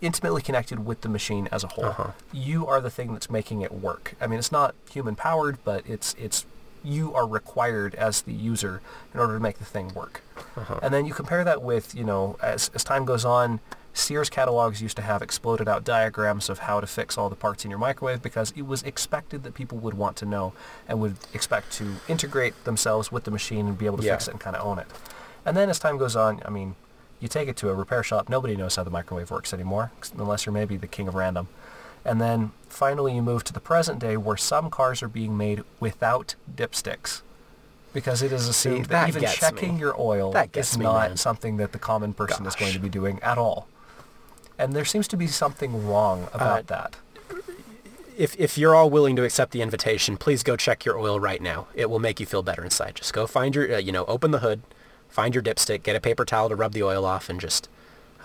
intimately 0.04 0.42
connected 0.42 0.86
with 0.86 1.02
the 1.02 1.10
machine 1.10 1.48
as 1.52 1.64
a 1.64 1.68
whole. 1.68 1.86
Uh-huh. 1.86 2.12
You 2.32 2.68
are 2.68 2.82
the 2.82 2.90
thing 2.90 3.14
that's 3.14 3.30
making 3.30 3.62
it 3.62 3.72
work. 3.72 4.14
I 4.22 4.28
mean, 4.28 4.38
it's 4.38 4.52
not 4.52 4.76
human 4.92 5.16
powered, 5.16 5.58
but 5.64 5.84
it's 5.88 6.14
it's 6.20 6.46
you 6.84 7.14
are 7.16 7.26
required 7.26 7.96
as 7.96 8.24
the 8.24 8.34
user 8.34 8.82
in 9.14 9.20
order 9.20 9.34
to 9.36 9.40
make 9.40 9.58
the 9.58 9.66
thing 9.66 9.94
work. 9.94 10.22
Uh-huh. 10.58 10.80
And 10.84 10.94
then 10.94 11.06
you 11.06 11.14
compare 11.14 11.46
that 11.46 11.62
with, 11.62 11.96
you 11.96 12.04
know, 12.04 12.38
as 12.44 12.70
as 12.76 12.84
time 12.84 13.06
goes 13.06 13.24
on, 13.26 13.62
Sears 13.94 14.30
catalogs 14.30 14.82
used 14.82 14.98
to 14.98 15.04
have 15.04 15.22
exploded 15.22 15.68
out 15.70 15.84
diagrams 15.86 16.50
of 16.50 16.60
how 16.60 16.82
to 16.82 16.88
fix 16.88 17.18
all 17.18 17.30
the 17.30 17.36
parts 17.36 17.64
in 17.64 17.70
your 17.72 17.80
microwave 17.80 18.22
because 18.22 18.52
it 18.58 18.64
was 18.64 18.84
expected 18.84 19.44
that 19.44 19.54
people 19.54 19.78
would 19.78 19.94
want 19.94 20.18
to 20.18 20.26
know 20.26 20.52
and 20.88 21.00
would 21.00 21.16
expect 21.34 21.72
to 21.74 21.96
integrate 22.10 22.56
themselves 22.66 23.12
with 23.12 23.24
the 23.24 23.32
machine 23.32 23.68
and 23.68 23.78
be 23.78 23.86
able 23.86 23.98
to 24.00 24.04
Yeah. 24.04 24.14
fix 24.16 24.28
it 24.28 24.32
and 24.32 24.40
kind 24.40 24.56
of 24.56 24.66
own 24.66 24.80
it. 24.80 24.88
And 25.46 25.56
then 25.56 25.70
as 25.70 25.78
time 25.78 25.98
goes 25.98 26.16
on, 26.16 26.42
I 26.44 26.50
mean, 26.50 26.76
you 27.24 27.30
take 27.30 27.48
it 27.48 27.56
to 27.58 27.70
a 27.70 27.74
repair 27.74 28.04
shop, 28.04 28.30
nobody 28.30 28.56
knows 28.56 28.76
how 28.76 28.84
the 28.84 28.92
microwave 28.92 29.32
works 29.32 29.54
anymore, 29.54 29.92
unless 30.18 30.46
you're 30.46 30.54
maybe 30.54 30.78
the 30.78 30.88
king 30.88 31.08
of 31.08 31.16
random. 31.16 31.48
And 32.06 32.20
then 32.20 32.52
finally 32.68 33.16
you 33.16 33.22
move 33.22 33.44
to 33.46 33.54
the 33.54 33.62
present 33.62 33.98
day 34.00 34.18
where 34.18 34.36
some 34.38 34.70
cars 34.70 35.02
are 35.02 35.08
being 35.08 35.38
made 35.38 35.64
without 35.80 36.36
dipsticks. 36.54 37.22
Because 37.94 38.22
it 38.22 38.32
is 38.34 38.48
assumed 38.50 38.86
that, 38.88 39.06
that 39.06 39.10
even 39.10 39.24
checking 39.30 39.76
me. 39.76 39.80
your 39.80 39.96
oil 40.00 40.36
is 40.54 40.78
me, 40.78 40.84
not 40.84 41.10
man. 41.10 41.18
something 41.18 41.58
that 41.58 41.72
the 41.72 41.80
common 41.80 42.14
person 42.14 42.46
is 42.46 42.56
going 42.56 42.74
to 42.74 42.80
be 42.80 42.90
doing 42.90 43.20
at 43.22 43.38
all. 43.38 43.68
And 44.58 44.74
there 44.74 44.86
seems 44.86 45.08
to 45.10 45.18
be 45.18 45.28
something 45.28 45.88
wrong 45.88 46.28
about 46.34 46.60
Uh, 46.60 46.76
that. 46.76 46.96
if 48.18 48.36
if 48.40 48.58
you're 48.58 48.76
all 48.76 48.90
willing 48.90 49.16
to 49.16 49.24
accept 49.24 49.52
the 49.52 49.62
invitation, 49.62 50.18
please 50.18 50.44
go 50.44 50.56
check 50.58 50.84
your 50.86 51.00
oil 51.00 51.20
right 51.20 51.42
now. 51.42 51.68
It 51.76 51.90
will 51.90 52.00
make 52.00 52.20
you 52.20 52.26
feel 52.26 52.44
better 52.44 52.64
inside. 52.64 52.96
Just 52.96 53.14
go 53.14 53.28
find 53.28 53.56
your, 53.56 53.76
uh, 53.76 53.78
you 53.78 53.92
know, 53.92 54.06
open 54.06 54.32
the 54.32 54.40
hood, 54.40 54.62
find 55.14 55.36
your 55.36 55.44
dipstick, 55.44 55.84
get 55.84 55.96
a 55.96 56.02
paper 56.02 56.26
towel 56.26 56.50
to 56.50 56.56
rub 56.56 56.74
the 56.74 56.82
oil 56.82 57.06
off, 57.06 57.30
and 57.30 57.40
just 57.40 57.70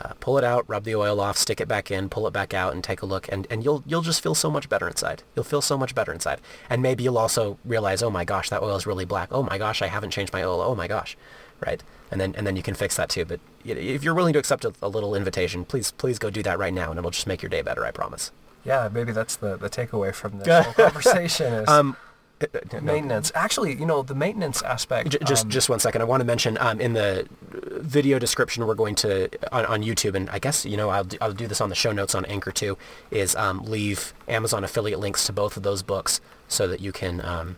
uh, 0.01 0.15
pull 0.21 0.39
it 0.39 0.45
out, 0.45 0.65
rub 0.69 0.85
the 0.85 0.95
oil 0.95 1.21
off, 1.21 1.37
stick 1.37 1.61
it 1.61 1.69
back 1.69 1.91
in, 1.91 2.09
pull 2.09 2.27
it 2.27 2.31
back 2.33 2.55
out, 2.55 2.73
and 2.73 2.83
take 2.83 3.03
a 3.03 3.07
look, 3.07 3.31
and, 3.31 3.47
and 3.51 3.63
you'll 3.63 3.83
you'll 3.87 4.01
just 4.01 4.23
feel 4.23 4.35
so 4.35 4.51
much 4.51 4.69
better 4.71 4.89
inside. 4.89 5.23
You'll 5.37 5.45
feel 5.45 5.61
so 5.61 5.77
much 5.77 5.95
better 5.95 6.13
inside, 6.13 6.41
and 6.71 6.81
maybe 6.81 7.05
you'll 7.05 7.19
also 7.19 7.59
realize, 7.63 8.03
oh 8.03 8.09
my 8.11 8.25
gosh, 8.25 8.49
that 8.49 8.63
oil 8.63 8.77
is 8.77 8.87
really 8.87 9.05
black. 9.05 9.29
Oh 9.31 9.43
my 9.43 9.59
gosh, 9.59 9.83
I 9.83 9.89
haven't 9.89 10.11
changed 10.13 10.33
my 10.33 10.43
oil. 10.43 10.63
Oh 10.63 10.75
my 10.75 10.89
gosh, 10.89 11.15
right? 11.61 11.83
And 12.11 12.19
then 12.21 12.35
and 12.39 12.47
then 12.47 12.57
you 12.57 12.63
can 12.63 12.75
fix 12.75 12.97
that 12.97 13.11
too. 13.11 13.27
But 13.27 13.41
if 13.67 14.03
you're 14.03 14.15
willing 14.15 14.33
to 14.33 14.39
accept 14.39 14.65
a, 14.65 14.73
a 14.81 14.89
little 14.89 15.15
invitation, 15.15 15.67
please 15.67 15.91
please 15.91 16.19
go 16.19 16.31
do 16.31 16.43
that 16.45 16.59
right 16.59 16.73
now, 16.73 16.91
and 16.91 16.99
it'll 16.99 17.11
just 17.11 17.27
make 17.27 17.43
your 17.43 17.51
day 17.51 17.61
better. 17.61 17.85
I 17.85 17.91
promise. 17.91 18.33
Yeah, 18.65 18.89
maybe 18.93 19.13
that's 19.13 19.37
the, 19.37 19.57
the 19.57 19.71
takeaway 19.71 20.15
from 20.15 20.39
this 20.39 20.65
whole 20.65 20.75
conversation 20.75 21.53
is 21.53 21.69
Um, 21.69 21.97
maintenance. 22.83 23.33
Actually, 23.35 23.75
you 23.75 23.87
know, 23.87 24.03
the 24.03 24.15
maintenance 24.15 24.63
aspect. 24.63 25.11
J- 25.11 25.19
just 25.25 25.45
um, 25.45 25.51
just 25.51 25.69
one 25.69 25.81
second. 25.81 26.03
I 26.03 26.05
want 26.05 26.21
to 26.21 26.25
mention 26.25 26.59
um, 26.59 26.81
in 26.81 26.93
the 26.93 27.27
video 27.51 28.19
description 28.19 28.67
we're 28.67 28.75
going 28.75 28.95
to 28.97 29.29
on, 29.53 29.67
on 29.67 29.83
YouTube, 29.83 30.15
and 30.15 30.29
I 30.31 30.39
guess 30.39 30.65
you 30.65 30.77
know 30.77 30.89
I'll 30.91 31.05
do, 31.05 31.17
I'll 31.21 31.33
do 31.33 31.47
this 31.47 31.61
on 31.61 31.69
the 31.69 31.75
show 31.75 31.93
notes 31.93 32.15
on 32.15 32.25
Anchor 32.27 32.53
too. 32.53 32.77
Is 33.11 33.35
um, 33.37 33.65
leave 33.65 34.13
Amazon 34.27 34.65
affiliate 34.65 35.01
links 35.01 35.27
to 35.27 35.33
both 35.33 35.57
of 35.57 35.63
those 35.63 35.83
books 35.83 36.21
so 36.49 36.67
that 36.69 36.81
you 36.81 36.93
can 36.93 37.21
um, 37.25 37.57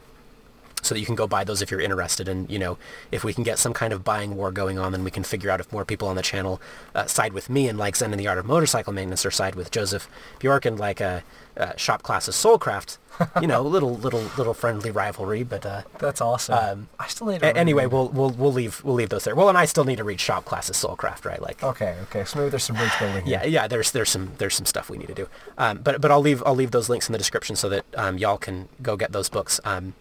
so 0.83 0.95
that 0.95 1.01
you 1.01 1.07
can 1.07 1.15
go 1.15 1.27
buy 1.27 1.45
those 1.45 1.63
if 1.63 1.71
you're 1.71 1.81
interested. 1.81 2.29
And 2.29 2.51
you 2.51 2.59
know 2.59 2.79
if 3.13 3.25
we 3.25 3.33
can 3.35 3.45
get 3.45 3.59
some 3.59 3.73
kind 3.73 3.93
of 3.93 4.05
buying 4.05 4.37
war 4.37 4.51
going 4.53 4.79
on, 4.79 4.93
then 4.93 5.05
we 5.05 5.11
can 5.11 5.23
figure 5.23 5.51
out 5.51 5.61
if 5.61 5.73
more 5.73 5.85
people 5.85 6.09
on 6.09 6.17
the 6.17 6.23
channel 6.23 6.61
uh, 6.95 7.07
side 7.07 7.33
with 7.33 7.49
me 7.51 7.69
and 7.69 7.79
like 7.79 7.97
Zen 7.97 8.13
in 8.13 8.19
the 8.19 8.29
Art 8.29 8.39
of 8.39 8.47
Motorcycle 8.47 8.93
Maintenance, 8.93 9.25
or 9.27 9.31
side 9.31 9.55
with 9.55 9.71
Joseph 9.71 10.09
Bjork 10.39 10.65
and 10.65 10.79
like 10.79 11.01
a 11.01 11.23
uh, 11.57 11.61
uh, 11.61 11.77
shop 11.77 12.03
class 12.03 12.29
as 12.29 12.35
Soulcraft. 12.37 12.97
you 13.41 13.47
know, 13.47 13.61
little 13.77 13.95
little 13.97 14.31
little 14.39 14.55
friendly 14.55 14.91
rivalry, 14.91 15.43
but. 15.43 15.67
Uh, 15.67 15.83
That's 15.99 16.21
awesome. 16.21 16.55
um, 16.55 16.89
I 16.99 17.07
still 17.09 17.27
need 17.27 17.41
to 17.41 17.47
a- 17.49 17.53
anyway, 17.53 17.87
we'll 17.87 18.09
we'll 18.09 18.31
we'll 18.31 18.53
leave 18.53 18.83
we'll 18.85 18.95
leave 18.95 19.11
those 19.11 19.25
there. 19.25 19.35
Well, 19.35 19.49
and 19.49 19.59
I 19.59 19.67
still 19.67 19.85
need 19.85 19.97
to 19.97 20.05
read 20.05 20.21
shop 20.21 20.45
class 20.47 20.71
as 20.71 20.77
Soulcraft, 20.77 21.25
right? 21.27 21.43
Like, 21.43 21.63
Okay, 21.63 21.97
okay. 22.05 22.25
So 22.25 22.39
maybe 22.39 22.51
there's 22.51 22.65
some 22.65 22.77
bridge 22.77 22.93
building 22.99 23.27
here. 23.27 23.41
yeah, 23.43 23.47
yeah. 23.47 23.69
There's 23.69 23.91
there's 23.91 24.09
some 24.09 24.33
there's 24.39 24.55
some 24.55 24.65
stuff 24.65 24.89
we 24.89 24.97
need 24.97 25.09
to 25.09 25.15
do. 25.15 25.29
Um, 25.59 25.79
but 25.79 26.01
but 26.01 26.11
I'll 26.11 26.21
leave 26.23 26.43
I'll 26.47 26.55
leave 26.55 26.71
those 26.71 26.89
links 26.89 27.09
in 27.09 27.13
the 27.13 27.19
description 27.19 27.57
so 27.57 27.69
that 27.69 27.85
um, 27.95 28.17
y'all 28.17 28.39
can 28.39 28.69
go 28.81 28.97
get 28.97 29.13
those 29.13 29.29
books. 29.29 29.61
Um, 29.65 29.95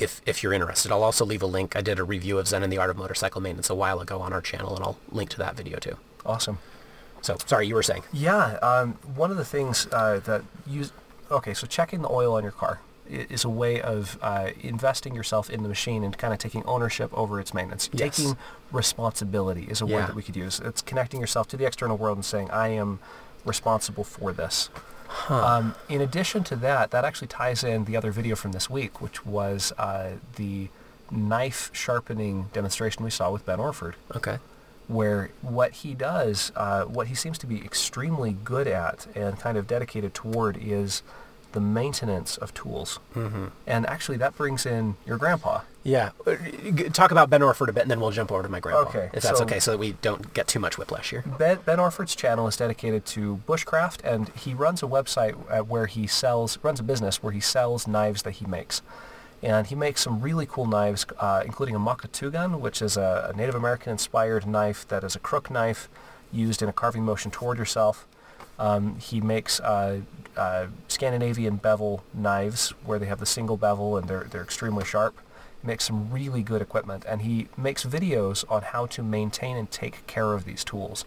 if 0.00 0.20
if 0.26 0.42
you're 0.42 0.52
interested, 0.52 0.90
I'll 0.90 1.02
also 1.02 1.24
leave 1.24 1.42
a 1.42 1.46
link. 1.46 1.76
I 1.76 1.80
did 1.80 1.98
a 1.98 2.04
review 2.04 2.38
of 2.38 2.48
Zen 2.48 2.62
and 2.62 2.72
the 2.72 2.78
Art 2.78 2.90
of 2.90 2.96
Motorcycle 2.96 3.40
Maintenance 3.40 3.70
a 3.70 3.74
while 3.74 4.00
ago 4.00 4.20
on 4.20 4.32
our 4.32 4.40
channel, 4.40 4.74
and 4.74 4.84
I'll 4.84 4.98
link 5.10 5.30
to 5.30 5.38
that 5.38 5.56
video 5.56 5.78
too. 5.78 5.96
Awesome. 6.26 6.58
So 7.22 7.36
sorry, 7.46 7.66
you 7.66 7.74
were 7.74 7.82
saying. 7.82 8.02
Yeah, 8.12 8.58
um, 8.62 8.94
one 9.14 9.30
of 9.30 9.36
the 9.36 9.44
things 9.44 9.86
uh, 9.92 10.20
that 10.24 10.42
you 10.66 10.86
okay, 11.30 11.54
so 11.54 11.66
checking 11.66 12.02
the 12.02 12.10
oil 12.10 12.34
on 12.34 12.42
your 12.42 12.52
car 12.52 12.80
is 13.08 13.44
a 13.44 13.50
way 13.50 13.80
of 13.82 14.18
uh, 14.22 14.50
investing 14.60 15.14
yourself 15.14 15.50
in 15.50 15.62
the 15.62 15.68
machine 15.68 16.02
and 16.04 16.16
kind 16.16 16.32
of 16.32 16.38
taking 16.38 16.64
ownership 16.64 17.10
over 17.12 17.38
its 17.38 17.52
maintenance. 17.52 17.90
Yes. 17.92 18.16
Taking 18.16 18.36
responsibility 18.72 19.64
is 19.64 19.80
a 19.82 19.86
word 19.86 20.08
that 20.08 20.14
we 20.14 20.22
could 20.22 20.36
use. 20.36 20.58
It's 20.60 20.80
connecting 20.80 21.20
yourself 21.20 21.46
to 21.48 21.56
the 21.56 21.66
external 21.66 21.96
world 21.96 22.16
and 22.16 22.24
saying, 22.24 22.50
"I 22.50 22.68
am 22.68 22.98
responsible 23.44 24.04
for 24.04 24.32
this." 24.32 24.70
Um, 25.28 25.74
in 25.88 26.00
addition 26.00 26.44
to 26.44 26.56
that, 26.56 26.90
that 26.90 27.04
actually 27.04 27.28
ties 27.28 27.64
in 27.64 27.84
the 27.84 27.96
other 27.96 28.10
video 28.10 28.36
from 28.36 28.52
this 28.52 28.68
week, 28.68 29.00
which 29.00 29.24
was 29.24 29.72
uh, 29.78 30.12
the 30.36 30.68
knife 31.10 31.70
sharpening 31.72 32.46
demonstration 32.52 33.04
we 33.04 33.10
saw 33.10 33.30
with 33.30 33.44
Ben 33.46 33.60
Orford 33.60 33.94
Okay. 34.16 34.38
where 34.88 35.30
what 35.42 35.72
he 35.72 35.94
does, 35.94 36.50
uh, 36.56 36.84
what 36.84 37.06
he 37.08 37.14
seems 37.14 37.38
to 37.38 37.46
be 37.46 37.58
extremely 37.64 38.32
good 38.44 38.66
at 38.66 39.06
and 39.14 39.38
kind 39.38 39.56
of 39.56 39.66
dedicated 39.66 40.14
toward 40.14 40.56
is 40.56 41.02
the 41.52 41.60
maintenance 41.60 42.36
of 42.38 42.52
tools. 42.52 42.98
Mm-hmm. 43.14 43.46
And 43.66 43.86
actually 43.86 44.16
that 44.18 44.36
brings 44.36 44.66
in 44.66 44.96
your 45.06 45.16
grandpa. 45.18 45.60
Yeah. 45.84 46.10
Uh, 46.26 46.36
Talk 46.92 47.10
about 47.10 47.28
Ben 47.30 47.42
Orford 47.42 47.68
a 47.68 47.72
bit, 47.72 47.82
and 47.82 47.90
then 47.90 48.00
we'll 48.00 48.10
jump 48.10 48.32
over 48.32 48.42
to 48.42 48.48
my 48.48 48.58
grandpa. 48.58 48.88
Okay, 48.88 49.10
If 49.12 49.22
that's 49.22 49.38
so- 49.38 49.44
okay, 49.44 49.60
so 49.60 49.72
that 49.72 49.78
we 49.78 49.92
don't 50.00 50.32
get 50.34 50.48
too 50.48 50.58
much 50.58 50.78
whiplash 50.78 51.10
here. 51.10 51.22
Ben, 51.38 51.58
ben 51.64 51.78
Orford's 51.78 52.16
channel 52.16 52.46
is 52.48 52.56
dedicated 52.56 53.04
to 53.06 53.40
bushcraft 53.46 53.98
and 54.02 54.30
he 54.30 54.54
runs 54.54 54.82
a 54.82 54.86
website 54.86 55.34
uh, 55.50 55.62
where 55.62 55.86
he 55.86 56.06
sells, 56.06 56.58
runs 56.62 56.80
a 56.80 56.82
business 56.82 57.22
where 57.22 57.32
he 57.32 57.40
sells 57.40 57.86
knives 57.86 58.22
that 58.22 58.32
he 58.32 58.46
makes. 58.46 58.80
And 59.42 59.66
he 59.66 59.74
makes 59.74 60.00
some 60.00 60.22
really 60.22 60.46
cool 60.46 60.64
knives, 60.64 61.04
uh, 61.20 61.42
including 61.44 61.74
a 61.74 61.78
Mocotaugan, 61.78 62.60
which 62.60 62.80
is 62.80 62.96
a, 62.96 63.30
a 63.32 63.36
Native 63.36 63.54
American 63.54 63.92
inspired 63.92 64.46
knife 64.46 64.88
that 64.88 65.04
is 65.04 65.14
a 65.14 65.18
crook 65.18 65.50
knife 65.50 65.90
used 66.32 66.62
in 66.62 66.68
a 66.70 66.72
carving 66.72 67.04
motion 67.04 67.30
toward 67.30 67.58
yourself. 67.58 68.06
Um, 68.58 68.98
he 69.00 69.20
makes 69.20 69.60
uh, 69.60 70.00
uh, 70.34 70.66
Scandinavian 70.88 71.56
bevel 71.56 72.04
knives 72.14 72.70
where 72.86 72.98
they 72.98 73.06
have 73.06 73.20
the 73.20 73.26
single 73.26 73.58
bevel 73.58 73.98
and 73.98 74.08
they're, 74.08 74.24
they're 74.30 74.42
extremely 74.42 74.84
sharp. 74.86 75.14
Makes 75.64 75.84
some 75.84 76.10
really 76.10 76.42
good 76.42 76.60
equipment 76.60 77.04
and 77.08 77.22
he 77.22 77.48
makes 77.56 77.84
videos 77.84 78.44
on 78.50 78.62
how 78.62 78.86
to 78.86 79.02
maintain 79.02 79.56
and 79.56 79.70
take 79.70 80.06
care 80.06 80.32
of 80.34 80.44
these 80.44 80.62
tools 80.62 81.04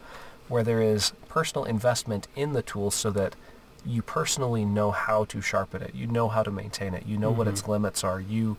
where 0.47 0.63
there 0.63 0.81
is 0.81 1.11
personal 1.29 1.63
investment 1.65 2.27
in 2.35 2.53
the 2.53 2.61
tools 2.63 2.95
so 2.95 3.11
that 3.11 3.35
you 3.85 4.01
personally 4.01 4.65
know 4.65 4.91
how 4.91 5.25
to 5.25 5.41
sharpen 5.41 5.81
it. 5.81 5.93
You 5.93 6.07
know 6.07 6.27
how 6.29 6.41
to 6.41 6.49
maintain 6.51 6.93
it. 6.93 7.05
You 7.05 7.17
know 7.17 7.31
what 7.31 7.47
its 7.47 7.67
limits 7.67 8.03
are. 8.03 8.19
You 8.19 8.57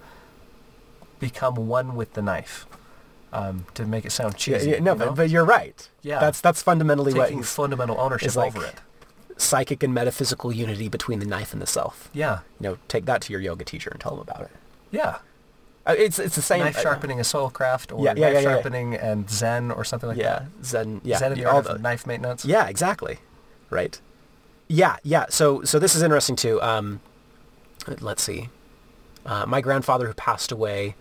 become 1.19 1.55
one 1.67 1.97
with 1.97 2.13
the 2.15 2.23
knife. 2.23 2.67
Um, 3.31 3.67
to 3.75 3.85
make 3.85 4.07
it 4.07 4.13
sound 4.13 4.35
Yeah, 4.47 4.57
cheesy. 4.59 4.71
yeah, 4.71 4.79
no, 4.79 4.93
you 4.95 4.99
know? 5.01 5.07
but, 5.09 5.15
but 5.17 5.29
you're 5.31 5.45
right. 5.45 5.87
Yeah. 6.01 6.19
That's 6.19 6.41
that's 6.41 6.63
fundamentally 6.63 7.13
what 7.13 7.27
taking 7.27 7.43
fundamental 7.43 8.01
ownership 8.01 8.35
like 8.37 8.57
over 8.57 8.65
it. 8.65 8.77
psychic 9.37 9.83
and 9.83 9.93
metaphysical 9.93 10.51
unity 10.51 10.89
between 10.89 11.19
the 11.19 11.27
knife 11.27 11.53
and 11.53 11.61
the 11.61 11.67
self. 11.67 12.09
Yeah, 12.15 12.39
You 12.59 12.71
know, 12.71 12.79
take 12.89 13.05
that 13.05 13.21
to 13.23 13.33
your 13.33 13.43
yoga 13.43 13.67
teacher 13.67 13.91
and 13.91 14.01
tell 14.01 14.13
them 14.13 14.21
about 14.21 14.43
it. 14.43 14.51
yeah. 14.91 15.19
Uh, 15.87 15.95
it's 15.97 16.19
it's 16.19 16.37
the 16.37 16.43
same. 16.43 16.61
knife 16.61 16.79
sharpening, 16.81 17.19
a 17.21 17.25
soul 17.25 17.49
craft, 17.51 17.93
or 17.93 18.05
Yeah, 18.05 18.15
yeah, 18.17 18.27
knife 18.27 18.33
yeah, 18.35 18.41
yeah. 18.41 18.55
sharpening 18.55 18.95
and 18.95 19.31
Zen, 19.31 19.71
or 19.71 19.85
something 19.85 20.09
like 20.09 20.19
yeah, 20.19 20.41
that. 20.41 20.65
Zen. 20.65 21.01
Yeah, 21.05 21.19
Zen 21.19 21.33
and 21.33 21.41
the 21.41 21.47
all 21.47 21.57
art 21.57 21.65
the- 21.65 21.73
of 21.73 21.81
knife 21.81 22.07
maintenance. 22.07 22.45
Yeah, 22.45 22.67
exactly. 22.69 23.19
Right. 23.71 23.99
Yeah, 24.69 24.97
yeah. 25.03 25.27
So 25.31 25.63
so 25.65 25.79
this 25.79 25.95
is 25.97 26.03
interesting 26.03 26.37
too. 26.37 26.61
Um, 26.61 27.01
let's 28.01 28.23
see. 28.23 28.51
Uh, 29.25 29.47
my 29.47 29.61
grandfather 29.61 30.07
who 30.07 30.15
passed 30.15 30.53
away. 30.53 30.95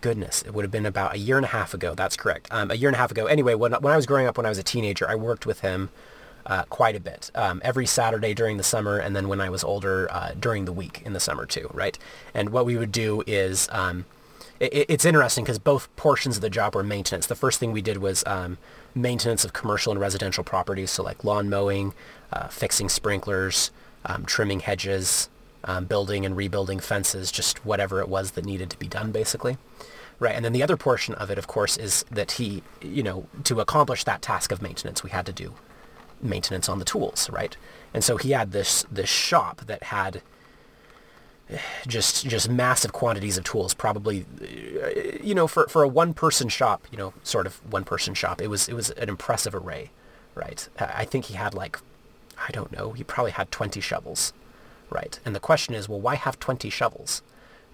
Goodness, 0.00 0.42
it 0.42 0.54
would 0.54 0.62
have 0.64 0.70
been 0.70 0.86
about 0.86 1.14
a 1.16 1.18
year 1.18 1.36
and 1.36 1.44
a 1.44 1.48
half 1.48 1.74
ago. 1.74 1.92
That's 1.96 2.16
correct. 2.16 2.46
Um, 2.52 2.70
a 2.70 2.74
year 2.74 2.88
and 2.88 2.94
a 2.94 2.98
half 2.98 3.10
ago. 3.10 3.26
Anyway, 3.26 3.54
when 3.54 3.72
when 3.72 3.92
I 3.92 3.96
was 3.96 4.06
growing 4.06 4.28
up, 4.28 4.36
when 4.36 4.46
I 4.46 4.48
was 4.48 4.58
a 4.58 4.62
teenager, 4.62 5.08
I 5.08 5.16
worked 5.16 5.44
with 5.44 5.60
him 5.60 5.90
uh, 6.46 6.64
quite 6.64 6.96
a 6.96 7.00
bit. 7.00 7.30
Um, 7.34 7.60
every 7.64 7.86
Saturday 7.86 8.34
during 8.34 8.56
the 8.56 8.62
summer, 8.62 8.98
and 8.98 9.14
then 9.14 9.28
when 9.28 9.40
I 9.40 9.50
was 9.50 9.64
older, 9.64 10.08
uh, 10.10 10.32
during 10.38 10.64
the 10.64 10.72
week 10.72 11.02
in 11.04 11.12
the 11.12 11.20
summer 11.20 11.46
too. 11.46 11.70
Right. 11.72 11.98
And 12.34 12.50
what 12.50 12.66
we 12.66 12.76
would 12.76 12.92
do 12.92 13.22
is. 13.26 13.68
Um, 13.72 14.06
it, 14.60 14.86
it's 14.88 15.04
interesting 15.04 15.44
because 15.44 15.58
both 15.58 15.94
portions 15.96 16.36
of 16.36 16.42
the 16.42 16.50
job 16.50 16.74
were 16.74 16.82
maintenance. 16.82 17.26
The 17.26 17.36
first 17.36 17.60
thing 17.60 17.72
we 17.72 17.82
did 17.82 17.98
was 17.98 18.24
um, 18.26 18.58
maintenance 18.94 19.44
of 19.44 19.52
commercial 19.52 19.92
and 19.92 20.00
residential 20.00 20.44
properties, 20.44 20.90
so 20.90 21.02
like 21.02 21.24
lawn 21.24 21.48
mowing, 21.48 21.94
uh, 22.32 22.48
fixing 22.48 22.88
sprinklers, 22.88 23.70
um, 24.04 24.24
trimming 24.24 24.60
hedges, 24.60 25.28
um, 25.64 25.84
building 25.84 26.24
and 26.24 26.36
rebuilding 26.36 26.80
fences, 26.80 27.30
just 27.30 27.64
whatever 27.64 28.00
it 28.00 28.08
was 28.08 28.32
that 28.32 28.44
needed 28.44 28.70
to 28.70 28.78
be 28.78 28.88
done, 28.88 29.12
basically. 29.12 29.58
Right, 30.20 30.34
and 30.34 30.44
then 30.44 30.52
the 30.52 30.64
other 30.64 30.76
portion 30.76 31.14
of 31.14 31.30
it, 31.30 31.38
of 31.38 31.46
course, 31.46 31.76
is 31.76 32.04
that 32.10 32.32
he, 32.32 32.64
you 32.82 33.04
know, 33.04 33.28
to 33.44 33.60
accomplish 33.60 34.02
that 34.02 34.20
task 34.20 34.50
of 34.50 34.60
maintenance, 34.60 35.04
we 35.04 35.10
had 35.10 35.26
to 35.26 35.32
do 35.32 35.54
maintenance 36.22 36.68
on 36.68 36.78
the 36.78 36.84
tools, 36.84 37.28
right? 37.30 37.56
And 37.94 38.04
so 38.04 38.16
he 38.16 38.32
had 38.32 38.52
this 38.52 38.84
this 38.90 39.08
shop 39.08 39.62
that 39.62 39.84
had 39.84 40.22
eh, 41.48 41.58
just 41.86 42.26
just 42.26 42.48
massive 42.48 42.92
quantities 42.92 43.38
of 43.38 43.44
tools 43.44 43.74
probably 43.74 44.26
eh, 44.42 45.18
you 45.22 45.34
know 45.34 45.46
for, 45.46 45.66
for 45.68 45.82
a 45.82 45.88
one 45.88 46.12
person 46.14 46.48
shop 46.48 46.86
you 46.92 46.98
know 46.98 47.12
sort 47.22 47.46
of 47.46 47.56
one 47.72 47.84
person 47.84 48.14
shop 48.14 48.40
it 48.40 48.48
was 48.48 48.68
it 48.68 48.74
was 48.74 48.90
an 48.90 49.08
impressive 49.08 49.54
array 49.54 49.90
right? 50.34 50.68
I 50.78 51.04
think 51.04 51.24
he 51.26 51.34
had 51.34 51.54
like 51.54 51.78
i 52.46 52.52
don't 52.52 52.70
know 52.70 52.92
he 52.92 53.02
probably 53.02 53.32
had 53.32 53.50
20 53.50 53.80
shovels 53.80 54.32
right? 54.90 55.18
And 55.24 55.34
the 55.34 55.40
question 55.40 55.74
is 55.74 55.88
well 55.88 56.00
why 56.00 56.14
have 56.14 56.38
20 56.38 56.70
shovels 56.70 57.22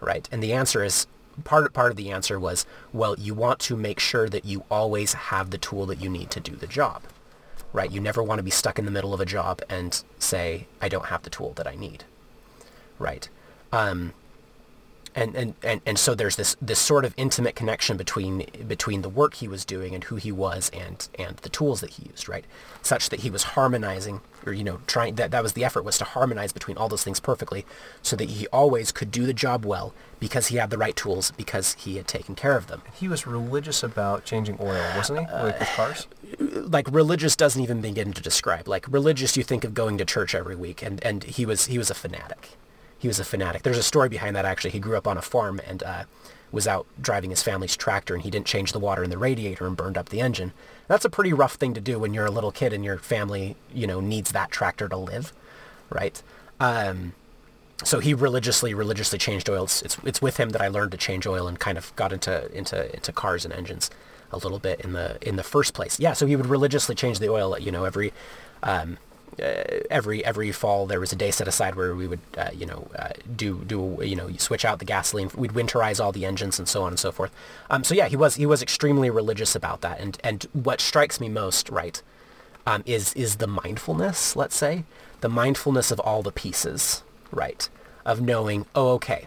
right? 0.00 0.28
And 0.32 0.42
the 0.42 0.52
answer 0.52 0.84
is 0.84 1.06
part 1.42 1.72
part 1.72 1.90
of 1.90 1.96
the 1.96 2.10
answer 2.10 2.38
was 2.38 2.64
well 2.92 3.16
you 3.18 3.34
want 3.34 3.58
to 3.58 3.76
make 3.76 3.98
sure 3.98 4.28
that 4.28 4.44
you 4.44 4.64
always 4.70 5.12
have 5.14 5.50
the 5.50 5.58
tool 5.58 5.86
that 5.86 6.00
you 6.00 6.08
need 6.08 6.30
to 6.30 6.40
do 6.40 6.54
the 6.54 6.66
job 6.66 7.02
right 7.74 7.90
you 7.92 8.00
never 8.00 8.22
want 8.22 8.38
to 8.38 8.42
be 8.42 8.50
stuck 8.50 8.78
in 8.78 8.86
the 8.86 8.90
middle 8.90 9.12
of 9.12 9.20
a 9.20 9.26
job 9.26 9.60
and 9.68 10.02
say 10.18 10.66
i 10.80 10.88
don't 10.88 11.06
have 11.06 11.22
the 11.22 11.30
tool 11.30 11.52
that 11.56 11.66
i 11.66 11.74
need 11.74 12.04
right 12.98 13.28
um, 13.72 14.14
and, 15.14 15.36
and, 15.36 15.54
and, 15.62 15.80
and 15.86 15.98
so 15.98 16.14
there's 16.14 16.36
this, 16.36 16.56
this 16.60 16.78
sort 16.78 17.04
of 17.04 17.14
intimate 17.16 17.54
connection 17.54 17.96
between 17.96 18.46
between 18.66 19.02
the 19.02 19.08
work 19.08 19.34
he 19.34 19.46
was 19.46 19.64
doing 19.64 19.94
and 19.94 20.04
who 20.04 20.16
he 20.16 20.32
was 20.32 20.70
and 20.74 21.08
and 21.18 21.36
the 21.38 21.48
tools 21.48 21.80
that 21.80 21.90
he 21.90 22.08
used, 22.08 22.28
right? 22.28 22.44
Such 22.82 23.10
that 23.10 23.20
he 23.20 23.30
was 23.30 23.42
harmonizing 23.42 24.20
or 24.44 24.52
you 24.52 24.64
know 24.64 24.80
trying 24.86 25.14
that 25.14 25.30
that 25.30 25.42
was 25.42 25.52
the 25.52 25.64
effort 25.64 25.84
was 25.84 25.98
to 25.98 26.04
harmonize 26.04 26.52
between 26.52 26.76
all 26.76 26.88
those 26.88 27.04
things 27.04 27.20
perfectly 27.20 27.64
so 28.02 28.16
that 28.16 28.30
he 28.30 28.48
always 28.48 28.90
could 28.90 29.10
do 29.10 29.24
the 29.24 29.32
job 29.32 29.64
well 29.64 29.94
because 30.18 30.48
he 30.48 30.56
had 30.56 30.70
the 30.70 30.78
right 30.78 30.96
tools 30.96 31.30
because 31.32 31.74
he 31.74 31.96
had 31.96 32.08
taken 32.08 32.34
care 32.34 32.56
of 32.56 32.66
them. 32.66 32.82
He 32.94 33.06
was 33.06 33.26
religious 33.26 33.82
about 33.82 34.24
changing 34.24 34.56
oil, 34.60 34.84
wasn't 34.96 35.20
he? 35.20 35.32
Like 35.32 35.60
with 35.60 35.68
cars? 35.68 36.06
Like 36.38 36.86
religious 36.90 37.36
doesn't 37.36 37.62
even 37.62 37.80
begin 37.80 38.12
to 38.12 38.22
describe. 38.22 38.68
Like 38.68 38.86
religious 38.88 39.36
you 39.36 39.42
think 39.42 39.64
of 39.64 39.74
going 39.74 39.98
to 39.98 40.04
church 40.04 40.34
every 40.34 40.56
week 40.56 40.82
and 40.82 41.02
and 41.04 41.24
he 41.24 41.46
was 41.46 41.66
he 41.66 41.78
was 41.78 41.90
a 41.90 41.94
fanatic 41.94 42.56
he 43.04 43.08
was 43.08 43.20
a 43.20 43.24
fanatic. 43.24 43.64
There's 43.64 43.76
a 43.76 43.82
story 43.82 44.08
behind 44.08 44.34
that 44.34 44.46
actually. 44.46 44.70
He 44.70 44.78
grew 44.78 44.96
up 44.96 45.06
on 45.06 45.18
a 45.18 45.22
farm 45.22 45.60
and 45.68 45.82
uh, 45.82 46.04
was 46.50 46.66
out 46.66 46.86
driving 46.98 47.28
his 47.28 47.42
family's 47.42 47.76
tractor 47.76 48.14
and 48.14 48.22
he 48.22 48.30
didn't 48.30 48.46
change 48.46 48.72
the 48.72 48.78
water 48.78 49.04
in 49.04 49.10
the 49.10 49.18
radiator 49.18 49.66
and 49.66 49.76
burned 49.76 49.98
up 49.98 50.08
the 50.08 50.22
engine. 50.22 50.52
That's 50.88 51.04
a 51.04 51.10
pretty 51.10 51.34
rough 51.34 51.56
thing 51.56 51.74
to 51.74 51.82
do 51.82 51.98
when 51.98 52.14
you're 52.14 52.24
a 52.24 52.30
little 52.30 52.50
kid 52.50 52.72
and 52.72 52.82
your 52.82 52.96
family, 52.96 53.56
you 53.74 53.86
know, 53.86 54.00
needs 54.00 54.32
that 54.32 54.50
tractor 54.50 54.88
to 54.88 54.96
live, 54.96 55.34
right? 55.90 56.22
Um, 56.58 57.12
so 57.82 58.00
he 58.00 58.14
religiously, 58.14 58.72
religiously 58.72 59.18
changed 59.18 59.50
oils. 59.50 59.82
It's 59.82 59.98
it's 60.04 60.22
with 60.22 60.38
him 60.38 60.50
that 60.50 60.62
I 60.62 60.68
learned 60.68 60.92
to 60.92 60.96
change 60.96 61.26
oil 61.26 61.46
and 61.46 61.60
kind 61.60 61.76
of 61.76 61.94
got 61.96 62.10
into 62.10 62.50
into 62.56 62.90
into 62.94 63.12
cars 63.12 63.44
and 63.44 63.52
engines 63.52 63.90
a 64.34 64.38
little 64.46 64.58
bit 64.58 64.80
in 64.80 64.92
the 64.92 65.18
in 65.26 65.36
the 65.36 65.42
first 65.42 65.74
place. 65.74 65.98
Yeah, 65.98 66.12
so 66.12 66.26
he 66.26 66.36
would 66.36 66.46
religiously 66.46 66.94
change 66.94 67.18
the 67.18 67.28
oil, 67.28 67.58
you 67.58 67.70
know, 67.70 67.84
every 67.84 68.12
um, 68.62 68.98
uh, 69.40 69.80
every 69.90 70.24
every 70.24 70.52
fall 70.52 70.86
there 70.86 71.00
was 71.00 71.12
a 71.12 71.16
day 71.16 71.30
set 71.30 71.48
aside 71.48 71.74
where 71.74 71.94
we 71.94 72.06
would 72.06 72.20
uh, 72.38 72.50
you 72.52 72.66
know 72.66 72.88
uh, 72.98 73.10
do 73.34 73.64
do 73.66 73.98
you 74.02 74.14
know 74.14 74.30
switch 74.36 74.64
out 74.64 74.78
the 74.78 74.84
gasoline. 74.84 75.30
We'd 75.34 75.52
winterize 75.52 76.02
all 76.02 76.12
the 76.12 76.24
engines 76.24 76.58
and 76.58 76.68
so 76.68 76.82
on 76.82 76.92
and 76.92 76.98
so 76.98 77.10
forth. 77.10 77.32
Um, 77.70 77.84
so 77.84 77.94
yeah 77.94 78.08
he 78.08 78.16
was 78.16 78.36
he 78.36 78.46
was 78.46 78.62
extremely 78.62 79.10
religious 79.10 79.56
about 79.56 79.80
that. 79.80 80.00
And 80.00 80.18
and 80.22 80.46
what 80.52 80.80
strikes 80.80 81.20
me 81.20 81.28
most 81.28 81.68
right 81.70 82.00
um, 82.66 82.82
is 82.86 83.12
is 83.14 83.36
the 83.36 83.46
mindfulness 83.46 84.36
let's 84.36 84.56
say 84.56 84.84
the 85.20 85.28
mindfulness 85.28 85.90
of 85.90 86.00
all 86.00 86.22
the 86.22 86.32
pieces 86.32 87.02
right 87.30 87.68
of 88.04 88.20
knowing 88.20 88.66
oh 88.74 88.90
okay 88.92 89.26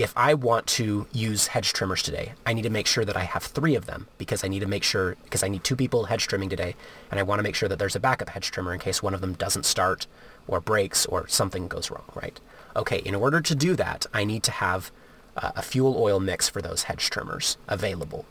if 0.00 0.14
I 0.16 0.32
want 0.32 0.66
to 0.68 1.06
use 1.12 1.48
hedge 1.48 1.74
trimmers 1.74 2.02
today, 2.02 2.32
I 2.46 2.54
need 2.54 2.62
to 2.62 2.70
make 2.70 2.86
sure 2.86 3.04
that 3.04 3.18
I 3.18 3.24
have 3.24 3.42
three 3.42 3.74
of 3.74 3.84
them 3.84 4.08
because 4.16 4.42
I 4.42 4.48
need 4.48 4.60
to 4.60 4.66
make 4.66 4.82
sure, 4.82 5.16
because 5.24 5.42
I 5.42 5.48
need 5.48 5.62
two 5.62 5.76
people 5.76 6.04
hedge 6.04 6.26
trimming 6.26 6.48
today, 6.48 6.74
and 7.10 7.20
I 7.20 7.22
want 7.22 7.38
to 7.38 7.42
make 7.42 7.54
sure 7.54 7.68
that 7.68 7.78
there's 7.78 7.96
a 7.96 8.00
backup 8.00 8.30
hedge 8.30 8.50
trimmer 8.50 8.72
in 8.72 8.80
case 8.80 9.02
one 9.02 9.12
of 9.12 9.20
them 9.20 9.34
doesn't 9.34 9.66
start 9.66 10.06
or 10.48 10.58
breaks 10.58 11.04
or 11.04 11.28
something 11.28 11.68
goes 11.68 11.90
wrong, 11.90 12.10
right? 12.14 12.40
Okay, 12.74 13.00
in 13.04 13.14
order 13.14 13.42
to 13.42 13.54
do 13.54 13.76
that, 13.76 14.06
I 14.14 14.24
need 14.24 14.42
to 14.44 14.52
have 14.52 14.90
uh, 15.36 15.52
a 15.54 15.60
fuel 15.60 15.94
oil 15.98 16.18
mix 16.18 16.48
for 16.48 16.62
those 16.62 16.84
hedge 16.84 17.10
trimmers 17.10 17.58
available. 17.68 18.24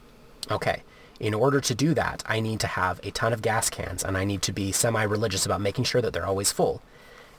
Okay, 0.50 0.82
in 1.20 1.36
order 1.36 1.62
to 1.62 1.76
do 1.76 1.94
that, 1.94 2.24
I 2.26 2.40
need 2.40 2.60
to 2.62 2.68
have 2.68 3.00
a 3.04 3.12
ton 3.12 3.32
of 3.32 3.44
gas 3.44 3.70
cans 3.70 4.04
and 4.04 4.18
I 4.18 4.24
need 4.24 4.42
to 4.44 4.52
be 4.52 4.72
semi-religious 4.72 5.46
about 5.46 5.62
making 5.62 5.84
sure 5.84 6.02
that 6.02 6.14
they're 6.14 6.26
always 6.26 6.52
full. 6.52 6.82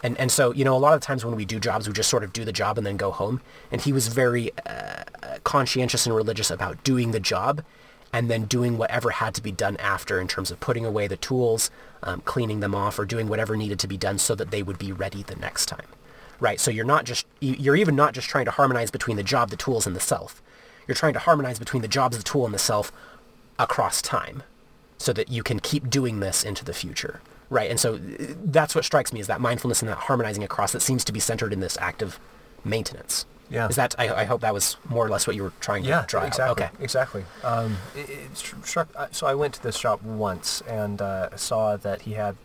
And 0.02 0.16
and 0.18 0.30
so 0.30 0.52
you 0.52 0.64
know 0.64 0.76
a 0.76 0.78
lot 0.78 0.94
of 0.94 1.00
times 1.00 1.24
when 1.24 1.36
we 1.36 1.44
do 1.44 1.60
jobs, 1.60 1.86
we 1.86 1.92
just 1.92 2.10
sort 2.10 2.24
of 2.24 2.32
do 2.32 2.44
the 2.44 2.52
job 2.52 2.78
and 2.78 2.86
then 2.86 2.96
go 2.96 3.10
home. 3.10 3.40
And 3.70 3.80
he 3.80 3.92
was 3.92 4.08
very 4.08 4.50
uh, 4.66 5.04
conscientious 5.44 6.06
and 6.06 6.14
religious 6.14 6.50
about 6.50 6.82
doing 6.84 7.10
the 7.10 7.20
job, 7.20 7.62
and 8.12 8.30
then 8.30 8.44
doing 8.44 8.78
whatever 8.78 9.10
had 9.10 9.34
to 9.34 9.42
be 9.42 9.52
done 9.52 9.76
after 9.76 10.20
in 10.20 10.28
terms 10.28 10.50
of 10.50 10.60
putting 10.60 10.84
away 10.84 11.06
the 11.06 11.16
tools, 11.16 11.70
um, 12.02 12.22
cleaning 12.22 12.60
them 12.60 12.74
off, 12.74 12.98
or 12.98 13.04
doing 13.04 13.28
whatever 13.28 13.56
needed 13.56 13.78
to 13.80 13.88
be 13.88 13.96
done 13.96 14.18
so 14.18 14.34
that 14.34 14.50
they 14.50 14.62
would 14.62 14.78
be 14.78 14.92
ready 14.92 15.22
the 15.22 15.36
next 15.36 15.66
time. 15.66 15.86
Right. 16.38 16.58
So 16.58 16.70
you're 16.70 16.86
not 16.86 17.04
just 17.04 17.26
you're 17.40 17.76
even 17.76 17.94
not 17.94 18.14
just 18.14 18.28
trying 18.28 18.46
to 18.46 18.50
harmonize 18.50 18.90
between 18.90 19.16
the 19.16 19.22
job, 19.22 19.50
the 19.50 19.56
tools, 19.56 19.86
and 19.86 19.94
the 19.94 20.00
self. 20.00 20.42
You're 20.88 20.94
trying 20.94 21.12
to 21.12 21.18
harmonize 21.20 21.58
between 21.58 21.82
the 21.82 21.88
jobs, 21.88 22.16
the 22.16 22.22
tool, 22.22 22.46
and 22.46 22.54
the 22.54 22.58
self 22.58 22.90
across 23.58 24.00
time, 24.00 24.42
so 24.96 25.12
that 25.12 25.28
you 25.28 25.42
can 25.42 25.60
keep 25.60 25.90
doing 25.90 26.20
this 26.20 26.42
into 26.42 26.64
the 26.64 26.72
future 26.72 27.20
right? 27.50 27.70
And 27.70 27.78
so 27.78 27.98
that's 27.98 28.74
what 28.74 28.84
strikes 28.84 29.12
me 29.12 29.20
is 29.20 29.26
that 29.26 29.40
mindfulness 29.40 29.82
and 29.82 29.88
that 29.90 29.98
harmonizing 29.98 30.42
across 30.42 30.72
that 30.72 30.80
seems 30.80 31.04
to 31.04 31.12
be 31.12 31.20
centered 31.20 31.52
in 31.52 31.60
this 31.60 31.76
act 31.78 32.00
of 32.00 32.18
maintenance. 32.64 33.26
Yeah. 33.50 33.68
Is 33.68 33.74
that, 33.76 33.96
I, 33.98 34.22
I 34.22 34.24
hope 34.24 34.42
that 34.42 34.54
was 34.54 34.76
more 34.88 35.04
or 35.04 35.08
less 35.08 35.26
what 35.26 35.34
you 35.34 35.42
were 35.42 35.52
trying 35.58 35.84
yeah, 35.84 36.02
to 36.02 36.06
draw 36.06 36.22
exactly, 36.22 36.64
out. 36.64 36.70
Okay. 36.70 36.84
Exactly. 36.84 37.24
Um, 37.42 37.76
it, 37.96 38.08
it 38.08 38.36
struck, 38.36 38.88
so 39.10 39.26
I 39.26 39.34
went 39.34 39.54
to 39.54 39.62
this 39.62 39.76
shop 39.76 40.00
once 40.04 40.60
and 40.68 41.02
uh, 41.02 41.36
saw 41.36 41.76
that 41.76 42.02
he 42.02 42.12
had 42.12 42.36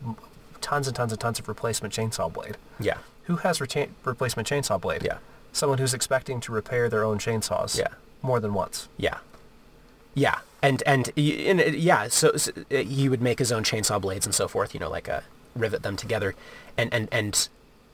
tons 0.62 0.88
and 0.88 0.95
tons 0.95 1.12
and 1.12 1.22
tons 1.22 1.38
of 1.38 1.47
replacement 1.47 1.93
chainsaw 1.93 2.34
blade. 2.34 2.58
Yeah. 2.80 2.97
Who 3.26 3.36
has 3.38 3.62
re- 3.62 3.88
replacement 4.03 4.47
chainsaw 4.47 4.82
blade? 4.82 5.03
Yeah. 5.03 5.20
Someone 5.53 5.78
who's 5.78 5.93
expecting 5.93 6.39
to 6.41 6.51
repair 6.51 6.89
their 6.89 7.03
own 7.03 7.20
chainsaws. 7.20 7.78
Yeah. 7.78 7.89
More 8.24 8.39
than 8.39 8.56
once. 8.56 8.89
Yeah. 8.97 9.20
Yeah. 10.16 10.39
And, 10.62 10.82
and, 10.86 11.12
and 11.18 11.62
uh, 11.62 11.66
yeah, 11.66 12.08
so, 12.08 12.36
so 12.38 12.51
uh, 12.72 12.78
he 12.78 13.08
would 13.08 13.22
make 13.22 13.39
his 13.39 13.51
own 13.51 13.64
chainsaw 13.64 14.01
blades 14.01 14.26
and 14.26 14.34
so 14.34 14.47
forth, 14.47 14.74
you 14.74 14.80
know, 14.80 14.89
like 14.89 15.08
a, 15.08 15.24
rivet 15.56 15.84
them 15.84 15.95
together. 15.95 16.36
And, 16.78 16.93
and, 16.93 17.08
and 17.12 17.47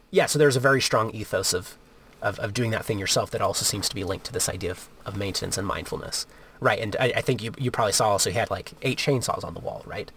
yeah, 0.10 0.26
so 0.26 0.40
there's 0.40 0.56
a 0.56 0.60
very 0.60 0.82
strong 0.82 1.12
ethos 1.12 1.54
of, 1.54 1.78
of, 2.22 2.40
of 2.40 2.54
doing 2.54 2.72
that 2.72 2.86
thing 2.86 3.00
yourself 3.00 3.32
that 3.32 3.42
also 3.42 3.64
seems 3.64 3.88
to 3.90 3.96
be 3.96 4.04
linked 4.04 4.26
to 4.26 4.34
this 4.34 4.50
idea 4.50 4.72
of, 4.72 4.90
of 5.06 5.16
maintenance 5.16 5.58
and 5.58 5.68
mindfulness. 5.68 6.26
Right. 6.60 6.80
And 6.80 6.96
I, 7.00 7.14
I 7.18 7.22
think 7.22 7.42
you, 7.42 7.54
you 7.58 7.72
probably 7.72 7.94
saw 7.94 8.10
also 8.10 8.30
he 8.30 8.38
had 8.38 8.52
like 8.52 8.74
eight 8.82 8.98
chainsaws 8.98 9.44
on 9.44 9.54
the 9.54 9.60
wall, 9.60 9.84
right? 9.86 10.12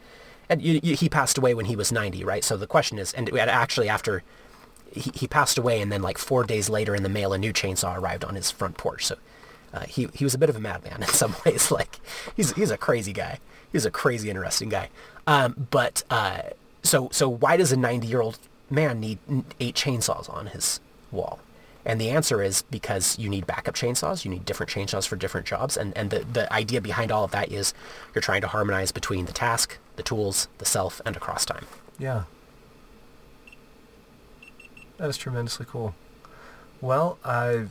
And 0.49 0.61
you, 0.61 0.81
you, 0.83 0.95
he 0.95 1.09
passed 1.09 1.39
away 1.39 1.55
when 1.55 1.67
he 1.67 1.77
was 1.77 1.91
90, 1.91 2.23
right? 2.25 2.45
So 2.45 2.57
the 2.57 2.67
question 2.67 2.99
is, 2.99 3.15
and 3.15 3.33
actually 3.39 3.89
after 3.89 4.23
he, 4.93 5.11
he 5.15 5.27
passed 5.27 5.57
away 5.57 5.81
and 5.81 5.91
then 5.91 6.03
like 6.03 6.19
four 6.19 6.45
days 6.45 6.69
later 6.69 6.95
in 6.95 7.03
the 7.03 7.09
mail, 7.09 7.33
a 7.33 7.39
new 7.39 7.53
chainsaw 7.53 7.97
arrived 7.97 8.25
on 8.25 8.35
his 8.35 8.51
front 8.51 8.77
porch. 8.77 9.07
So 9.07 9.17
uh, 9.75 9.81
he, 9.81 10.09
he 10.14 10.25
was 10.25 10.35
a 10.35 10.39
bit 10.39 10.49
of 10.49 10.57
a 10.57 10.61
madman 10.61 11.03
in 11.03 11.09
some 11.09 11.35
ways. 11.45 11.70
Like 11.70 11.99
he's, 12.37 12.53
he's 12.53 12.70
a 12.70 12.79
crazy 12.79 13.12
guy. 13.12 13.41
He's 13.72 13.85
a 13.85 13.91
crazy, 13.91 14.31
interesting 14.31 14.68
guy. 14.68 14.89
Um, 15.27 15.66
but 15.70 16.05
uh, 16.11 16.43
so 16.83 17.09
so 17.12 17.29
why 17.29 17.57
does 17.57 17.72
a 17.72 17.77
90 17.77 18.07
year 18.07 18.20
old 18.20 18.39
man 18.70 19.01
need 19.01 19.18
eight 19.59 19.75
chainsaws 19.75 20.33
on 20.33 20.47
his 20.47 20.81
wall? 21.11 21.41
And 21.87 22.01
the 22.01 22.09
answer 22.11 22.43
is 22.43 22.62
because 22.62 23.18
you 23.18 23.29
need 23.29 23.47
backup 23.47 23.75
chainsaws. 23.75 24.25
You 24.25 24.31
need 24.31 24.47
different 24.47 24.72
chainsaws 24.72 25.07
for 25.07 25.16
different 25.16 25.47
jobs. 25.47 25.77
And, 25.77 25.97
and 25.97 26.09
the, 26.09 26.20
the 26.20 26.51
idea 26.51 26.81
behind 26.81 27.12
all 27.12 27.25
of 27.25 27.31
that 27.33 27.53
is 27.53 27.75
you're 28.14 28.22
trying 28.22 28.41
to 28.41 28.47
harmonize 28.47 28.91
between 28.91 29.27
the 29.27 29.33
task, 29.33 29.79
the 29.97 30.03
tools, 30.03 30.49
the 30.59 30.64
self, 30.64 31.03
and 31.05 31.14
across 31.14 31.45
time. 31.45 31.66
Yeah. 31.99 32.25
That 34.97 35.11
is 35.11 35.18
tremendously 35.18 35.66
cool. 35.68 35.95
Well, 36.81 37.18
I 37.25 37.66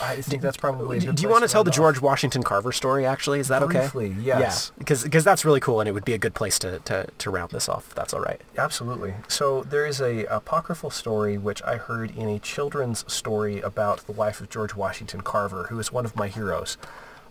I 0.00 0.20
think 0.20 0.42
that's 0.42 0.56
probably. 0.56 0.98
do, 0.98 1.12
do 1.12 1.22
you 1.22 1.28
want 1.28 1.44
to 1.44 1.48
tell 1.48 1.64
the 1.64 1.70
George 1.70 2.00
Washington 2.00 2.42
Carver 2.42 2.72
story? 2.72 3.04
Actually, 3.04 3.40
is 3.40 3.48
that 3.48 3.66
Briefly, 3.66 4.06
okay? 4.06 4.20
yes. 4.20 4.72
Yeah, 4.74 4.78
because 4.78 5.02
because 5.04 5.24
that's 5.24 5.44
really 5.44 5.60
cool, 5.60 5.80
and 5.80 5.88
it 5.88 5.92
would 5.92 6.04
be 6.04 6.14
a 6.14 6.18
good 6.18 6.34
place 6.34 6.58
to, 6.60 6.78
to, 6.80 7.08
to 7.18 7.30
round 7.30 7.50
this 7.50 7.68
off. 7.68 7.94
that's 7.94 8.14
all 8.14 8.20
right. 8.20 8.40
Absolutely. 8.56 9.14
So 9.28 9.62
there 9.62 9.86
is 9.86 10.00
a 10.00 10.24
apocryphal 10.26 10.90
story 10.90 11.38
which 11.38 11.62
I 11.62 11.76
heard 11.76 12.16
in 12.16 12.28
a 12.28 12.38
children's 12.38 13.10
story 13.12 13.60
about 13.60 14.06
the 14.06 14.12
life 14.12 14.40
of 14.40 14.48
George 14.48 14.74
Washington 14.74 15.20
Carver, 15.20 15.66
who 15.68 15.78
is 15.78 15.92
one 15.92 16.04
of 16.04 16.16
my 16.16 16.28
heroes. 16.28 16.76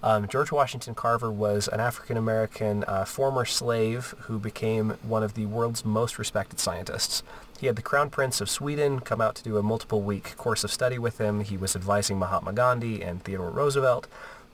Um, 0.03 0.27
George 0.27 0.51
Washington 0.51 0.95
Carver 0.95 1.31
was 1.31 1.67
an 1.67 1.79
African-American 1.79 2.83
uh, 2.85 3.05
former 3.05 3.45
slave 3.45 4.15
who 4.21 4.39
became 4.39 4.91
one 5.03 5.21
of 5.21 5.35
the 5.35 5.45
world's 5.45 5.85
most 5.85 6.17
respected 6.17 6.59
scientists. 6.59 7.21
He 7.61 7.67
had 7.67 7.75
the 7.75 7.83
Crown 7.83 8.09
Prince 8.09 8.41
of 8.41 8.49
Sweden 8.49 9.01
come 9.01 9.21
out 9.21 9.35
to 9.35 9.43
do 9.43 9.55
a 9.55 9.61
multiple-week 9.61 10.35
course 10.35 10.63
of 10.63 10.71
study 10.71 10.97
with 10.97 11.19
him. 11.19 11.41
He 11.41 11.57
was 11.57 11.75
advising 11.75 12.17
Mahatma 12.17 12.53
Gandhi 12.53 13.03
and 13.03 13.23
Theodore 13.23 13.51
Roosevelt. 13.51 14.07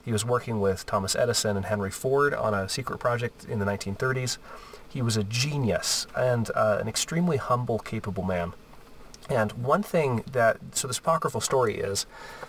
He 0.04 0.12
was 0.12 0.26
working 0.26 0.60
with 0.60 0.84
Thomas 0.84 1.16
Edison 1.16 1.56
and 1.56 1.64
Henry 1.64 1.90
Ford 1.90 2.34
on 2.34 2.52
a 2.52 2.68
secret 2.68 2.98
project 2.98 3.46
in 3.46 3.60
the 3.60 3.64
1930s. 3.64 4.36
He 4.86 5.00
was 5.00 5.16
a 5.16 5.24
genius 5.24 6.06
and 6.14 6.50
uh, 6.54 6.76
an 6.82 6.86
extremely 6.86 7.38
humble, 7.38 7.78
capable 7.78 8.24
man. 8.24 8.52
And 9.30 9.52
one 9.52 9.82
thing 9.82 10.22
that, 10.32 10.58
so 10.72 10.86
this 10.86 10.98
apocryphal 10.98 11.40
story 11.40 11.76
is 11.76 12.04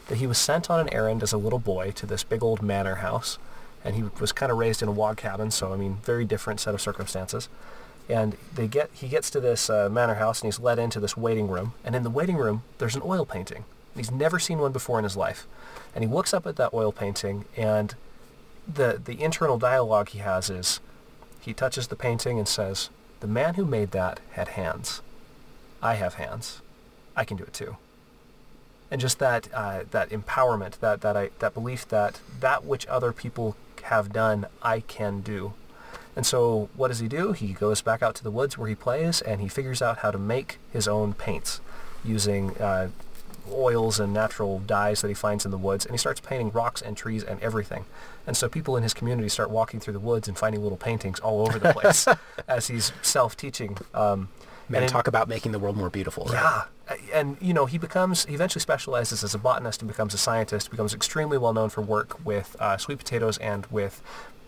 that 0.09 0.17
he 0.17 0.27
was 0.27 0.37
sent 0.37 0.69
on 0.69 0.81
an 0.81 0.93
errand 0.93 1.23
as 1.23 1.31
a 1.31 1.37
little 1.37 1.59
boy 1.59 1.91
to 1.91 2.05
this 2.05 2.25
big 2.25 2.43
old 2.43 2.61
manor 2.61 2.95
house. 2.95 3.39
And 3.85 3.95
he 3.95 4.03
was 4.19 4.33
kind 4.33 4.51
of 4.51 4.57
raised 4.57 4.81
in 4.81 4.89
a 4.89 4.91
log 4.91 5.15
cabin, 5.15 5.51
so 5.51 5.71
I 5.71 5.77
mean, 5.77 5.99
very 6.03 6.25
different 6.25 6.59
set 6.59 6.73
of 6.73 6.81
circumstances. 6.81 7.47
And 8.09 8.35
they 8.55 8.67
get, 8.67 8.89
he 8.91 9.07
gets 9.07 9.29
to 9.29 9.39
this 9.39 9.69
uh, 9.69 9.87
manor 9.89 10.15
house 10.15 10.41
and 10.41 10.47
he's 10.47 10.59
led 10.59 10.79
into 10.79 10.99
this 10.99 11.15
waiting 11.15 11.47
room. 11.47 11.73
And 11.83 11.95
in 11.95 12.03
the 12.03 12.09
waiting 12.09 12.37
room, 12.37 12.63
there's 12.79 12.95
an 12.95 13.03
oil 13.05 13.25
painting. 13.25 13.65
He's 13.95 14.11
never 14.11 14.39
seen 14.39 14.59
one 14.59 14.71
before 14.71 14.97
in 14.97 15.03
his 15.03 15.15
life. 15.15 15.45
And 15.93 16.03
he 16.03 16.09
looks 16.09 16.33
up 16.33 16.47
at 16.47 16.55
that 16.55 16.73
oil 16.73 16.91
painting 16.91 17.45
and 17.55 17.95
the, 18.67 18.99
the 19.03 19.21
internal 19.21 19.57
dialogue 19.57 20.09
he 20.09 20.19
has 20.19 20.49
is, 20.49 20.79
he 21.39 21.53
touches 21.53 21.87
the 21.87 21.95
painting 21.95 22.37
and 22.37 22.47
says, 22.47 22.89
the 23.19 23.27
man 23.27 23.55
who 23.55 23.65
made 23.65 23.91
that 23.91 24.19
had 24.31 24.49
hands. 24.49 25.01
I 25.81 25.95
have 25.95 26.15
hands. 26.15 26.61
I 27.15 27.25
can 27.25 27.37
do 27.37 27.43
it 27.43 27.53
too. 27.53 27.77
And 28.91 28.99
just 28.99 29.19
that 29.19 29.49
uh, 29.53 29.81
that 29.91 30.09
empowerment, 30.09 30.79
that 30.79 31.01
that 31.01 31.15
I, 31.15 31.29
that 31.39 31.53
belief 31.53 31.87
that 31.89 32.21
that 32.39 32.65
which 32.65 32.87
other 32.87 33.11
people 33.11 33.55
have 33.83 34.11
done, 34.11 34.47
I 34.61 34.79
can 34.79 35.21
do. 35.21 35.53
And 36.15 36.25
so, 36.25 36.69
what 36.75 36.89
does 36.89 36.99
he 36.99 37.07
do? 37.07 37.33
He 37.33 37.53
goes 37.53 37.81
back 37.81 38.01
out 38.01 38.15
to 38.15 38.23
the 38.23 38.31
woods 38.31 38.57
where 38.57 38.67
he 38.67 38.75
plays, 38.75 39.21
and 39.21 39.41
he 39.41 39.47
figures 39.47 39.81
out 39.81 39.99
how 39.99 40.11
to 40.11 40.17
make 40.17 40.57
his 40.71 40.87
own 40.87 41.13
paints 41.13 41.61
using 42.03 42.57
uh, 42.57 42.89
oils 43.51 43.99
and 43.99 44.13
natural 44.13 44.59
dyes 44.59 45.01
that 45.01 45.07
he 45.07 45.13
finds 45.13 45.45
in 45.45 45.51
the 45.51 45.57
woods, 45.57 45.85
and 45.85 45.93
he 45.93 45.97
starts 45.97 46.19
painting 46.19 46.51
rocks 46.51 46.81
and 46.81 46.97
trees 46.97 47.23
and 47.23 47.39
everything. 47.41 47.85
And 48.27 48.35
so 48.35 48.49
people 48.49 48.75
in 48.77 48.83
his 48.83 48.93
community 48.93 49.29
start 49.29 49.49
walking 49.49 49.79
through 49.79 49.93
the 49.93 49.99
woods 49.99 50.27
and 50.27 50.37
finding 50.37 50.61
little 50.61 50.77
paintings 50.77 51.19
all 51.19 51.41
over 51.41 51.59
the 51.59 51.73
place 51.73 52.07
as 52.47 52.67
he's 52.67 52.91
self-teaching. 53.01 53.77
Um, 53.93 54.29
Man, 54.67 54.83
and 54.83 54.91
talk 54.91 55.07
about 55.07 55.27
making 55.27 55.51
the 55.51 55.57
world 55.57 55.77
more 55.77 55.89
beautiful, 55.89 56.25
right? 56.25 56.65
yeah, 56.89 56.95
and 57.11 57.37
you 57.41 57.55
know 57.55 57.65
he 57.65 57.79
becomes 57.79 58.25
he 58.25 58.35
eventually 58.35 58.61
specializes 58.61 59.23
as 59.23 59.33
a 59.33 59.39
botanist 59.39 59.81
and 59.81 59.87
becomes 59.87 60.13
a 60.13 60.17
scientist. 60.19 60.69
Becomes 60.69 60.93
extremely 60.93 61.39
well 61.39 61.53
known 61.53 61.69
for 61.69 61.81
work 61.81 62.23
with 62.23 62.55
uh, 62.59 62.77
sweet 62.77 62.99
potatoes 62.99 63.39
and 63.39 63.65
with 63.71 64.03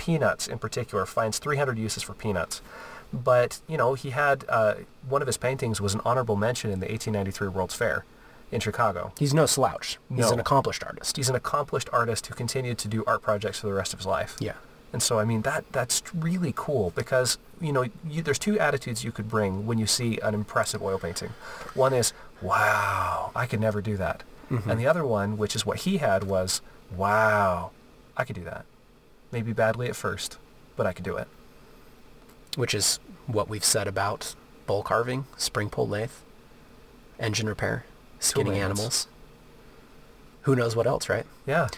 peanuts 0.06 0.48
in 0.48 0.58
particular. 0.58 1.06
Finds 1.06 1.38
300 1.40 1.78
uses 1.78 2.02
for 2.04 2.14
peanuts. 2.14 2.62
But 3.14 3.60
you 3.68 3.78
know 3.78 3.94
he 3.94 4.10
had 4.12 4.38
uh, 4.50 4.74
one 5.08 5.22
of 5.22 5.28
his 5.28 5.38
paintings 5.38 5.80
was 5.82 5.94
an 5.94 6.02
honorable 6.06 6.36
mention 6.38 6.72
in 6.72 6.80
the 6.80 6.88
1893 6.88 7.48
World's 7.50 7.76
Fair 7.76 8.06
in 8.52 8.60
Chicago. 8.62 9.12
He's 9.20 9.34
no 9.34 9.46
slouch. 9.46 9.98
He's 10.10 10.28
No. 10.28 10.32
an 10.34 10.40
accomplished 10.40 10.84
artist. 10.84 11.18
He's 11.18 11.30
an 11.30 11.36
accomplished 11.36 11.90
artist 11.94 12.28
who 12.28 12.34
continued 12.34 12.78
to 12.80 12.88
do 12.88 13.04
art 13.06 13.22
projects 13.22 13.60
for 13.60 13.68
the 13.68 13.74
rest 13.74 13.94
of 13.94 14.00
his 14.00 14.06
life. 14.06 14.36
Yeah. 14.40 14.54
And 14.94 15.02
so, 15.02 15.20
I 15.20 15.26
mean, 15.26 15.42
that 15.44 15.64
that's 15.72 16.02
really 16.14 16.54
cool 16.56 16.92
because, 17.02 17.38
you 17.62 17.72
know, 17.72 17.86
you, 18.14 18.22
there's 18.22 18.40
two 18.40 18.60
attitudes 18.60 19.04
you 19.06 19.12
could 19.14 19.30
bring 19.30 19.66
when 19.68 19.78
you 19.78 19.88
see 19.88 20.20
an 20.28 20.34
impressive 20.34 20.82
oil 20.82 20.98
painting. 21.00 21.30
One 21.76 21.94
is, 21.94 22.12
wow, 22.42 23.32
I 23.36 23.46
could 23.46 23.62
never 23.62 23.82
do 23.82 23.96
that. 23.98 24.24
And 24.70 24.78
the 24.78 24.86
other 24.86 25.06
one, 25.06 25.38
which 25.38 25.56
is 25.56 25.66
what 25.66 25.78
he 25.86 25.94
had, 26.00 26.26
was, 26.26 26.62
wow, 26.98 27.72
I 28.18 28.26
could 28.26 28.36
do 28.36 28.44
that. 28.44 28.66
Maybe 29.32 29.54
badly 29.54 29.88
at 29.88 29.96
first, 29.96 30.38
but 30.76 30.86
I 30.86 30.94
could 30.94 31.06
do 31.06 31.18
it. 31.18 31.28
Which 32.56 32.74
is 32.74 33.00
what 33.28 33.48
we've 33.50 33.64
said 33.64 33.88
about 33.88 34.36
bowl 34.68 34.84
carving, 34.84 35.26
spring 35.38 35.70
pole 35.70 35.88
lathe, 35.88 36.12
engine 37.20 37.48
repair, 37.48 37.86
skinning 38.20 38.58
animals. 38.58 39.08
Who 40.44 40.56
knows 40.56 40.76
what 40.76 40.88
else, 40.88 41.08
right? 41.08 41.26
Yeah. 41.46 41.70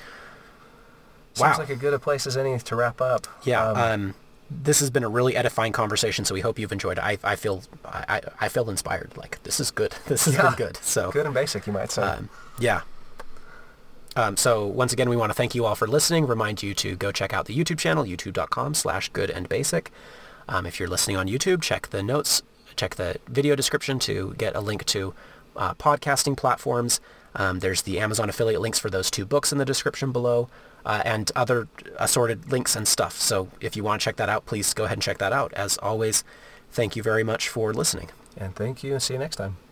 Wow. 1.37 1.47
Seems 1.53 1.59
like 1.59 1.69
a 1.69 1.75
good 1.75 1.93
a 1.93 1.99
place 1.99 2.25
as 2.27 2.37
any 2.37 2.57
to 2.57 2.75
wrap 2.75 3.01
up. 3.01 3.27
Yeah. 3.43 3.65
Um, 3.67 3.77
Um, 3.77 4.15
this 4.51 4.79
has 4.81 4.89
been 4.91 5.03
a 5.03 5.09
really 5.09 5.35
edifying 5.35 5.71
conversation, 5.71 6.25
so 6.25 6.33
we 6.35 6.41
hope 6.41 6.59
you've 6.59 6.71
enjoyed 6.71 6.97
it. 6.99 7.03
I, 7.03 7.17
I 7.23 7.35
feel 7.35 7.63
I, 7.85 8.05
I 8.07 8.21
I 8.41 8.49
feel 8.49 8.69
inspired. 8.69 9.17
Like 9.17 9.41
this 9.43 9.59
is 9.59 9.71
good. 9.71 9.95
This 10.07 10.25
has 10.25 10.35
yeah. 10.35 10.43
been 10.43 10.53
good. 10.55 10.77
So 10.77 11.11
good 11.11 11.25
and 11.25 11.33
basic, 11.33 11.65
you 11.65 11.73
might 11.73 11.91
say. 11.91 12.03
Um, 12.03 12.29
yeah. 12.59 12.81
Um, 14.15 14.37
so 14.37 14.65
once 14.65 14.93
again, 14.93 15.09
we 15.09 15.15
want 15.15 15.31
to 15.31 15.33
thank 15.33 15.55
you 15.55 15.65
all 15.65 15.75
for 15.75 15.87
listening. 15.87 16.27
Remind 16.27 16.61
you 16.61 16.73
to 16.75 16.95
go 16.95 17.11
check 17.11 17.33
out 17.33 17.45
the 17.45 17.57
YouTube 17.57 17.79
channel, 17.79 18.03
youtube.com 18.03 18.73
slash 18.73 19.09
good 19.09 19.29
and 19.29 19.49
basic. 19.49 19.91
Um, 20.47 20.65
if 20.65 20.79
you're 20.79 20.89
listening 20.89 21.17
on 21.17 21.27
YouTube, 21.27 21.61
check 21.61 21.87
the 21.89 22.03
notes, 22.03 22.43
check 22.75 22.95
the 22.95 23.17
video 23.27 23.55
description 23.55 23.97
to 23.99 24.35
get 24.37 24.55
a 24.55 24.59
link 24.59 24.85
to 24.85 25.13
uh, 25.55 25.73
podcasting 25.75 26.37
platforms. 26.37 26.99
Um, 27.35 27.59
there's 27.59 27.83
the 27.83 27.99
Amazon 27.99 28.29
affiliate 28.29 28.61
links 28.61 28.77
for 28.77 28.89
those 28.89 29.09
two 29.09 29.25
books 29.25 29.51
in 29.51 29.57
the 29.57 29.65
description 29.65 30.11
below 30.11 30.49
uh, 30.85 31.01
and 31.05 31.31
other 31.35 31.67
assorted 31.97 32.51
links 32.51 32.75
and 32.75 32.87
stuff. 32.87 33.19
So 33.19 33.49
if 33.61 33.75
you 33.75 33.83
want 33.83 34.01
to 34.01 34.05
check 34.05 34.17
that 34.17 34.29
out, 34.29 34.45
please 34.45 34.73
go 34.73 34.83
ahead 34.83 34.97
and 34.97 35.03
check 35.03 35.17
that 35.17 35.33
out. 35.33 35.53
As 35.53 35.77
always, 35.77 36.23
thank 36.71 36.95
you 36.95 37.01
very 37.01 37.23
much 37.23 37.49
for 37.49 37.73
listening. 37.73 38.09
and 38.37 38.55
thank 38.55 38.83
you 38.83 38.93
and 38.93 39.01
see 39.01 39.13
you 39.13 39.19
next 39.19 39.37
time. 39.37 39.62